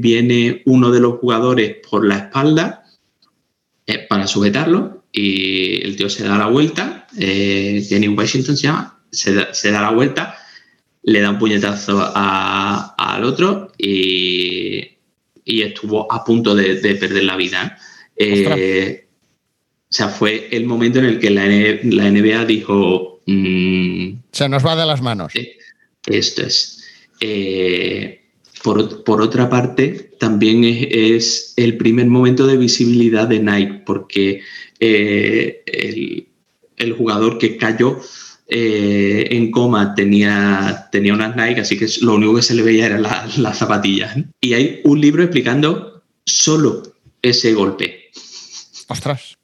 [0.00, 2.83] viene uno de los jugadores por la espalda
[3.86, 7.06] eh, para sujetarlo y el tío se da la vuelta.
[7.18, 9.00] eh, Jenny Washington se llama.
[9.10, 10.36] Se da, se da la vuelta,
[11.04, 14.96] le da un puñetazo a- al otro y,
[15.44, 17.78] y estuvo a punto de, de perder la vida.
[18.16, 19.06] Eh,
[19.90, 24.66] o sea, fue el momento en el que la, la NBA dijo, mm, Se nos
[24.66, 25.32] va de las manos.
[26.06, 26.82] esto es.
[27.20, 28.23] Eh,
[28.64, 34.40] por, por otra parte, también es, es el primer momento de visibilidad de Nike, porque
[34.80, 36.28] eh, el,
[36.78, 38.00] el jugador que cayó
[38.48, 42.86] eh, en coma tenía, tenía unas Nike, así que lo único que se le veía
[42.86, 44.16] eran las las zapatillas.
[44.40, 48.10] Y hay un libro explicando solo ese golpe.
[48.88, 49.36] Ostras.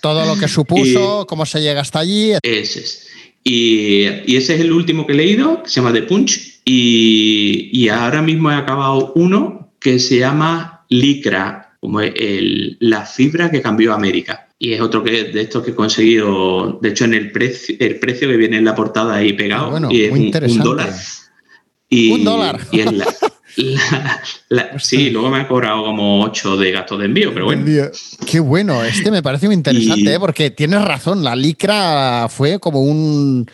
[0.00, 2.32] Todo lo que supuso, cómo se llega hasta allí.
[2.42, 3.08] Ese es.
[3.44, 6.57] Y, y ese es el último que he leído, que se llama The Punch.
[6.70, 13.50] Y, y ahora mismo he acabado uno que se llama Licra, como el- la fibra
[13.50, 14.48] que cambió América.
[14.58, 17.98] Y es otro que, de estos que he conseguido, de hecho, en el precio, el
[17.98, 20.58] precio que viene en la portada ahí pegado, Ah, bueno, y es muy un- un,
[20.58, 20.92] dólar.
[21.88, 22.60] Y, Un dólar.
[22.70, 23.14] y es la-
[23.56, 24.20] la-
[24.50, 27.64] la- sí, luego me han cobrado como 8 de gastos de envío, pero bueno.
[28.30, 30.18] Qué bueno, este me parece muy interesante, Y- ¿eh?
[30.20, 33.48] porque tienes razón, la licra fue como un,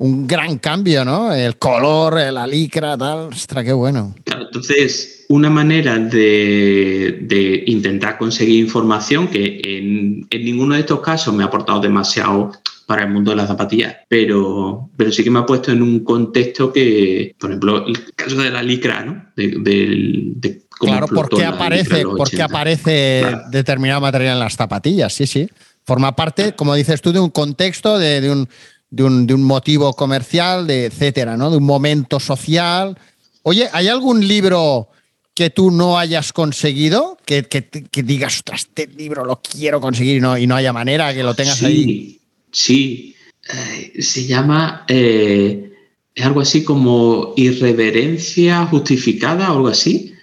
[0.00, 1.32] un gran cambio, ¿no?
[1.34, 3.28] El color, la licra, tal.
[3.28, 4.14] Ostras, qué bueno.
[4.24, 11.00] Claro, entonces, una manera de, de intentar conseguir información que en, en ninguno de estos
[11.00, 12.50] casos me ha aportado demasiado
[12.86, 16.00] para el mundo de las zapatillas, pero, pero sí que me ha puesto en un
[16.00, 19.26] contexto que, por ejemplo, el caso de la licra, ¿no?
[19.36, 22.36] De, del- de cómo Claro, ¿por explotó qué la licra aparece, en los por qué
[22.36, 22.44] 80.
[22.46, 23.42] aparece Claro.
[23.50, 25.12] determinado material en las zapatillas?
[25.12, 25.46] Sí, sí.
[25.84, 28.48] Forma parte, como dices tú, de un contexto, de, de un,
[28.90, 31.50] de, un, de un motivo comercial, de etcétera, ¿no?
[31.50, 32.98] De un momento social.
[33.42, 34.88] Oye, ¿hay algún libro
[35.34, 37.16] que tú no hayas conseguido?
[37.24, 40.72] Que, que, que digas, ostras, este libro lo quiero conseguir y no, y no haya
[40.72, 42.20] manera que lo tengas sí, ahí.
[42.52, 43.16] Sí,
[43.48, 45.72] Eh, se llama eh,
[46.14, 50.14] es algo así como irreverencia justificada algo así.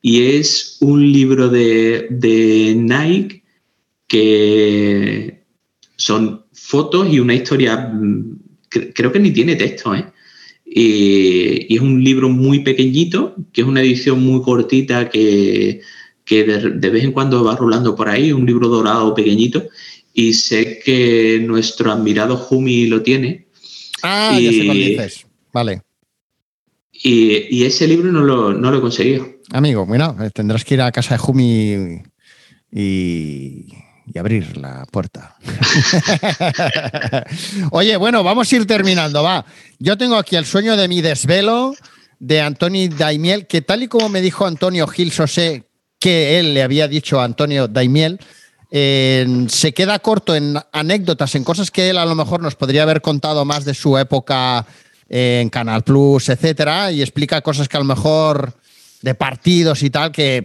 [0.00, 3.42] Y es un libro de, de Nike
[4.06, 5.44] que
[5.96, 8.38] son fotos y una historia, mm,
[8.70, 10.06] cre- creo que ni tiene texto, ¿eh?
[10.66, 15.80] Y, y es un libro muy pequeñito, que es una edición muy cortita que,
[16.24, 19.64] que de, de vez en cuando va rulando por ahí, un libro dorado pequeñito,
[20.14, 23.46] y sé que nuestro admirado Jumi lo tiene.
[24.02, 25.26] Ah, ya sé cuál Y- dices.
[25.52, 25.82] Vale.
[26.92, 29.28] Y, y ese libro no lo, no lo he conseguido.
[29.52, 32.00] Amigo, mira, eh, tendrás que ir a casa de Jumi
[32.72, 33.66] y,
[34.12, 35.36] y abrir la puerta.
[37.70, 39.44] Oye, bueno, vamos a ir terminando, va.
[39.78, 41.74] Yo tengo aquí el sueño de mi desvelo
[42.18, 45.64] de Antonio Daimiel, que tal y como me dijo Antonio Gil Sosé,
[45.98, 48.20] que él le había dicho a Antonio Daimiel,
[48.70, 52.82] eh, se queda corto en anécdotas, en cosas que él a lo mejor nos podría
[52.82, 54.66] haber contado más de su época
[55.08, 58.54] eh, en Canal Plus, etcétera, y explica cosas que a lo mejor
[59.00, 60.44] de partidos y tal, que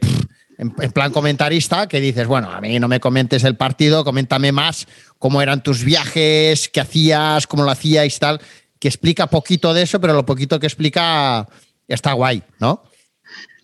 [0.60, 4.52] en, en plan comentarista, que dices, bueno, a mí no me comentes el partido, coméntame
[4.52, 4.88] más
[5.18, 8.40] cómo eran tus viajes, qué hacías, cómo lo hacíais, tal,
[8.78, 11.48] que explica poquito de eso, pero lo poquito que explica
[11.88, 12.84] está guay, ¿no?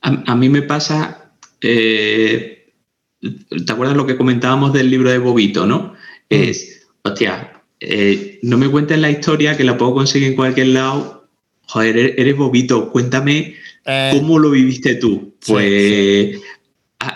[0.01, 1.31] A, a mí me pasa,
[1.61, 2.73] eh,
[3.22, 5.93] ¿te acuerdas lo que comentábamos del libro de Bobito, no?
[6.30, 11.27] Es, hostia, eh, no me cuentes la historia que la puedo conseguir en cualquier lado.
[11.67, 13.55] Joder, eres, Bobito, cuéntame
[13.85, 15.35] Eh, cómo lo viviste tú.
[15.39, 16.41] sí, Pues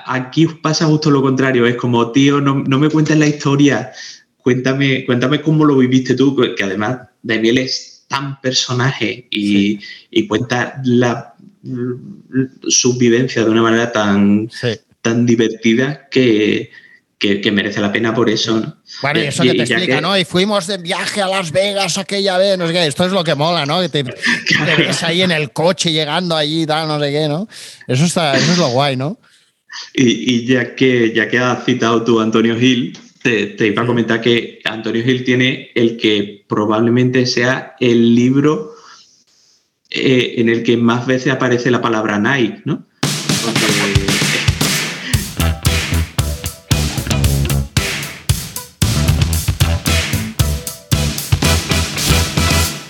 [0.05, 3.91] aquí pasa justo lo contrario, es como, tío, no, no me cuentes la historia,
[4.37, 9.79] cuéntame, cuéntame cómo lo viviste tú, que además Daniel es tan personaje y,
[10.09, 11.33] y cuenta la,
[12.67, 14.69] sus vivencias de una manera tan, sí.
[15.01, 16.71] tan divertida que,
[17.17, 18.59] que- que merece la pena por eso.
[18.59, 18.77] ¿no?
[19.01, 20.17] Bueno, y eso Y- que te explica, que- ¿no?
[20.17, 22.87] Y fuimos de viaje a Las Vegas aquella vez, no sé qué.
[22.87, 23.81] Esto es lo que mola, ¿no?
[23.81, 24.03] Que te,
[24.65, 27.47] te ves ahí en el coche llegando allí, tal, no sé qué, ¿no?
[27.87, 29.19] Eso, está, eso es lo guay, ¿no?
[29.93, 33.83] Y, y ya que ya que has citado tú a Antonio Gil, te, te iba
[33.83, 38.73] a comentar que Antonio Gil tiene el que probablemente sea el libro
[39.89, 42.85] eh, en el que más veces aparece la palabra Nike, ¿no?
[43.43, 44.07] Porque-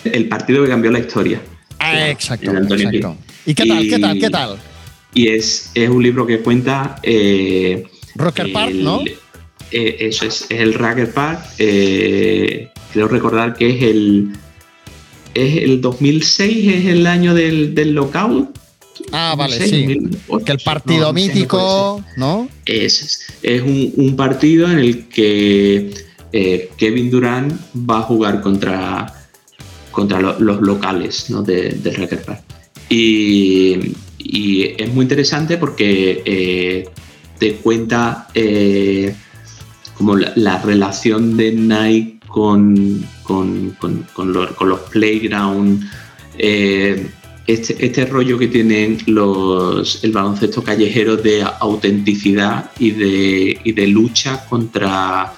[0.06, 1.42] el partido que cambió la historia.
[1.80, 2.52] Ah, exacto.
[3.46, 4.60] ¿Y qué tal, Y- qué tal, qué tal?
[5.14, 6.98] Y es, es un libro que cuenta.
[7.04, 7.84] eh,
[8.16, 9.02] Rocker Park, ¿no?
[9.72, 11.42] eh, eso es, es el Rocker Park.
[11.58, 14.30] eh, creo recordar que es el.
[15.34, 18.50] Es el 2006, es el año del, del lockout.
[19.12, 19.86] Ah, vale, sí.
[20.28, 22.50] 2008, Que el partido no, no mítico, ¿no?
[22.66, 25.94] es, es, un, un partido en el que
[26.34, 27.54] eh, Kevin Durant
[27.90, 29.14] va a jugar contra,
[29.92, 31.44] contra lo- los locales ¿no?
[31.44, 32.42] de, Rocker Park.
[32.90, 33.78] Y,
[34.32, 36.88] y es muy interesante porque eh,
[37.40, 39.14] te cuenta eh,
[39.98, 45.84] como la, la relación de Nike con, con, con- con los, los playground.
[46.38, 47.08] eh,
[47.48, 53.88] este, este rollo que tienen los, el baloncesto callejero de autenticidad y de, y de
[53.88, 55.34] lucha contra,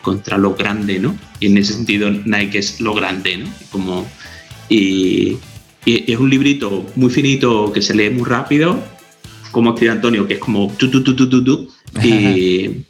[0.00, 1.16] contra lo grande, ¿no?
[1.40, 3.48] Y en ese sentido Nike es lo grande, ¿no?
[3.72, 4.06] Como,
[4.68, 5.36] y,
[5.84, 8.78] y es un librito muy finito que se lee muy rápido,
[9.50, 11.68] como escribe Antonio, que es como tu, tu, tu, tu, tu, tu,
[12.02, 12.08] y,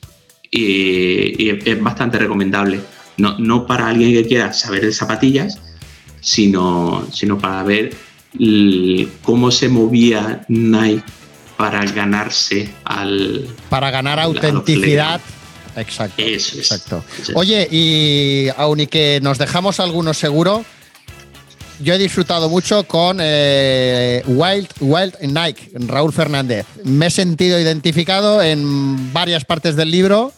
[0.50, 2.80] y- y es bastante recomendable.
[3.16, 5.58] No, no para alguien que quiera saber de zapatillas,
[6.20, 7.94] sino, sino para ver
[9.22, 11.02] cómo se movía Nike
[11.56, 13.46] para ganarse al...
[13.68, 15.20] Para ganar autenticidad.
[15.76, 16.22] Exacto.
[16.22, 16.70] Eso es.
[16.72, 17.04] Exacto.
[17.20, 17.36] Eso es.
[17.36, 20.64] Oye, y aun y que nos dejamos algunos seguro,
[21.80, 26.66] yo he disfrutado mucho con eh, Wild, Wild Nike, Raúl Fernández.
[26.84, 30.32] Me he sentido identificado en varias partes del libro.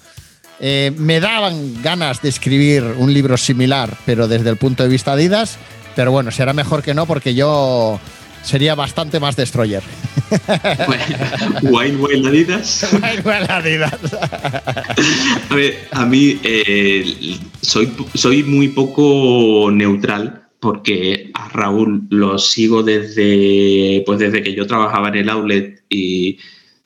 [0.61, 5.13] Eh, me daban ganas de escribir un libro similar, pero desde el punto de vista
[5.13, 5.59] Adidas.
[5.95, 8.01] Pero bueno, será mejor que no, porque yo
[8.43, 9.83] sería bastante más destroyer.
[11.63, 12.87] Wild Wild Adidas.
[12.93, 14.01] Wild Adidas.
[15.51, 22.83] A ver, a mí eh, soy, soy muy poco neutral porque a Raúl lo sigo
[22.83, 26.39] desde, pues desde que yo trabajaba en el outlet y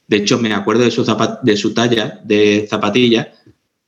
[0.08, 1.04] de hecho me acuerdo de su,
[1.42, 3.32] de su talla de zapatilla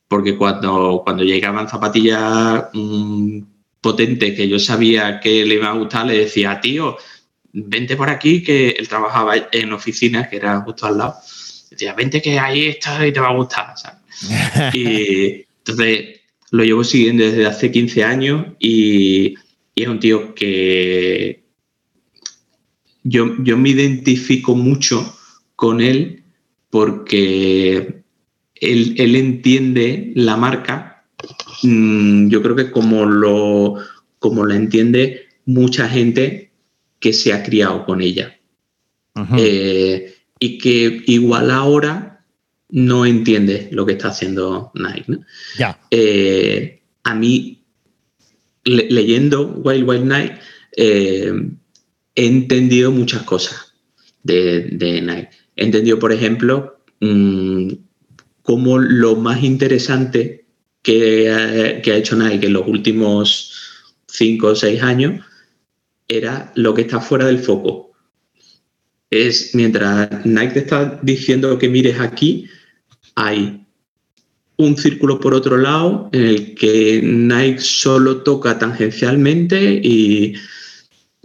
[0.07, 3.39] porque cuando, cuando llegaban zapatillas mm,
[3.81, 6.97] potentes que yo sabía que le iba a gustar, le decía, tío,
[7.51, 11.15] vente por aquí, que él trabajaba en oficinas, que era justo al lado.
[11.71, 13.73] Decía, vente que ahí está y te va a gustar.
[13.75, 14.73] ¿sabes?
[14.75, 16.21] Y entonces
[16.51, 19.35] lo llevo siguiendo desde hace 15 años y,
[19.75, 21.43] y es un tío que
[23.03, 25.15] yo, yo me identifico mucho
[25.55, 26.23] con él
[26.69, 28.03] porque
[28.55, 31.05] él, él entiende la marca,
[31.63, 33.75] mm, yo creo que como lo,
[34.19, 36.51] como lo entiende mucha gente
[36.99, 38.39] que se ha criado con ella.
[39.37, 42.25] Eh, y que igual ahora
[42.69, 45.03] no entiende lo que está haciendo Nike.
[45.07, 45.19] ¿no?
[45.59, 45.79] Ya.
[45.91, 47.62] Eh, a mí,
[48.65, 50.31] le- leyendo Wild Wild Night,
[50.77, 51.33] eh,
[52.15, 53.73] he entendido muchas cosas
[54.23, 55.29] de, de Nike.
[55.55, 57.69] He entendido, por ejemplo, mm,
[58.41, 60.45] cómo lo más interesante
[60.81, 63.51] que, ha- que ha hecho Nike en los últimos
[64.07, 65.21] cinco o seis años
[66.07, 67.91] era lo que está fuera del foco.
[69.09, 72.47] Es mientras Nike te está diciendo que mires aquí,
[73.15, 73.62] hay
[74.57, 80.35] un círculo por otro lado en el que Nike solo toca tangencialmente y,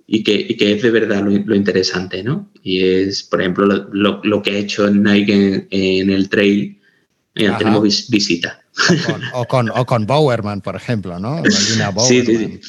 [0.06, 2.50] y, que, y que es de verdad lo, lo interesante, ¿no?
[2.62, 6.80] Y es, por ejemplo, lo, lo- lo que ha hecho Nike en, en el trail.
[7.34, 7.58] Mira, Ajá.
[7.58, 8.62] tenemos vis- visita.
[9.34, 11.42] O con, o con Bowerman, por ejemplo, ¿no?
[12.08, 12.60] Sí, sí.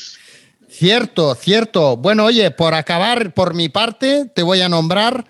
[0.67, 1.97] Cierto, cierto.
[1.97, 5.25] Bueno, oye, por acabar, por mi parte, te voy a nombrar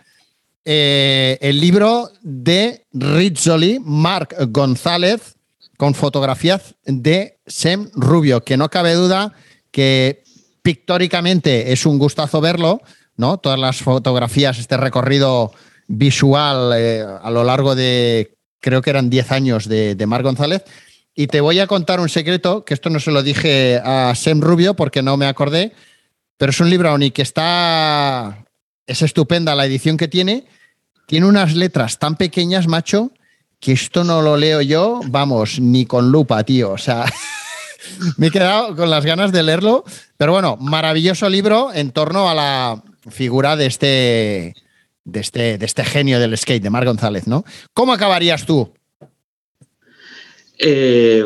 [0.66, 5.36] eh, el libro de Rizzoli, Mark González,
[5.78, 9.34] con fotografías de Sem Rubio, que no cabe duda
[9.72, 10.24] que
[10.62, 12.82] pictóricamente es un gustazo verlo,
[13.16, 13.38] ¿no?
[13.38, 15.52] Todas las fotografías, este recorrido
[15.88, 20.64] visual eh, a lo largo de, creo que eran 10 años de, de Mark González.
[21.16, 24.42] Y te voy a contar un secreto, que esto no se lo dije a Sem
[24.42, 25.74] Rubio porque no me acordé,
[26.38, 28.46] pero es un libro que está.
[28.90, 30.48] Es estupenda la edición que tiene.
[31.06, 33.12] Tiene unas letras tan pequeñas, macho,
[33.60, 36.72] que esto no lo leo yo, vamos, ni con lupa, tío.
[36.72, 37.06] O sea,
[38.18, 39.84] me he quedado con las ganas de leerlo.
[40.18, 44.56] Pero bueno, maravilloso libro en torno a la figura de este,
[45.06, 47.46] de este, de este genio del skate, de Mar González, ¿no?
[47.76, 48.74] ¿Cómo acabarías tú?
[50.58, 51.24] Eh,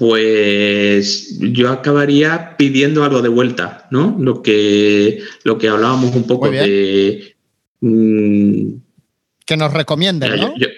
[0.00, 4.16] pues yo acabaría pidiendo algo de vuelta, ¿no?
[4.18, 7.36] Lo que, lo que hablábamos un poco de.
[7.80, 8.72] mm,
[9.44, 10.54] Que nos recomienden, Mira, ¿no?
[10.56, 10.72] yo- yo-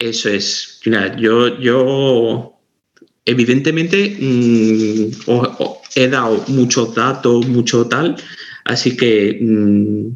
[0.00, 0.80] eso es.
[0.86, 2.52] Mira, yo, yo
[3.24, 8.16] evidentemente mm, o- o- he dado muchos datos, mucho tal,
[8.64, 10.06] así que mm,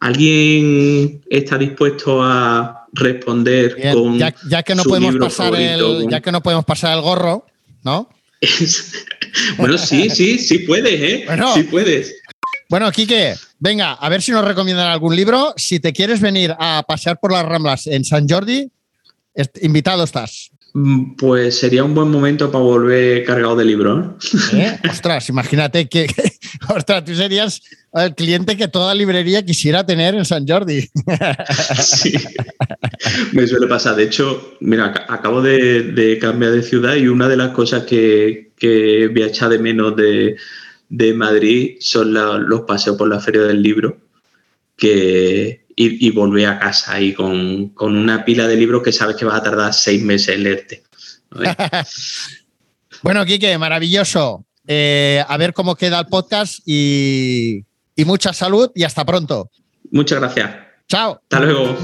[0.00, 6.02] alguien está dispuesto a responder Bien, con ya, ya que no podemos pasar favorito, el,
[6.02, 7.46] con- ya que no podemos pasar el gorro,
[7.82, 8.08] ¿no?
[9.56, 11.24] bueno, sí, sí, sí puedes, ¿eh?
[11.26, 11.54] Bueno.
[11.54, 12.14] Sí puedes.
[12.68, 15.52] Bueno, Quique, venga, a ver si nos recomiendan algún libro.
[15.56, 18.70] Si te quieres venir a pasear por las Ramblas en San Jordi,
[19.60, 20.51] invitado estás.
[20.74, 24.06] Mm, Pues sería un buen momento para volver cargado de libros.
[24.52, 24.58] ¿no?
[24.58, 24.78] ¿eh?
[24.90, 26.32] Ostras, imagínate que, que-
[26.74, 27.60] ostras, tú serías
[27.92, 30.88] el cliente que toda librería quisiera tener en San Jordi.
[31.82, 32.14] Sí.
[33.32, 33.96] Me suele pasar.
[33.96, 37.84] De hecho, mira, ac- acabo de, de cambiar de ciudad y una de las cosas
[37.84, 40.36] que, que voy a echar de menos de,
[40.88, 43.98] de Madrid son la- los paseos por la Feria del Libro
[44.76, 49.16] que, y, y volver a casa y con, con una pila de libros que sabes
[49.16, 50.82] que vas a tardar seis meses en leerte.
[53.02, 54.44] Bueno, Quique, maravilloso.
[54.66, 57.64] Eh, a ver cómo queda el podcast y,
[57.96, 59.50] y mucha salud y hasta pronto.
[59.90, 60.54] Muchas gracias.
[60.88, 61.20] Chao.
[61.22, 61.76] Hasta luego.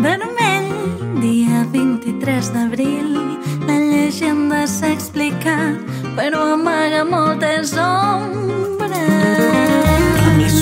[0.00, 3.14] Vermell, dia 23 d'abril,
[3.66, 5.74] la llegenda s'ha explicat,
[6.14, 9.57] però amaga moltes ombres.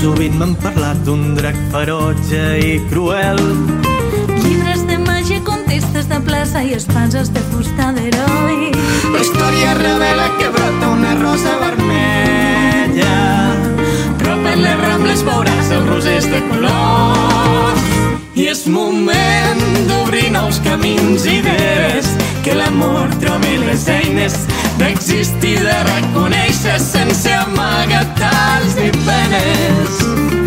[0.06, 3.40] Sovint m'han parlat d'un drac ferotge i cruel.
[4.44, 8.70] Llibres de màgia, contistes de plaça i espases de fusta d'heroi.
[9.10, 13.16] La història revela que brota una rosa vermella.
[14.20, 17.82] Però per les rambles veuràs els rosers de colors.
[18.38, 22.14] I és moment d'obrir nous camins i idees
[22.46, 24.38] que l'amor trobi les eines
[24.78, 30.45] d'existir, de reconèixer sense amagatals i penes.